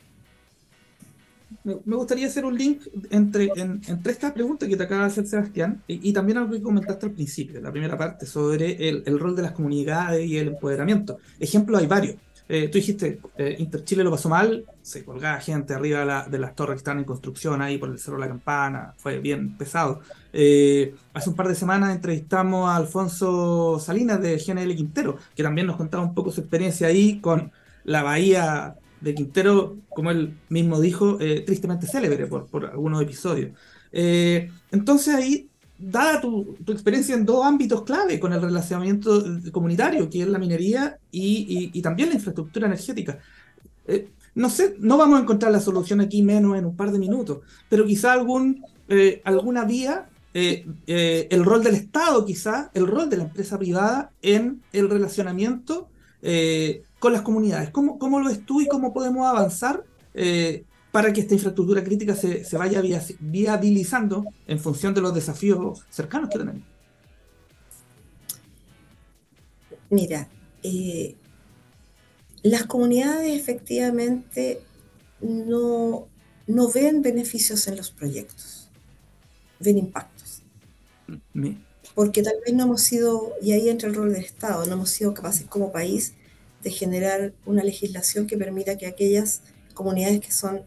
Me 1.64 1.96
gustaría 1.96 2.28
hacer 2.28 2.46
un 2.46 2.58
link 2.58 2.84
entre, 3.10 3.50
entre 3.56 4.12
esta 4.12 4.34
pregunta 4.34 4.68
que 4.68 4.78
te 4.78 4.84
acaba 4.84 5.02
de 5.02 5.08
hacer 5.08 5.28
Sebastián 5.28 5.84
y, 5.88 6.14
también 6.14 6.38
algo 6.38 6.54
que 6.54 6.62
comentaste 6.62 7.08
al 7.08 7.12
principio, 7.12 7.60
la 7.60 7.72
primera 7.72 7.98
parte, 7.98 8.26
sobre 8.26 8.88
el, 8.88 9.04
el 9.06 9.20
rol 9.20 9.36
de 9.36 9.42
las 9.42 9.52
comunidades 9.52 10.26
y 10.26 10.38
el 10.38 10.50
empoderamiento. 10.50 11.18
Ejemplos 11.40 11.82
hay 11.82 11.88
varios. 11.88 12.16
Eh, 12.52 12.68
tú 12.68 12.80
dijiste, 12.80 13.20
eh, 13.38 13.58
Interchile 13.60 14.04
lo 14.04 14.10
pasó 14.10 14.28
mal, 14.28 14.66
se 14.82 15.06
colgaba 15.06 15.40
gente 15.40 15.76
arriba 15.76 16.26
de, 16.28 16.40
las 16.40 16.56
torres 16.56 16.74
que 16.74 16.80
están 16.80 16.98
en 16.98 17.06
construcción 17.06 17.62
ahí 17.62 17.78
por 17.78 17.90
el 17.90 18.00
Cerro 18.00 18.18
de 18.18 18.22
la 18.22 18.28
Campana, 18.28 18.96
fue 18.98 19.20
bien 19.20 19.56
pesado. 19.56 20.02
Eh, 20.34 20.96
hace 21.14 21.30
un 21.30 21.36
par 21.36 21.48
de 21.48 21.54
semanas 21.54 21.94
entrevistamos 21.94 22.68
a 22.68 22.76
Alfonso 22.76 23.80
Salinas 23.80 24.20
de 24.20 24.38
GNL 24.38 24.76
Quintero, 24.76 25.18
que 25.36 25.44
también 25.44 25.68
nos 25.68 25.78
contaba 25.78 26.04
un 26.04 26.16
poco 26.16 26.32
su 26.32 26.42
experiencia 26.42 26.88
ahí 26.88 27.20
con 27.20 27.52
la 27.84 28.02
bahía 28.02 28.76
de 29.00 29.14
Quintero, 29.14 29.78
como 29.90 30.10
él 30.10 30.36
mismo 30.50 30.82
dijo, 30.82 31.20
tristemente 31.46 31.86
célebre 31.86 32.26
por 32.26 32.66
algunos 32.66 33.00
episodios. 33.04 33.52
entonces 33.92 35.14
ahí 35.14 35.50
dada 35.80 36.20
tu, 36.20 36.58
experiencia 36.68 37.16
en 37.16 37.26
dos 37.26 37.46
ámbitos 37.46 37.84
clave 37.84 38.20
con 38.20 38.34
el 38.34 38.42
relacionamiento 38.42 39.24
comunitario, 39.52 40.10
que 40.10 40.22
es 40.22 40.28
la 40.28 40.38
minería 40.38 41.00
y, 41.12 41.82
también 41.82 42.10
la 42.10 42.16
infraestructura 42.16 42.68
energética. 42.68 43.20
Eh, 43.88 44.10
no 44.36 44.50
sé, 44.50 44.76
no 44.80 44.98
vamos 44.98 45.20
a 45.20 45.24
encontrar 45.24 45.52
la 45.52 45.60
solución 45.60 46.02
aquí 46.02 46.22
menos 46.22 46.58
en 46.58 46.66
un 46.66 46.76
par 46.76 46.92
de 46.92 47.00
minutos, 47.00 47.40
pero 47.70 47.86
quizá 47.86 48.14
algún, 48.14 48.64
eh, 48.90 49.22
alguna 49.24 49.66
vía, 49.66 50.10
eh, 50.34 50.66
el 50.86 51.44
rol 51.44 51.64
del 51.64 51.76
Estado 51.76 52.24
quizá, 52.26 52.70
el 52.74 52.86
rol 52.86 53.10
de 53.10 53.18
la 53.18 53.24
empresa 53.24 53.58
privada 53.58 54.12
en 54.22 54.62
el 54.74 54.90
relacionamiento 54.90 55.88
con 57.00 57.14
las 57.14 57.22
comunidades. 57.22 57.70
¿Cómo, 57.70 57.98
¿Cómo, 57.98 58.20
lo 58.20 58.28
ves 58.28 58.46
tú 58.46 58.60
y 58.60 58.68
cómo 58.68 58.94
podemos 58.94 59.26
avanzar 59.26 59.86
para 60.92 61.14
que 61.14 61.22
esta 61.22 61.36
infraestructura 61.36 61.84
crítica 61.84 62.16
se, 62.16 62.44
se 62.44 62.58
vaya 62.58 62.82
viabilizando 63.20 64.26
en 64.48 64.60
función 64.60 64.94
de 64.94 65.02
los 65.02 65.14
desafíos 65.14 65.86
cercanos 65.90 66.30
que 66.30 66.40
tenemos. 66.40 66.64
Mira, 69.90 70.28
eh, 70.64 71.16
las 72.44 72.66
comunidades 72.66 73.40
efectivamente 73.40 74.62
no, 75.20 76.08
no 76.48 76.72
ven 76.72 77.02
beneficios 77.02 77.68
en 77.68 77.78
los 77.78 77.92
proyectos, 77.92 78.70
ven 79.60 79.78
impactos. 79.78 80.44
Mm, 81.34 81.50
Porque 81.96 82.22
tal 82.22 82.36
vez 82.46 82.54
no 82.54 82.64
hemos 82.64 82.82
sido, 82.82 83.34
y 83.42 83.52
ahí 83.52 83.70
entra 83.70 83.90
el 83.90 83.96
rol 83.96 84.14
del 84.14 84.24
Estado, 84.24 84.66
no 84.66 84.74
hemos 84.74 84.90
sido 84.90 85.14
capaces 85.14 85.48
como 85.48 85.72
país 85.72 86.14
de 86.64 86.72
generar 86.72 87.34
una 87.46 87.64
legislación 87.64 88.28
que 88.28 88.38
permita 88.38 88.78
que 88.78 88.86
aquellas 88.86 89.42
comunidades 89.74 90.22
que 90.22 90.32
son 90.32 90.64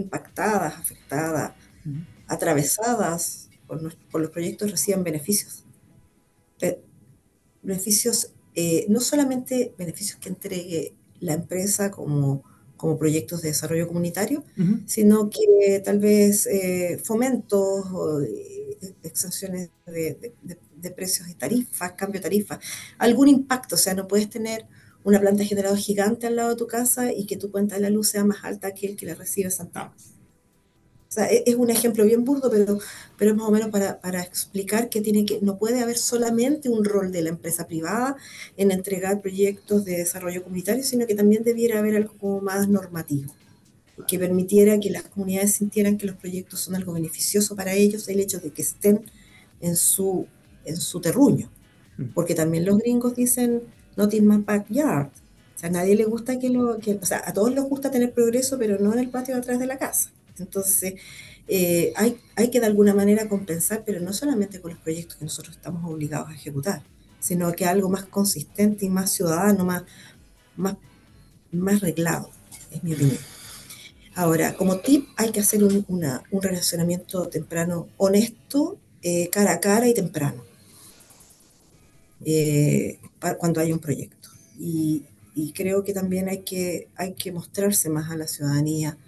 impactadas, 0.00 0.74
afectadas, 0.78 1.52
atravesadas 2.26 3.48
por, 3.66 4.20
los 4.20 4.30
proyectos 4.30 4.70
reciban 4.70 5.04
beneficios. 5.04 5.64
beneficios, 7.62 8.32
eh, 8.54 8.86
no 8.88 9.00
solamente 9.00 9.74
beneficios 9.78 10.18
que 10.18 10.28
entregue 10.28 10.94
la 11.20 11.34
empresa 11.34 11.90
como, 11.90 12.42
como 12.76 12.98
proyectos 12.98 13.42
de 13.42 13.48
desarrollo 13.48 13.86
comunitario, 13.86 14.42
sino 14.86 15.28
que 15.28 15.80
tal 15.84 15.98
vez 15.98 16.46
eh, 16.46 16.98
fomentos 17.04 17.86
o 17.92 18.22
eh, 18.22 18.94
exenciones 19.02 19.70
de, 19.86 20.34
de, 20.42 20.90
precios 20.90 21.28
y 21.28 21.34
tarifas, 21.34 21.92
cambio 21.92 22.20
de 22.20 22.22
tarifas, 22.22 22.58
algún 22.96 23.28
impacto, 23.28 23.74
o 23.74 23.78
sea, 23.78 23.92
no 23.94 24.08
puedes 24.08 24.30
tener 24.30 24.66
una 25.04 25.20
planta 25.20 25.42
de 25.42 25.48
generador 25.48 25.78
gigante 25.78 26.26
al 26.26 26.36
lado 26.36 26.50
de 26.50 26.56
tu 26.56 26.66
casa 26.66 27.12
y 27.12 27.24
que 27.24 27.36
tu 27.36 27.50
cuenta 27.50 27.76
de 27.76 27.82
la 27.82 27.90
luz 27.90 28.08
sea 28.08 28.24
más 28.24 28.44
alta 28.44 28.74
que 28.74 28.86
el 28.86 28.96
que 28.96 29.06
la 29.06 29.14
recibe 29.14 29.50
Santa 29.50 29.94
O 29.94 31.12
sea, 31.12 31.30
e-, 31.30 31.42
es 31.46 31.54
un 31.54 31.70
ejemplo 31.70 32.04
bien 32.04 32.24
burdo, 32.24 32.50
pero, 32.50 32.78
pero 33.16 33.30
es 33.30 33.36
más 33.36 33.48
o 33.48 33.50
menos 33.50 33.70
para, 33.70 34.00
para, 34.00 34.22
explicar 34.22 34.90
que, 34.90 35.00
tiene 35.00 35.24
que 35.24 35.40
no 35.40 35.58
puede 35.58 35.80
haber 35.80 35.96
solamente 35.96 36.68
un 36.68 36.84
rol 36.84 37.12
de 37.12 37.22
la 37.22 37.30
empresa 37.30 37.66
privada 37.66 38.16
en 38.56 38.70
entregar 38.70 39.20
proyectos 39.20 39.84
de 39.84 39.96
desarrollo 39.96 40.42
comunitario, 40.42 40.84
sino 40.84 41.06
que 41.06 41.14
también 41.14 41.44
debiera 41.44 41.78
haber 41.78 41.96
algo 41.96 42.14
como 42.18 42.40
más 42.40 42.68
normativo, 42.68 43.32
que 44.06 44.18
permitiera 44.18 44.78
que 44.78 44.90
las 44.90 45.04
comunidades 45.04 45.54
sintieran 45.54 45.96
que 45.96 46.06
los 46.06 46.16
proyectos 46.16 46.60
son 46.60 46.74
algo 46.74 46.92
beneficioso 46.92 47.56
para 47.56 47.72
ellos, 47.72 48.08
el 48.08 48.20
hecho 48.20 48.38
de 48.38 48.50
que 48.50 48.62
estén 48.62 49.04
en 49.62 49.76
su, 49.76 50.26
en 50.66 50.76
su 50.76 51.00
terruño. 51.00 51.50
Mm. 51.96 52.12
Porque 52.14 52.34
también 52.34 52.64
los 52.64 52.78
gringos 52.78 53.14
dicen, 53.14 53.62
not 53.96 54.12
in 54.14 54.26
my 54.26 54.38
backyard. 54.38 55.10
O 55.56 55.58
sea, 55.58 55.68
a 55.68 55.72
nadie 55.72 55.94
le 55.94 56.04
gusta 56.04 56.38
que 56.38 56.48
lo, 56.48 56.78
que, 56.78 56.98
o 57.00 57.06
sea, 57.06 57.22
a 57.26 57.32
todos 57.32 57.52
les 57.52 57.64
gusta 57.64 57.90
tener 57.90 58.12
progreso, 58.12 58.58
pero 58.58 58.78
no 58.78 58.92
en 58.92 58.98
el 58.98 59.10
patio 59.10 59.36
atrás 59.36 59.58
de 59.58 59.66
la 59.66 59.78
casa. 59.78 60.10
Entonces, 60.38 60.94
eh, 61.48 61.92
hay, 61.96 62.18
hay 62.36 62.50
que 62.50 62.60
de 62.60 62.66
alguna 62.66 62.94
manera 62.94 63.28
compensar, 63.28 63.82
pero 63.84 64.00
no 64.00 64.12
solamente 64.12 64.60
con 64.60 64.70
los 64.70 64.80
proyectos 64.80 65.16
que 65.16 65.24
nosotros 65.24 65.56
estamos 65.56 65.84
obligados 65.84 66.30
a 66.30 66.34
ejecutar, 66.34 66.82
sino 67.18 67.52
que 67.52 67.66
algo 67.66 67.88
más 67.88 68.04
consistente 68.04 68.86
y 68.86 68.88
más 68.88 69.10
ciudadano, 69.10 69.64
más, 69.64 69.82
más, 70.56 70.76
más 71.52 71.80
reglado, 71.80 72.30
es 72.70 72.82
mi 72.82 72.94
opinión. 72.94 73.18
Ahora, 74.14 74.54
como 74.54 74.78
tip, 74.78 75.08
hay 75.16 75.30
que 75.30 75.40
hacer 75.40 75.62
un, 75.64 75.84
una, 75.88 76.22
un 76.30 76.42
relacionamiento 76.42 77.28
temprano 77.28 77.88
honesto, 77.96 78.78
eh, 79.02 79.28
cara 79.30 79.52
a 79.54 79.60
cara 79.60 79.88
y 79.88 79.94
temprano. 79.94 80.42
Eh, 82.24 82.98
cuando 83.38 83.60
hay 83.60 83.72
un 83.72 83.78
proyecto. 83.78 84.28
Y, 84.58 85.04
creo 85.54 85.84
que 85.84 85.94
también 85.94 86.28
hay 86.28 86.42
que, 86.42 86.88
hay 86.96 87.14
que 87.14 87.32
mostrarse 87.32 87.88
más 87.88 88.10
a 88.10 88.16
la 88.16 88.26
ciudadanía, 88.28 88.98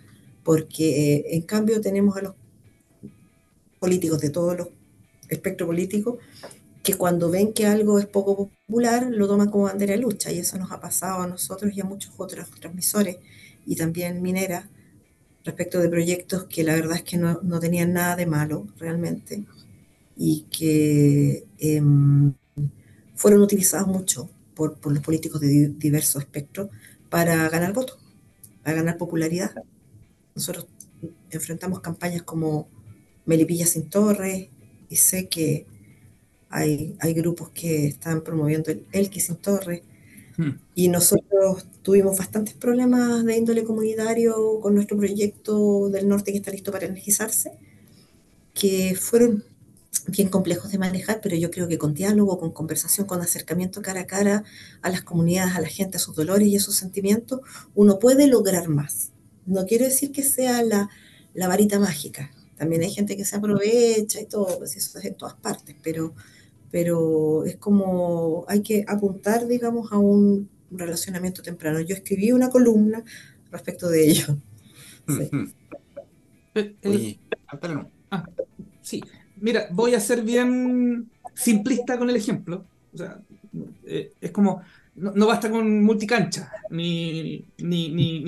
porque 0.45 1.17
eh, 1.17 1.25
en 1.37 1.43
cambio 1.43 1.81
tenemos 1.83 2.17
a 2.17 2.23
los 2.23 2.35
políticos 3.79 4.21
de 4.21 4.31
todo 4.31 4.53
el 4.53 4.67
espectro 5.29 5.67
político 5.67 6.19
que 6.83 6.95
cuando 6.95 7.31
ven 7.31 7.53
que 7.53 7.67
algo 7.67 7.99
es 7.99 8.07
poco 8.07 8.51
popular 8.67 9.09
lo 9.11 9.29
toman 9.29 9.51
como 9.51 9.65
bandera 9.65 9.93
de 9.93 10.01
lucha 10.01 10.33
y 10.33 10.39
eso 10.39 10.59
nos 10.59 10.73
ha 10.73 10.81
pasado 10.81 11.23
a 11.23 11.27
nosotros 11.27 11.73
y 11.75 11.81
a 11.81 11.85
muchos 11.85 12.13
otros 12.17 12.51
transmisores 12.61 13.19
y 13.67 13.77
también 13.77 14.23
mineras 14.23 14.67
respecto 15.45 15.81
de 15.81 15.89
proyectos 15.89 16.45
que 16.45 16.65
la 16.65 16.75
verdad 16.75 16.97
es 16.97 17.03
que 17.03 17.19
no, 17.19 17.41
no 17.43 17.61
tenían 17.61 17.93
nada 17.93 18.17
de 18.17 18.27
malo 18.27 18.67
realmente 18.79 19.45
y 20.17 20.47
que 20.51 21.45
em, 21.59 22.35
fueron 23.23 23.41
utilizados 23.41 23.87
mucho 23.87 24.29
por, 24.57 24.79
por 24.79 24.93
los 24.93 25.01
políticos 25.01 25.41
de 25.41 25.69
diversos 25.79 26.21
espectros 26.21 26.71
para 27.09 27.49
ganar 27.49 27.73
votos, 27.73 27.97
para 28.65 28.79
ganar 28.79 28.99
popularidad. 28.99 29.55
Nosotros 30.35 30.67
enfrentamos 31.31 31.79
campañas 31.79 32.23
como 32.25 32.69
Melipilla 33.25 33.65
sin 33.65 33.89
Torres 33.89 34.49
y 34.89 34.97
sé 34.97 35.29
que 35.29 35.67
hay, 36.51 36.97
hay 36.99 37.15
grupos 37.15 37.51
que 37.51 37.87
están 37.87 38.23
promoviendo 38.23 38.73
el 38.73 38.87
Elqui 38.91 39.21
sin 39.21 39.37
Torres 39.37 39.83
hmm. 40.37 40.51
y 40.75 40.89
nosotros 40.89 41.69
tuvimos 41.83 42.19
bastantes 42.19 42.55
problemas 42.55 43.25
de 43.25 43.37
índole 43.37 43.63
comunitario 43.63 44.59
con 44.61 44.75
nuestro 44.75 44.97
proyecto 44.97 45.91
del 45.91 46.09
norte 46.09 46.33
que 46.33 46.39
está 46.39 46.51
listo 46.51 46.73
para 46.73 46.87
energizarse, 46.87 47.53
que 48.53 48.97
fueron 49.01 49.45
bien 50.09 50.29
complejos 50.29 50.71
de 50.73 50.79
manejar, 50.79 51.21
pero 51.23 51.37
yo 51.37 51.51
creo 51.51 51.69
que 51.69 51.79
con 51.79 51.95
diálogo, 51.95 52.39
con 52.39 52.51
conversación, 52.51 53.07
con 53.07 53.21
acercamiento 53.21 53.83
cara 53.83 54.01
a 54.01 54.07
cara 54.07 54.45
a 54.81 54.91
las 54.91 55.03
comunidades, 55.03 55.55
a 55.55 55.61
la 55.61 55.69
gente, 55.69 55.97
a 55.97 56.01
sus 56.01 56.17
dolores 56.17 56.49
y 56.49 56.57
a 56.57 56.61
sus 56.61 56.77
sentimientos, 56.77 57.41
uno 57.75 57.99
puede 57.99 58.27
lograr 58.27 58.69
más. 58.69 59.11
No 59.47 59.67
quiero 59.67 59.85
decir 59.85 60.13
que 60.13 60.23
sea 60.23 60.63
la, 60.63 60.89
la 61.35 61.49
varita 61.49 61.79
mágica. 61.79 62.31
También 62.57 62.83
hay 62.83 62.91
gente 62.91 63.17
que 63.17 63.25
se 63.25 63.37
aprovecha 63.37 64.21
y 64.21 64.27
todo, 64.27 64.59
pues 64.59 64.77
eso 64.77 64.99
es 64.99 65.05
en 65.05 65.15
todas 65.15 65.35
partes, 65.35 65.77
pero, 65.83 66.15
pero 66.71 67.45
es 67.45 67.57
como 67.57 68.45
hay 68.49 68.63
que 68.63 68.85
apuntar, 68.87 69.47
digamos, 69.47 69.93
a 69.93 69.99
un 69.99 70.49
relacionamiento 70.71 71.43
temprano. 71.43 71.81
Yo 71.81 71.95
escribí 71.95 72.33
una 72.33 72.51
columna 72.51 73.05
respecto 73.51 73.89
de 73.89 74.09
ello. 74.09 74.39
Sí. 76.55 76.79
Eh, 76.83 77.19
ah, 78.11 78.25
sí, 78.83 79.03
mira, 79.43 79.67
voy 79.71 79.95
a 79.95 80.01
ser 80.01 80.23
bien 80.23 81.11
simplista 81.35 81.99
con 81.99 82.09
el 82.09 82.17
ejemplo. 82.17 82.65
O 82.95 82.97
sea, 82.97 83.21
eh, 83.85 84.13
es 84.21 84.31
como, 84.31 84.63
no, 84.95 85.27
basta 85.27 85.51
con 85.51 85.83
multicancha, 85.83 86.51
ni, 86.71 87.45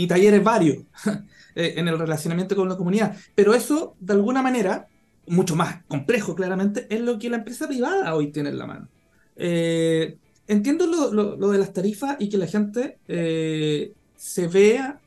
talleres 0.06 0.44
varios 0.44 0.78
en 1.54 1.88
el 1.88 1.98
relacionamiento 1.98 2.54
con 2.54 2.68
la 2.68 2.76
comunidad. 2.76 3.16
Pero 3.34 3.54
eso, 3.54 3.96
de 4.00 4.12
alguna 4.12 4.42
manera, 4.42 4.86
mucho 5.26 5.56
más 5.56 5.82
complejo 5.88 6.34
claramente, 6.34 6.86
es 6.90 7.00
lo 7.00 7.18
que 7.18 7.30
la 7.30 7.38
empresa 7.38 7.66
privada 7.66 8.14
hoy 8.14 8.30
tiene 8.30 8.50
en 8.50 8.58
la 8.58 8.66
mano. 8.66 8.88
entiendo 9.36 10.86
lo, 10.86 11.36
lo, 11.36 11.50
de 11.50 11.58
las 11.58 11.72
tarifas 11.72 12.16
y 12.18 12.28
que 12.28 12.38
la 12.38 12.46
gente 12.46 12.98
se 14.16 14.48
vea 14.48 15.00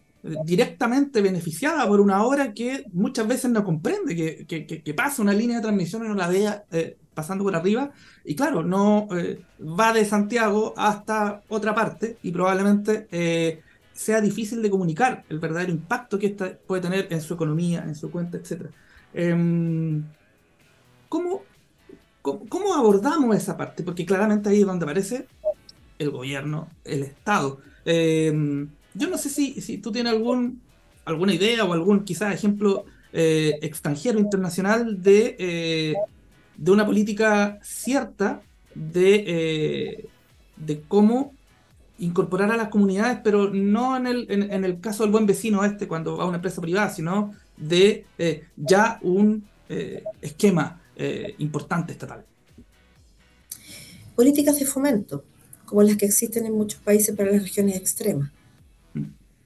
directamente 0.45 1.21
beneficiada 1.21 1.87
por 1.87 1.99
una 1.99 2.23
obra 2.23 2.53
que 2.53 2.85
muchas 2.93 3.27
veces 3.27 3.51
no 3.51 3.63
comprende, 3.63 4.15
que, 4.45 4.93
pasa 4.93 5.21
una 5.21 5.33
línea 5.33 5.57
de 5.57 5.61
transmisión 5.61 6.05
y 6.05 6.07
no 6.07 6.15
la 6.15 6.27
vea 6.27 6.63
eh, 6.71 6.97
pasando 7.13 7.43
por 7.43 7.55
arriba, 7.55 7.91
y 8.23 8.35
claro, 8.35 8.63
no 8.63 9.07
eh, 9.15 9.41
va 9.59 9.93
de 9.93 10.05
Santiago 10.05 10.73
hasta 10.77 11.41
otra 11.49 11.73
parte 11.73 12.17
y 12.21 12.31
probablemente 12.31 13.07
eh, 13.11 13.61
sea 13.93 14.21
difícil 14.21 14.61
de 14.61 14.69
comunicar 14.69 15.23
el 15.29 15.39
verdadero 15.39 15.71
impacto 15.71 16.19
que 16.19 16.27
esta 16.27 16.57
puede 16.67 16.81
tener 16.81 17.07
en 17.09 17.21
su 17.21 17.33
economía, 17.33 17.83
en 17.83 17.95
su 17.95 18.11
cuenta, 18.11 18.37
etc. 18.37 18.67
Em, 19.13 20.03
¿cómo, 21.09 21.41
cómo, 22.21 22.73
abordamos 22.75 23.35
esa 23.35 23.57
parte? 23.57 23.83
Porque 23.83 24.05
claramente 24.05 24.49
ahí 24.49 24.61
es 24.61 24.67
donde 24.67 24.85
aparece 24.85 25.27
el 25.97 26.11
gobierno, 26.11 26.67
el 26.83 27.03
Estado. 27.03 27.59
Em, 27.85 28.69
yo 28.97 29.09
no 29.09 29.17
sé 29.17 29.29
si, 29.29 29.61
si 29.61 29.77
tú 29.77 29.91
tienes 29.91 30.13
algún, 30.13 30.61
alguna 31.05 31.33
idea 31.33 31.63
o 31.63 31.73
algún 31.73 32.03
quizás 32.03 32.33
ejemplo 32.33 32.85
eh, 33.13 33.59
extranjero, 33.61 34.19
internacional 34.19 35.01
de, 35.01 35.35
eh, 35.39 35.95
de 36.57 36.71
una 36.71 36.85
política 36.85 37.59
cierta 37.63 38.41
de, 38.75 39.23
eh, 39.27 40.09
de 40.57 40.81
cómo 40.87 41.33
incorporar 41.99 42.51
a 42.51 42.57
las 42.57 42.67
comunidades, 42.67 43.19
pero 43.23 43.49
no 43.49 43.97
en 43.97 44.07
el, 44.07 44.27
en, 44.29 44.63
el 44.63 44.79
caso 44.79 45.03
del 45.03 45.11
buen 45.11 45.25
vecino 45.25 45.63
este 45.63 45.87
cuando 45.87 46.17
va 46.17 46.25
a 46.25 46.27
una 46.27 46.35
empresa 46.35 46.61
privada, 46.61 46.91
sino 46.91 47.33
de 47.55 48.05
ya 48.55 48.99
un 49.01 49.47
esquema 50.21 50.79
importante 51.39 51.93
estatal. 51.93 52.23
Políticas 54.15 54.59
de 54.59 54.67
fomento, 54.67 55.23
como 55.65 55.81
las 55.81 55.97
que 55.97 56.05
existen 56.05 56.45
en 56.45 56.53
muchos 56.53 56.79
países 56.81 57.15
para 57.15 57.31
las 57.31 57.41
regiones 57.41 57.77
extremas 57.77 58.31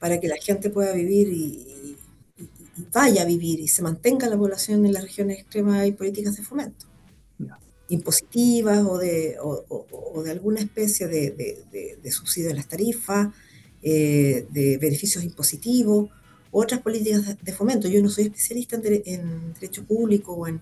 para 0.01 0.19
que 0.19 0.27
la 0.27 0.37
gente 0.37 0.71
pueda 0.71 0.93
vivir 0.93 1.27
y, 1.31 1.95
vaya 2.91 3.21
a 3.21 3.25
vivir 3.25 3.59
y 3.59 3.67
se 3.67 3.83
mantenga 3.83 4.27
la 4.27 4.35
población 4.35 4.83
en 4.87 4.93
las 4.93 5.03
regiones 5.03 5.37
extremas 5.37 5.81
hay 5.81 5.91
políticas 5.91 6.35
de 6.35 6.43
fomento, 6.43 6.87
impositivas 7.89 8.83
o 8.83 8.97
de, 8.97 9.37
o, 9.39 10.23
de 10.23 10.31
alguna 10.31 10.61
especie 10.61 11.05
de, 11.07 12.11
subsidio 12.11 12.49
de 12.49 12.55
las 12.55 12.67
tarifas, 12.67 13.29
eh, 13.83 14.47
de 14.49 14.79
beneficios 14.79 15.23
impositivos, 15.23 16.09
otras 16.49 16.81
políticas 16.81 17.37
de, 17.39 17.53
fomento. 17.53 17.87
Yo 17.87 18.01
no 18.01 18.09
soy 18.09 18.23
especialista 18.23 18.77
en, 18.77 19.53
derecho 19.53 19.83
público 19.83 20.33
o 20.33 20.47
en... 20.47 20.59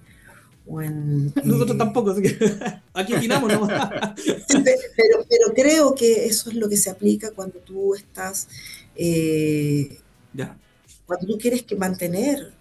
Nosotros 1.46 1.76
eh, 1.76 1.78
tampoco, 1.78 2.12
así 2.12 2.22
que 2.24 2.38
aquí 2.94 3.14
opinamos. 3.14 3.54
¿no? 3.54 3.68
pero, 3.68 5.26
pero 5.30 5.54
creo 5.56 5.96
que 5.96 6.26
eso 6.26 6.50
es 6.50 6.58
lo 6.58 6.68
que 6.68 6.76
se 6.76 6.90
aplica 6.90 7.32
cuando 7.32 7.60
tú 7.60 7.96
estás 7.96 8.50
eh, 9.02 9.97
cuando 11.06 11.26
tú 11.26 11.38
quieres 11.38 11.64
que 11.64 11.78
mantener 11.78 12.52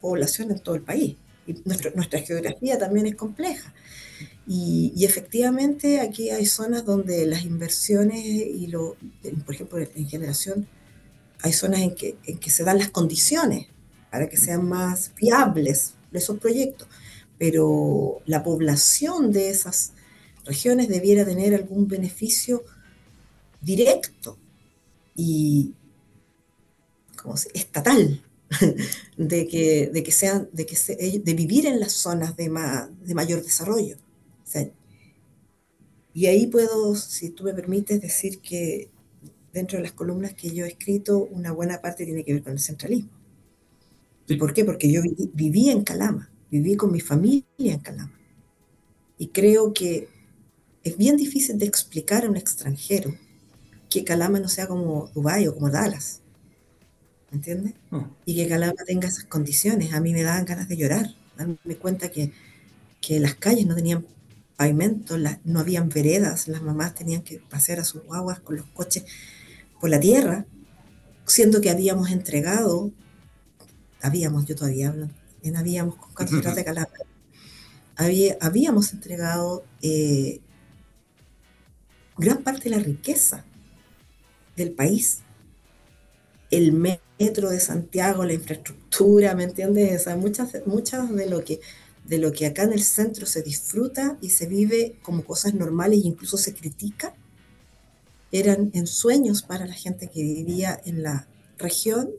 población 0.00 0.52
en 0.52 0.60
todo 0.60 0.76
el 0.76 0.82
país. 0.82 1.16
Y 1.46 1.54
nuestra 1.64 2.20
geografía 2.20 2.78
también 2.78 3.06
es 3.06 3.16
compleja. 3.16 3.74
Y, 4.46 5.04
efectivamente 5.04 6.00
aquí 6.00 6.30
hay 6.30 6.46
zonas 6.46 6.84
donde 6.84 7.26
las 7.26 7.44
inversiones 7.44 8.24
y 8.24 8.68
lo, 8.68 8.96
por 9.44 9.54
ejemplo, 9.54 9.78
en 9.78 10.08
generación, 10.08 10.68
hay 11.42 11.52
zonas 11.52 11.80
en 11.80 11.94
que, 11.94 12.16
en 12.24 12.38
que 12.38 12.50
se 12.50 12.64
dan 12.64 12.78
las 12.78 12.90
condiciones 12.90 13.66
para 14.10 14.28
que 14.28 14.36
sean 14.36 14.68
más 14.68 15.12
viables 15.16 15.94
esos 16.12 16.38
proyectos. 16.38 16.88
Pero 17.38 18.22
la 18.26 18.42
población 18.42 19.32
de 19.32 19.50
esas 19.50 19.92
regiones 20.44 20.88
debiera 20.88 21.24
tener 21.24 21.54
algún 21.54 21.88
beneficio 21.88 22.62
directo. 23.60 24.38
Y, 25.16 25.74
como 27.22 27.34
estatal, 27.54 28.22
de 29.16 29.46
que, 29.46 29.90
de 29.92 30.02
que 30.02 30.12
sean, 30.12 30.48
de 30.52 30.66
que 30.66 30.76
de 31.22 31.34
vivir 31.34 31.66
en 31.66 31.80
las 31.80 31.92
zonas 31.92 32.36
de, 32.36 32.44
de 33.04 33.14
mayor 33.14 33.42
desarrollo. 33.42 33.96
y 36.12 36.26
ahí 36.26 36.46
puedo, 36.46 36.96
si 36.96 37.30
tú 37.30 37.44
me 37.44 37.54
permites, 37.54 38.00
decir 38.00 38.40
que 38.40 38.90
dentro 39.52 39.78
de 39.78 39.84
las 39.84 39.92
columnas 39.92 40.34
que 40.34 40.50
yo 40.50 40.64
he 40.64 40.68
escrito, 40.68 41.24
una 41.30 41.52
buena 41.52 41.80
parte 41.80 42.04
tiene 42.04 42.24
que 42.24 42.34
ver 42.34 42.42
con 42.42 42.52
el 42.52 42.60
centralismo. 42.60 43.10
¿Y 44.26 44.36
por 44.36 44.54
qué? 44.54 44.64
Porque 44.64 44.90
yo 44.90 45.02
viví 45.34 45.70
en 45.70 45.82
Calama, 45.82 46.30
viví 46.50 46.76
con 46.76 46.92
mi 46.92 47.00
familia 47.00 47.44
en 47.58 47.80
Calama. 47.80 48.18
Y 49.18 49.28
creo 49.28 49.72
que 49.72 50.08
es 50.82 50.96
bien 50.96 51.16
difícil 51.16 51.58
de 51.58 51.66
explicar 51.66 52.24
a 52.24 52.30
un 52.30 52.36
extranjero 52.36 53.12
que 53.88 54.04
Calama 54.04 54.38
no 54.38 54.48
sea 54.48 54.68
como 54.68 55.10
Dubái 55.14 55.48
o 55.48 55.54
como 55.54 55.68
Dallas. 55.68 56.19
¿Me 57.30 57.36
entiendes? 57.36 57.74
Oh. 57.90 58.06
Y 58.24 58.36
que 58.36 58.48
Calama 58.48 58.84
tenga 58.86 59.08
esas 59.08 59.24
condiciones. 59.24 59.92
A 59.92 60.00
mí 60.00 60.12
me 60.12 60.22
daban 60.22 60.44
ganas 60.44 60.68
de 60.68 60.76
llorar, 60.76 61.14
darme 61.36 61.76
cuenta 61.76 62.10
que, 62.10 62.32
que 63.00 63.20
las 63.20 63.34
calles 63.34 63.66
no 63.66 63.74
tenían 63.74 64.04
pavimento, 64.56 65.16
no 65.44 65.60
habían 65.60 65.88
veredas, 65.88 66.46
las 66.48 66.60
mamás 66.60 66.94
tenían 66.94 67.22
que 67.22 67.38
pasear 67.38 67.80
a 67.80 67.84
sus 67.84 68.02
guaguas 68.04 68.40
con 68.40 68.56
los 68.56 68.66
coches 68.66 69.04
por 69.80 69.88
la 69.88 69.98
tierra, 69.98 70.44
siendo 71.24 71.62
que 71.62 71.70
habíamos 71.70 72.10
entregado, 72.10 72.92
habíamos, 74.02 74.44
yo 74.44 74.54
todavía 74.54 74.88
hablo, 74.88 75.08
en 75.42 75.56
habíamos 75.56 75.96
con 75.96 76.12
Catedral 76.12 76.54
de 76.54 76.64
Calama, 76.64 76.90
había, 77.96 78.36
habíamos 78.42 78.92
entregado 78.92 79.64
eh, 79.80 80.40
gran 82.18 82.42
parte 82.42 82.64
de 82.68 82.76
la 82.76 82.82
riqueza 82.82 83.46
del 84.56 84.72
país 84.72 85.22
el 86.50 86.72
metro 87.20 87.50
de 87.50 87.60
Santiago, 87.60 88.24
la 88.24 88.32
infraestructura, 88.32 89.34
¿me 89.34 89.44
entiendes? 89.44 90.06
O 90.06 90.16
muchas, 90.16 90.66
muchas 90.66 91.14
de 91.14 91.28
lo 91.28 91.44
que 91.44 91.60
de 92.10 92.18
lo 92.18 92.32
que 92.32 92.46
acá 92.46 92.64
en 92.64 92.72
el 92.72 92.82
centro 92.82 93.24
se 93.24 93.42
disfruta 93.42 94.18
y 94.20 94.30
se 94.30 94.46
vive 94.46 94.98
como 95.02 95.24
cosas 95.24 95.54
normales 95.54 96.02
e 96.02 96.08
incluso 96.08 96.36
se 96.38 96.54
critica, 96.54 97.14
eran 98.32 98.70
ensueños 98.74 99.42
para 99.42 99.66
la 99.66 99.74
gente 99.74 100.08
que 100.08 100.22
vivía 100.22 100.80
en 100.84 101.04
la 101.04 101.28
región, 101.58 102.10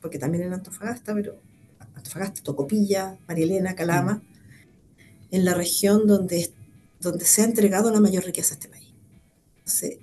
porque 0.00 0.18
también 0.18 0.44
en 0.44 0.54
Antofagasta, 0.54 1.12
pero 1.12 1.38
Antofagasta, 1.94 2.42
Tocopilla, 2.42 3.18
Marielena, 3.28 3.74
Calama, 3.74 4.22
en 5.30 5.44
la 5.44 5.52
región 5.52 6.06
donde, 6.06 6.50
donde 7.00 7.26
se 7.26 7.42
ha 7.42 7.44
entregado 7.44 7.90
la 7.90 8.00
mayor 8.00 8.24
riqueza 8.24 8.54
a 8.54 8.58
este 8.58 8.68
país. 8.68 8.88
Entonces, 9.58 9.98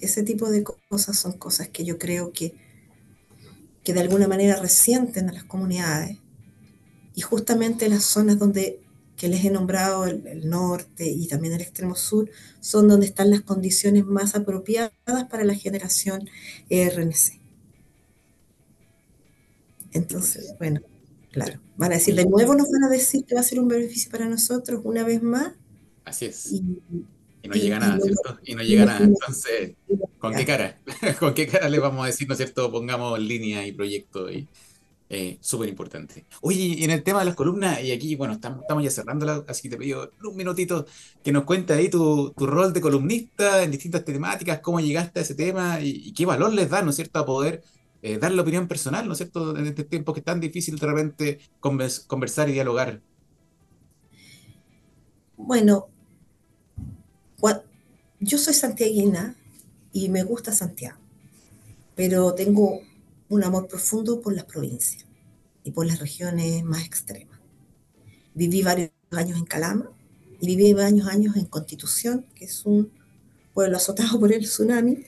ese 0.00 0.22
tipo 0.24 0.50
de 0.50 0.64
cosas 0.64 1.18
son 1.18 1.34
cosas 1.34 1.68
que 1.68 1.84
yo 1.84 1.98
creo 1.98 2.32
que, 2.32 2.65
que 3.86 3.94
de 3.94 4.00
alguna 4.00 4.26
manera 4.26 4.56
resienten 4.56 5.28
a 5.28 5.32
las 5.32 5.44
comunidades. 5.44 6.18
Y 7.14 7.20
justamente 7.20 7.88
las 7.88 8.02
zonas 8.02 8.36
donde 8.36 8.80
que 9.16 9.28
les 9.28 9.44
he 9.44 9.50
nombrado, 9.50 10.06
el, 10.06 10.50
norte 10.50 11.06
y 11.06 11.28
también 11.28 11.54
el 11.54 11.60
extremo 11.60 11.94
sur, 11.94 12.28
son 12.58 12.88
donde 12.88 13.06
están 13.06 13.30
las 13.30 13.42
condiciones 13.42 14.04
más 14.04 14.34
apropiadas 14.34 14.90
para 15.30 15.44
la 15.44 15.54
generación 15.54 16.28
RNC. 16.68 17.40
Entonces, 19.92 20.56
bueno, 20.58 20.80
claro, 21.30 21.60
van 21.76 21.92
a 21.92 21.94
decir, 21.94 22.16
de 22.16 22.26
nuevo 22.26 22.56
nos 22.56 22.68
van 22.68 22.82
a 22.82 22.88
decir 22.88 23.24
que 23.24 23.36
va 23.36 23.40
a 23.40 23.44
ser 23.44 23.60
un 23.60 23.68
beneficio 23.68 24.10
para 24.10 24.28
nosotros 24.28 24.80
una 24.82 25.04
vez 25.04 25.22
más. 25.22 25.52
Así 26.04 26.24
es. 26.26 26.52
Y 26.54 26.60
no 27.48 27.54
llega 27.54 27.78
nada, 27.78 28.00
¿cierto? 28.00 28.40
Y 28.44 28.56
no 28.56 28.62
llega 28.64 28.84
nada. 28.84 29.04
Entonces, 29.04 29.76
¿con 30.18 30.34
qué 30.34 30.44
cara? 30.46 30.80
¿Con 31.20 31.34
qué 31.34 31.46
cara 31.46 31.68
le 31.68 31.78
vamos 31.78 32.04
a 32.04 32.06
decir, 32.06 32.26
¿no 32.28 32.34
es 32.34 32.38
cierto? 32.38 32.70
Pongamos 32.70 33.18
línea 33.20 33.66
y 33.66 33.72
proyecto 33.72 34.30
y, 34.30 34.48
Eh, 35.08 35.38
Súper 35.40 35.68
importante. 35.68 36.26
Oye, 36.42 36.60
y 36.78 36.84
en 36.84 36.90
el 36.90 37.02
tema 37.04 37.20
de 37.20 37.26
las 37.26 37.36
columnas, 37.36 37.80
y 37.82 37.92
aquí, 37.92 38.16
bueno, 38.16 38.34
estamos, 38.34 38.62
estamos 38.62 38.82
ya 38.84 38.90
cerrándola, 38.90 39.44
así 39.48 39.62
que 39.62 39.70
te 39.70 39.76
pido 39.78 40.10
un 40.24 40.36
minutito 40.36 40.86
que 41.22 41.32
nos 41.32 41.44
cuentes 41.44 41.76
ahí 41.76 41.88
tu, 41.90 42.32
tu 42.36 42.46
rol 42.46 42.72
de 42.72 42.80
columnista 42.80 43.62
en 43.62 43.70
distintas 43.70 44.04
temáticas, 44.04 44.60
cómo 44.60 44.80
llegaste 44.80 45.20
a 45.20 45.22
ese 45.22 45.34
tema 45.36 45.80
y, 45.80 46.12
qué 46.14 46.26
valor 46.26 46.52
les 46.54 46.70
da, 46.70 46.82
¿no 46.82 46.90
es 46.90 46.96
cierto?, 46.96 47.20
a 47.20 47.26
poder 47.26 47.62
eh, 48.02 48.18
dar 48.18 48.32
la 48.32 48.42
opinión 48.42 48.66
personal, 48.68 49.06
¿no 49.06 49.12
es 49.12 49.18
cierto?, 49.18 49.56
en 49.56 49.66
este 49.66 49.84
tiempo 49.84 50.12
que 50.12 50.20
es 50.20 50.24
tan 50.26 50.40
difícil 50.40 50.78
de 50.78 50.86
repente 50.86 51.38
convers- 51.60 52.06
conversar 52.06 52.48
y 52.48 52.52
dialogar. 52.52 53.00
Bueno, 57.38 57.62
yo 58.20 58.38
soy 58.38 58.54
santiaguina 58.54 59.36
y 59.96 60.10
me 60.10 60.24
gusta 60.24 60.52
Santiago, 60.52 60.98
pero 61.94 62.34
tengo 62.34 62.82
un 63.30 63.44
amor 63.44 63.66
profundo 63.66 64.20
por 64.20 64.34
las 64.34 64.44
provincias 64.44 65.06
y 65.64 65.70
por 65.70 65.86
las 65.86 66.00
regiones 66.00 66.62
más 66.64 66.84
extremas. 66.84 67.40
Viví 68.34 68.62
varios 68.62 68.90
años 69.12 69.38
en 69.38 69.46
Calama 69.46 69.90
y 70.38 70.48
viví 70.48 70.74
varios 70.74 71.08
años 71.08 71.34
en 71.36 71.46
Constitución, 71.46 72.26
que 72.34 72.44
es 72.44 72.66
un 72.66 72.92
pueblo 73.54 73.78
azotado 73.78 74.20
por 74.20 74.30
el 74.34 74.44
tsunami, 74.44 74.98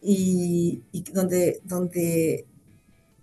y, 0.00 0.84
donde, 1.12 1.60
donde 1.64 2.46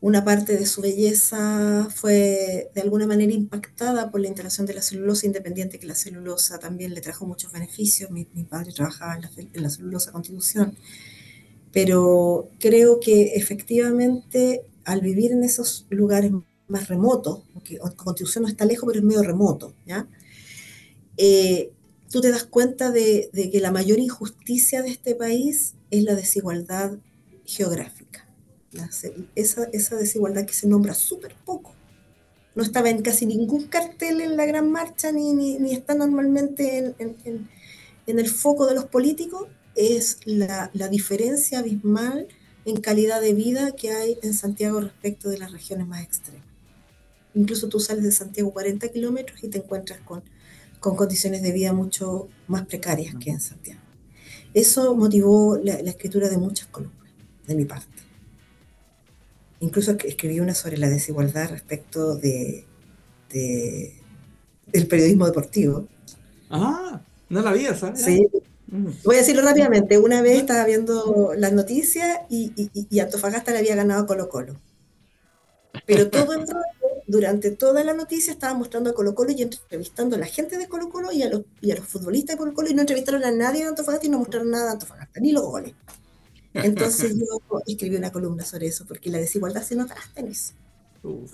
una 0.02 0.24
parte 0.24 0.56
de 0.58 0.66
su 0.66 0.82
belleza 0.82 1.88
fue 1.94 2.72
de 2.74 2.82
alguna 2.82 3.06
manera 3.06 3.34
impactada 3.34 4.10
por 4.12 4.22
la 4.22 4.28
instalación 4.28 4.66
de 4.66 4.74
la 4.74 4.82
celulosa, 4.82 5.26
independiente 5.26 5.78
que 5.78 5.88
la 5.88 5.96
celulosa 5.96 6.58
también 6.58 6.94
le 6.94 7.02
trajo 7.02 7.26
muchos 7.26 7.52
beneficios. 7.52 8.10
Mi, 8.10 8.26
padre 8.26 8.72
trabajaba 8.72 9.16
en 9.16 9.22
la, 9.24 9.32
en 9.54 9.70
celulosa 9.70 10.14
Constitución. 10.14 10.78
Pero 11.74 12.50
creo 12.60 13.00
que 13.00 13.34
efectivamente 13.36 14.64
al 14.86 15.02
vivir 15.02 15.34
en 15.34 15.44
esos 15.44 15.86
lugares 15.90 16.32
más 16.68 16.88
remotos, 16.88 17.42
porque 17.54 17.78
Constitución 17.78 18.44
no 18.44 18.48
está 18.48 18.66
lejos, 18.66 18.88
pero 18.88 19.00
es 19.00 19.06
medio 19.06 19.22
remoto, 19.22 19.74
¿ya? 19.86 20.08
Eh, 21.18 21.72
tú 22.10 22.22
te 22.22 22.32
das 22.32 22.46
cuenta 22.46 22.90
de 22.90 23.30
que 23.52 23.60
la 23.60 23.72
mayor 23.72 24.00
injusticia 24.00 24.82
de 24.82 24.90
este 24.90 25.14
país 25.14 25.76
es 25.92 26.04
la 26.04 26.16
desigualdad 26.16 26.98
geográfica 27.46 28.09
esa, 29.36 29.96
desigualdad 29.96 30.46
que 30.46 30.54
se 30.54 30.68
nombra 30.68 30.94
súper 30.94 31.36
poco. 31.46 31.74
No 32.56 32.64
estaba 32.64 32.90
en 32.90 33.02
casi 33.02 33.26
ningún 33.26 33.68
cartel 33.68 34.22
en 34.22 34.36
la 34.36 34.46
gran 34.46 34.72
marcha, 34.72 35.12
ni, 35.12 35.58
está 35.72 35.96
normalmente 35.96 36.96
en, 36.98 37.48
el 38.06 38.28
foco 38.28 38.66
de 38.66 38.76
los 38.76 38.86
políticos, 38.86 39.48
es 39.76 40.20
la, 40.26 40.70
diferencia 40.90 41.60
abismal 41.60 42.28
en 42.66 42.82
calidad 42.82 43.22
de 43.22 43.34
vida 43.34 43.72
que 43.72 43.92
hay 43.92 44.18
en 44.22 44.34
Santiago 44.34 44.82
respecto 44.82 45.30
de 45.30 45.38
las 45.38 45.52
regiones 45.52 45.88
más 45.88 46.04
extremas. 46.04 46.46
Incluso 47.36 47.70
tú 47.70 47.80
sales 47.80 48.04
de 48.04 48.12
Santiago 48.12 48.52
40 48.52 48.90
kilómetros 48.90 49.44
y 49.44 49.48
te 49.48 49.60
encuentras 49.60 50.02
con, 50.02 50.24
con 50.80 50.96
condiciones 50.96 51.42
de 51.44 51.52
vida 51.52 51.74
mucho 51.74 52.28
más 52.48 52.66
precarias 52.66 53.16
que 53.20 53.30
en 53.30 53.40
Santiago. 53.40 53.82
Eso 54.54 54.96
motivó 54.96 55.58
la 55.58 55.76
escritura 55.76 56.28
de 56.28 56.38
muchas 56.38 56.68
columnas, 56.68 57.08
de 57.48 57.56
mi 57.56 57.66
parte. 57.66 57.99
Incluso 59.62 59.92
escribí 59.92 60.40
una 60.40 60.54
sobre 60.54 60.78
la 60.78 60.90
desigualdad 60.90 61.50
respecto 61.50 62.16
de, 62.16 62.66
de 63.30 63.96
del 64.68 64.88
periodismo 64.88 65.26
deportivo. 65.26 65.88
Ah, 66.50 67.02
no 67.30 67.42
la 67.42 67.52
vi, 67.52 67.66
¿sabes? 67.66 68.02
Sí. 68.02 68.28
Voy 69.04 69.16
a 69.16 69.20
decirlo 69.20 69.42
rápidamente. 69.42 69.98
Una 69.98 70.22
vez 70.22 70.40
estaba 70.40 70.66
viendo 70.66 71.34
las 71.36 71.54
noticias 71.54 72.20
y, 72.30 72.54
y, 72.56 72.88
y 72.90 73.00
Antofagasta 73.00 73.52
le 73.52 73.60
había 73.60 73.76
ganado 73.76 74.04
a 74.04 74.08
Colo 74.08 74.30
Colo. 74.30 74.56
Pero 75.86 76.10
todo 76.10 76.34
el 76.34 76.42
rato, 76.42 76.60
durante 77.08 77.52
toda 77.52 77.84
la 77.84 77.94
noticia, 77.94 78.32
estaba 78.32 78.54
mostrando 78.54 78.92
a 78.92 78.94
Colo 78.94 79.16
Colo 79.16 79.32
y 79.32 79.42
entrevistando 79.42 80.16
a 80.16 80.20
la 80.20 80.26
gente 80.26 80.58
de 80.58 80.68
Colo 80.68 80.90
Colo 80.90 81.12
y 81.12 81.24
a 81.24 81.30
los, 81.30 81.44
y 81.62 81.72
a 81.72 81.76
los 81.76 81.88
futbolistas 81.88 82.36
de 82.36 82.38
Colo 82.38 82.54
Colo 82.54 82.70
y 82.70 82.76
no 82.76 82.82
entrevistaron 82.82 83.24
a 83.24 83.32
nadie 83.32 83.64
de 83.64 83.70
Antofagasta 83.70 84.06
y 84.06 84.10
no 84.10 84.20
mostraron 84.20 84.52
nada 84.52 84.66
de 84.66 84.72
Antofagasta, 84.72 85.20
ni 85.20 85.32
los 85.32 85.44
goles. 85.44 85.74
Entonces 86.54 87.16
yo 87.18 87.62
escribí 87.68 87.96
una 87.96 88.12
columna 88.12 88.44
sobre 88.44 88.68
eso, 88.68 88.86
porque 88.86 89.10
la 89.10 89.20
desigualdad 89.20 89.64
se 89.64 89.76
nota 89.76 89.94
hasta 89.94 90.22
en 90.22 90.28
eso. 90.28 90.54
Uf. 91.04 91.34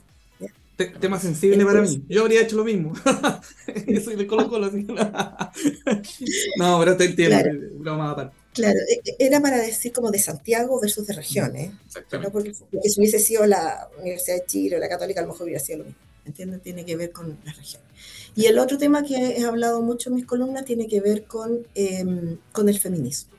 Tema 0.76 1.20
sensible 1.20 1.56
Entonces, 1.56 1.96
para 1.96 2.00
mí. 2.00 2.06
Yo 2.10 2.24
habría 2.24 2.42
hecho 2.42 2.58
lo 2.58 2.66
mismo. 2.66 2.94
yo 3.88 4.02
soy 4.02 4.18
de 4.18 4.28
Colo 4.28 4.50
Colo. 4.50 4.66
Así. 4.66 4.84
no, 6.58 6.80
pero 6.80 6.98
te 6.98 7.06
entiendo. 7.06 7.38
Claro, 7.38 7.60
broma 7.76 8.34
claro, 8.54 8.80
era 9.18 9.40
para 9.40 9.58
decir 9.58 9.94
como 9.94 10.12
de 10.12 10.20
Santiago 10.20 10.80
versus 10.82 11.08
de 11.08 11.14
regiones. 11.14 11.72
¿no? 11.72 12.30
Porque, 12.30 12.52
porque, 12.60 12.90
si 12.90 13.00
hubiese 13.00 13.20
sido 13.20 13.46
la 13.46 13.90
Universidad 14.00 14.36
de 14.36 14.46
Chile 14.48 14.76
o 14.76 14.80
la 14.80 14.90
Católica, 14.90 15.22
a 15.22 15.24
lo 15.24 15.30
mejor 15.30 15.46
hubiera 15.46 15.62
sido 15.62 15.80
lo 15.80 15.86
mismo. 15.86 16.00
¿Entienden? 16.26 16.60
Tiene 16.60 16.84
que 16.84 16.98
ver 16.98 17.12
con 17.12 17.38
las 17.46 17.56
regiones. 17.56 17.88
Y 18.36 18.48
el 18.48 18.60
otro 18.60 18.78
tema 18.78 19.04
que 19.04 19.16
he 19.16 19.46
hablado 19.46 19.82
mucho 19.82 20.10
en 20.10 20.16
mis 20.16 20.26
columnas 20.26 20.66
tiene 20.66 20.88
que 20.88 21.00
ver 21.00 21.24
con, 21.24 21.66
eh, 21.74 22.04
con 22.52 22.68
el 22.68 22.80
feminismo. 22.80 23.35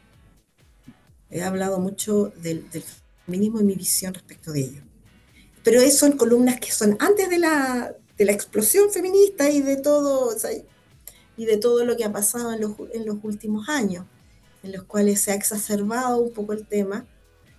He 1.36 1.42
hablado 1.42 1.78
mucho 1.78 2.32
del, 2.36 2.68
del, 2.70 2.82
feminismo 3.26 3.60
y 3.60 3.64
mi 3.64 3.74
visión 3.74 4.14
respecto 4.14 4.52
de 4.52 4.60
ello. 4.60 4.82
Pero 5.62 5.80
eso 5.80 6.06
son 6.06 6.12
columnas 6.12 6.58
que 6.60 6.72
son 6.72 6.96
antes 6.98 7.28
de 7.28 7.38
la, 7.38 7.94
de 8.16 8.24
la 8.24 8.32
explosión 8.32 8.90
feminista 8.90 9.50
y 9.50 9.60
de 9.60 9.76
todo, 9.76 10.28
o 10.28 10.38
sea, 10.38 10.50
y 11.36 11.44
de 11.44 11.56
todo 11.58 11.84
lo 11.84 11.96
que 11.96 12.04
ha 12.04 12.12
pasado 12.12 12.52
en 12.52 12.62
los, 12.62 12.72
en 12.94 13.04
los 13.04 13.18
últimos 13.22 13.68
años, 13.68 14.06
en 14.62 14.72
los 14.72 14.84
cuales 14.84 15.20
se 15.20 15.32
ha 15.32 15.34
exacerbado 15.34 16.18
un 16.18 16.32
poco 16.32 16.54
el 16.54 16.66
tema. 16.66 17.04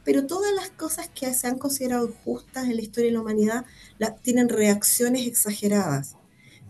Pero 0.03 0.25
todas 0.25 0.53
las 0.53 0.69
cosas 0.69 1.09
que 1.09 1.31
se 1.33 1.47
han 1.47 1.59
considerado 1.59 2.11
justas 2.23 2.65
en 2.65 2.77
la 2.77 2.81
historia 2.81 3.09
de 3.09 3.13
la 3.13 3.21
humanidad 3.21 3.65
la, 3.99 4.15
tienen 4.15 4.49
reacciones 4.49 5.27
exageradas. 5.27 6.15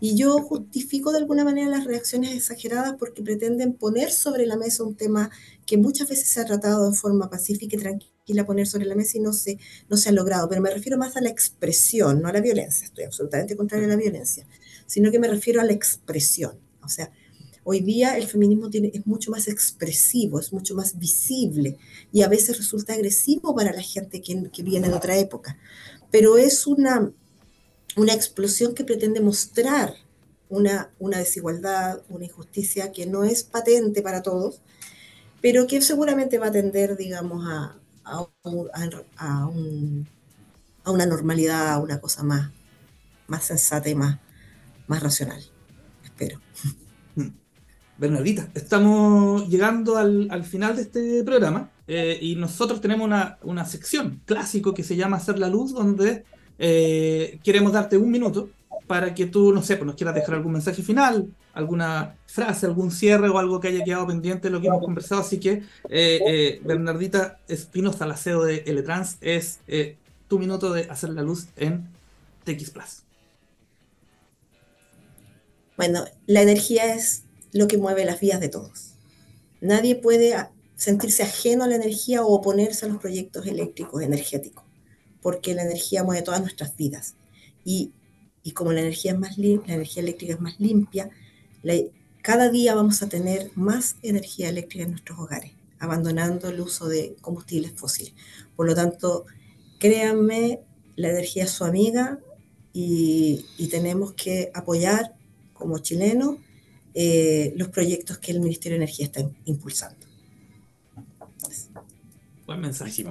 Y 0.00 0.16
yo 0.16 0.38
justifico 0.40 1.10
de 1.10 1.18
alguna 1.18 1.44
manera 1.44 1.68
las 1.68 1.84
reacciones 1.84 2.32
exageradas 2.32 2.94
porque 2.98 3.22
pretenden 3.22 3.74
poner 3.74 4.12
sobre 4.12 4.46
la 4.46 4.56
mesa 4.56 4.84
un 4.84 4.94
tema 4.94 5.30
que 5.66 5.76
muchas 5.76 6.08
veces 6.08 6.28
se 6.28 6.40
ha 6.40 6.44
tratado 6.44 6.88
de 6.88 6.96
forma 6.96 7.28
pacífica 7.28 7.76
y 7.76 7.80
tranquila, 7.80 8.46
poner 8.46 8.66
sobre 8.66 8.86
la 8.86 8.94
mesa 8.94 9.18
y 9.18 9.20
no 9.20 9.32
se, 9.32 9.58
no 9.88 9.96
se 9.96 10.08
ha 10.08 10.12
logrado. 10.12 10.48
Pero 10.48 10.60
me 10.60 10.70
refiero 10.70 10.98
más 10.98 11.16
a 11.16 11.20
la 11.20 11.30
expresión, 11.30 12.22
no 12.22 12.28
a 12.28 12.32
la 12.32 12.40
violencia. 12.40 12.86
Estoy 12.86 13.04
absolutamente 13.04 13.56
contraria 13.56 13.86
a 13.86 13.90
la 13.90 13.96
violencia, 13.96 14.46
sino 14.86 15.10
que 15.10 15.18
me 15.18 15.28
refiero 15.28 15.60
a 15.60 15.64
la 15.64 15.72
expresión. 15.72 16.52
O 16.82 16.88
sea, 16.88 17.10
hoy 17.64 17.80
día 17.80 18.16
el 18.16 18.28
feminismo 18.28 18.70
tiene, 18.70 18.92
es 18.94 19.04
mucho 19.04 19.32
más 19.32 19.48
expresivo, 19.48 20.38
es 20.38 20.52
mucho 20.52 20.76
más 20.76 20.98
visible 20.98 21.76
y 22.12 22.22
a 22.22 22.28
veces 22.28 22.56
resulta 22.56 22.94
agresivo 22.94 23.54
para 23.54 23.72
la 23.72 23.82
gente 23.82 24.22
que, 24.22 24.48
que 24.52 24.62
viene 24.62 24.88
de 24.88 24.94
otra 24.94 25.18
época. 25.18 25.58
Pero 26.12 26.38
es 26.38 26.68
una 26.68 27.12
una 27.98 28.14
explosión 28.14 28.74
que 28.74 28.84
pretende 28.84 29.20
mostrar 29.20 29.94
una, 30.48 30.90
una, 30.98 31.18
desigualdad, 31.18 32.00
una 32.08 32.24
injusticia 32.24 32.92
que 32.92 33.06
no 33.06 33.24
es 33.24 33.42
patente 33.42 34.02
para 34.02 34.22
todos, 34.22 34.62
pero 35.42 35.66
que 35.66 35.82
seguramente 35.82 36.38
va 36.38 36.46
a 36.46 36.52
tender, 36.52 36.96
digamos, 36.96 37.44
a, 37.46 37.76
a, 38.04 38.26
a, 39.16 39.46
un, 39.46 40.08
a 40.84 40.90
una 40.90 41.06
normalidad, 41.06 41.72
a 41.72 41.78
una 41.78 42.00
cosa 42.00 42.22
más, 42.22 42.50
más 43.26 43.44
sensata 43.44 43.88
y 43.88 43.94
más, 43.94 44.18
más 44.86 45.02
racional. 45.02 45.42
Espero. 46.04 46.40
Bernardita, 47.98 48.48
estamos 48.54 49.48
llegando 49.48 49.96
al, 49.96 50.28
al 50.30 50.44
final 50.44 50.76
de 50.76 50.82
este 50.82 51.24
programa 51.24 51.72
eh, 51.88 52.16
y 52.22 52.36
nosotros 52.36 52.80
tenemos 52.80 53.04
una, 53.04 53.38
una 53.42 53.64
sección 53.64 54.22
clásico 54.24 54.72
que 54.72 54.84
se 54.84 54.94
llama 54.94 55.16
Hacer 55.16 55.36
la 55.40 55.48
Luz, 55.48 55.72
donde 55.72 56.24
eh, 56.58 57.38
queremos 57.42 57.72
darte 57.72 57.96
un 57.96 58.10
minuto 58.10 58.48
para 58.88 59.14
que 59.14 59.26
tú, 59.26 59.52
no 59.52 59.62
sé, 59.62 59.76
pues 59.76 59.86
nos 59.86 59.94
quieras 59.94 60.14
dejar 60.14 60.34
algún 60.34 60.52
mensaje 60.52 60.82
final, 60.82 61.28
alguna 61.52 62.16
frase, 62.26 62.66
algún 62.66 62.90
cierre 62.90 63.28
o 63.28 63.38
algo 63.38 63.60
que 63.60 63.68
haya 63.68 63.84
quedado 63.84 64.06
pendiente 64.06 64.48
de 64.48 64.52
lo 64.52 64.60
que 64.60 64.68
hemos 64.68 64.82
conversado. 64.82 65.20
Así 65.20 65.38
que, 65.38 65.62
eh, 65.90 66.20
eh, 66.26 66.60
Bernardita 66.64 67.38
Espinosa, 67.46 68.06
la 68.06 68.16
CEO 68.16 68.44
de 68.44 68.64
Eletrans, 68.66 69.18
es 69.20 69.60
eh, 69.68 69.96
tu 70.26 70.38
minuto 70.38 70.72
de 70.72 70.84
hacer 70.90 71.10
la 71.10 71.22
luz 71.22 71.48
en 71.56 71.86
TX 72.44 72.70
Plus. 72.70 73.02
Bueno, 75.76 76.04
la 76.26 76.42
energía 76.42 76.94
es 76.94 77.24
lo 77.52 77.68
que 77.68 77.76
mueve 77.76 78.04
las 78.04 78.20
vidas 78.20 78.40
de 78.40 78.48
todos. 78.48 78.94
Nadie 79.60 79.96
puede 79.96 80.34
sentirse 80.76 81.24
ajeno 81.24 81.64
a 81.64 81.68
la 81.68 81.76
energía 81.76 82.22
o 82.22 82.32
oponerse 82.32 82.86
a 82.86 82.88
los 82.88 82.98
proyectos 82.98 83.46
eléctricos 83.46 84.02
energéticos 84.02 84.67
porque 85.22 85.54
la 85.54 85.62
energía 85.62 86.04
mueve 86.04 86.22
todas 86.22 86.40
nuestras 86.40 86.76
vidas. 86.76 87.16
Y, 87.64 87.92
y 88.42 88.52
como 88.52 88.72
la 88.72 88.80
energía 88.80 89.12
es 89.12 89.18
más 89.18 89.38
limpia, 89.38 89.68
la 89.68 89.74
energía 89.74 90.02
eléctrica 90.02 90.34
es 90.34 90.40
más 90.40 90.58
limpia, 90.58 91.10
la, 91.62 91.74
cada 92.22 92.50
día 92.50 92.74
vamos 92.74 93.02
a 93.02 93.08
tener 93.08 93.50
más 93.54 93.96
energía 94.02 94.48
eléctrica 94.48 94.84
en 94.84 94.90
nuestros 94.92 95.18
hogares, 95.18 95.52
abandonando 95.78 96.48
el 96.48 96.60
uso 96.60 96.88
de 96.88 97.16
combustibles 97.20 97.72
fósiles. 97.72 98.14
Por 98.56 98.66
lo 98.66 98.74
tanto, 98.74 99.26
créanme, 99.78 100.60
la 100.96 101.10
energía 101.10 101.44
es 101.44 101.50
su 101.50 101.64
amiga 101.64 102.18
y, 102.72 103.46
y 103.56 103.68
tenemos 103.68 104.12
que 104.12 104.50
apoyar 104.54 105.14
como 105.52 105.78
chilenos 105.78 106.36
eh, 106.94 107.52
los 107.56 107.68
proyectos 107.68 108.18
que 108.18 108.32
el 108.32 108.40
Ministerio 108.40 108.78
de 108.78 108.84
Energía 108.84 109.06
está 109.06 109.20
impulsando. 109.44 110.06
Buen 112.46 112.60
mensaje. 112.60 113.04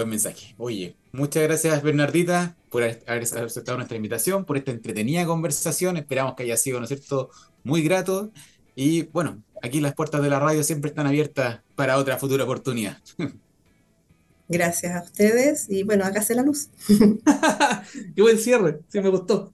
Buen 0.00 0.08
mensaje. 0.08 0.54
Oye, 0.56 0.96
muchas 1.12 1.42
gracias 1.42 1.82
Bernardita 1.82 2.56
por 2.70 2.82
haber 2.82 3.22
aceptado 3.22 3.76
nuestra 3.76 3.98
invitación, 3.98 4.46
por 4.46 4.56
esta 4.56 4.70
entretenida 4.70 5.26
conversación. 5.26 5.98
Esperamos 5.98 6.36
que 6.36 6.44
haya 6.44 6.56
sido, 6.56 6.78
¿no 6.78 6.84
es 6.84 6.88
cierto?, 6.88 7.28
muy 7.64 7.82
grato. 7.82 8.32
Y 8.74 9.02
bueno, 9.02 9.42
aquí 9.62 9.78
las 9.78 9.92
puertas 9.92 10.22
de 10.22 10.30
la 10.30 10.40
radio 10.40 10.64
siempre 10.64 10.88
están 10.88 11.06
abiertas 11.06 11.60
para 11.74 11.98
otra 11.98 12.16
futura 12.16 12.44
oportunidad. 12.44 12.96
Gracias 14.48 14.96
a 14.96 15.02
ustedes 15.02 15.66
y 15.68 15.82
bueno, 15.82 16.06
acá 16.06 16.22
se 16.22 16.34
la 16.34 16.44
luz. 16.44 16.70
Qué 18.16 18.22
buen 18.22 18.38
cierre, 18.38 18.80
sí 18.88 19.02
me 19.02 19.10
gustó. 19.10 19.52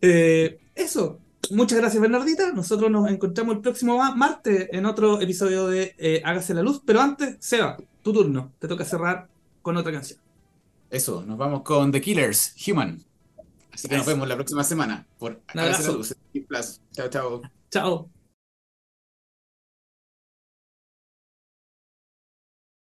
Eh, 0.00 0.58
eso, 0.74 1.20
muchas 1.50 1.78
gracias 1.78 2.00
Bernardita. 2.00 2.50
Nosotros 2.52 2.90
nos 2.90 3.10
encontramos 3.10 3.56
el 3.56 3.60
próximo 3.60 4.02
martes 4.14 4.70
en 4.72 4.86
otro 4.86 5.20
episodio 5.20 5.66
de 5.66 5.94
eh, 5.98 6.22
Hágase 6.24 6.54
la 6.54 6.62
luz. 6.62 6.80
Pero 6.82 7.02
antes, 7.02 7.36
Seba, 7.40 7.76
tu 8.02 8.14
turno. 8.14 8.54
Te 8.58 8.68
toca 8.68 8.86
cerrar 8.86 9.35
con 9.66 9.76
otra 9.76 9.90
canción. 9.90 10.20
Eso, 10.90 11.24
nos 11.26 11.36
vamos 11.36 11.62
con 11.62 11.90
The 11.90 12.00
Killers, 12.00 12.54
Human. 12.68 13.04
Así 13.72 13.88
que 13.88 13.96
nos 13.96 14.06
vemos 14.06 14.28
la 14.28 14.36
próxima 14.36 14.62
semana 14.62 15.04
por 15.18 15.42
luz. 15.92 16.14
Chao, 16.92 17.08
chao. 17.08 17.42
Chao. 17.68 18.15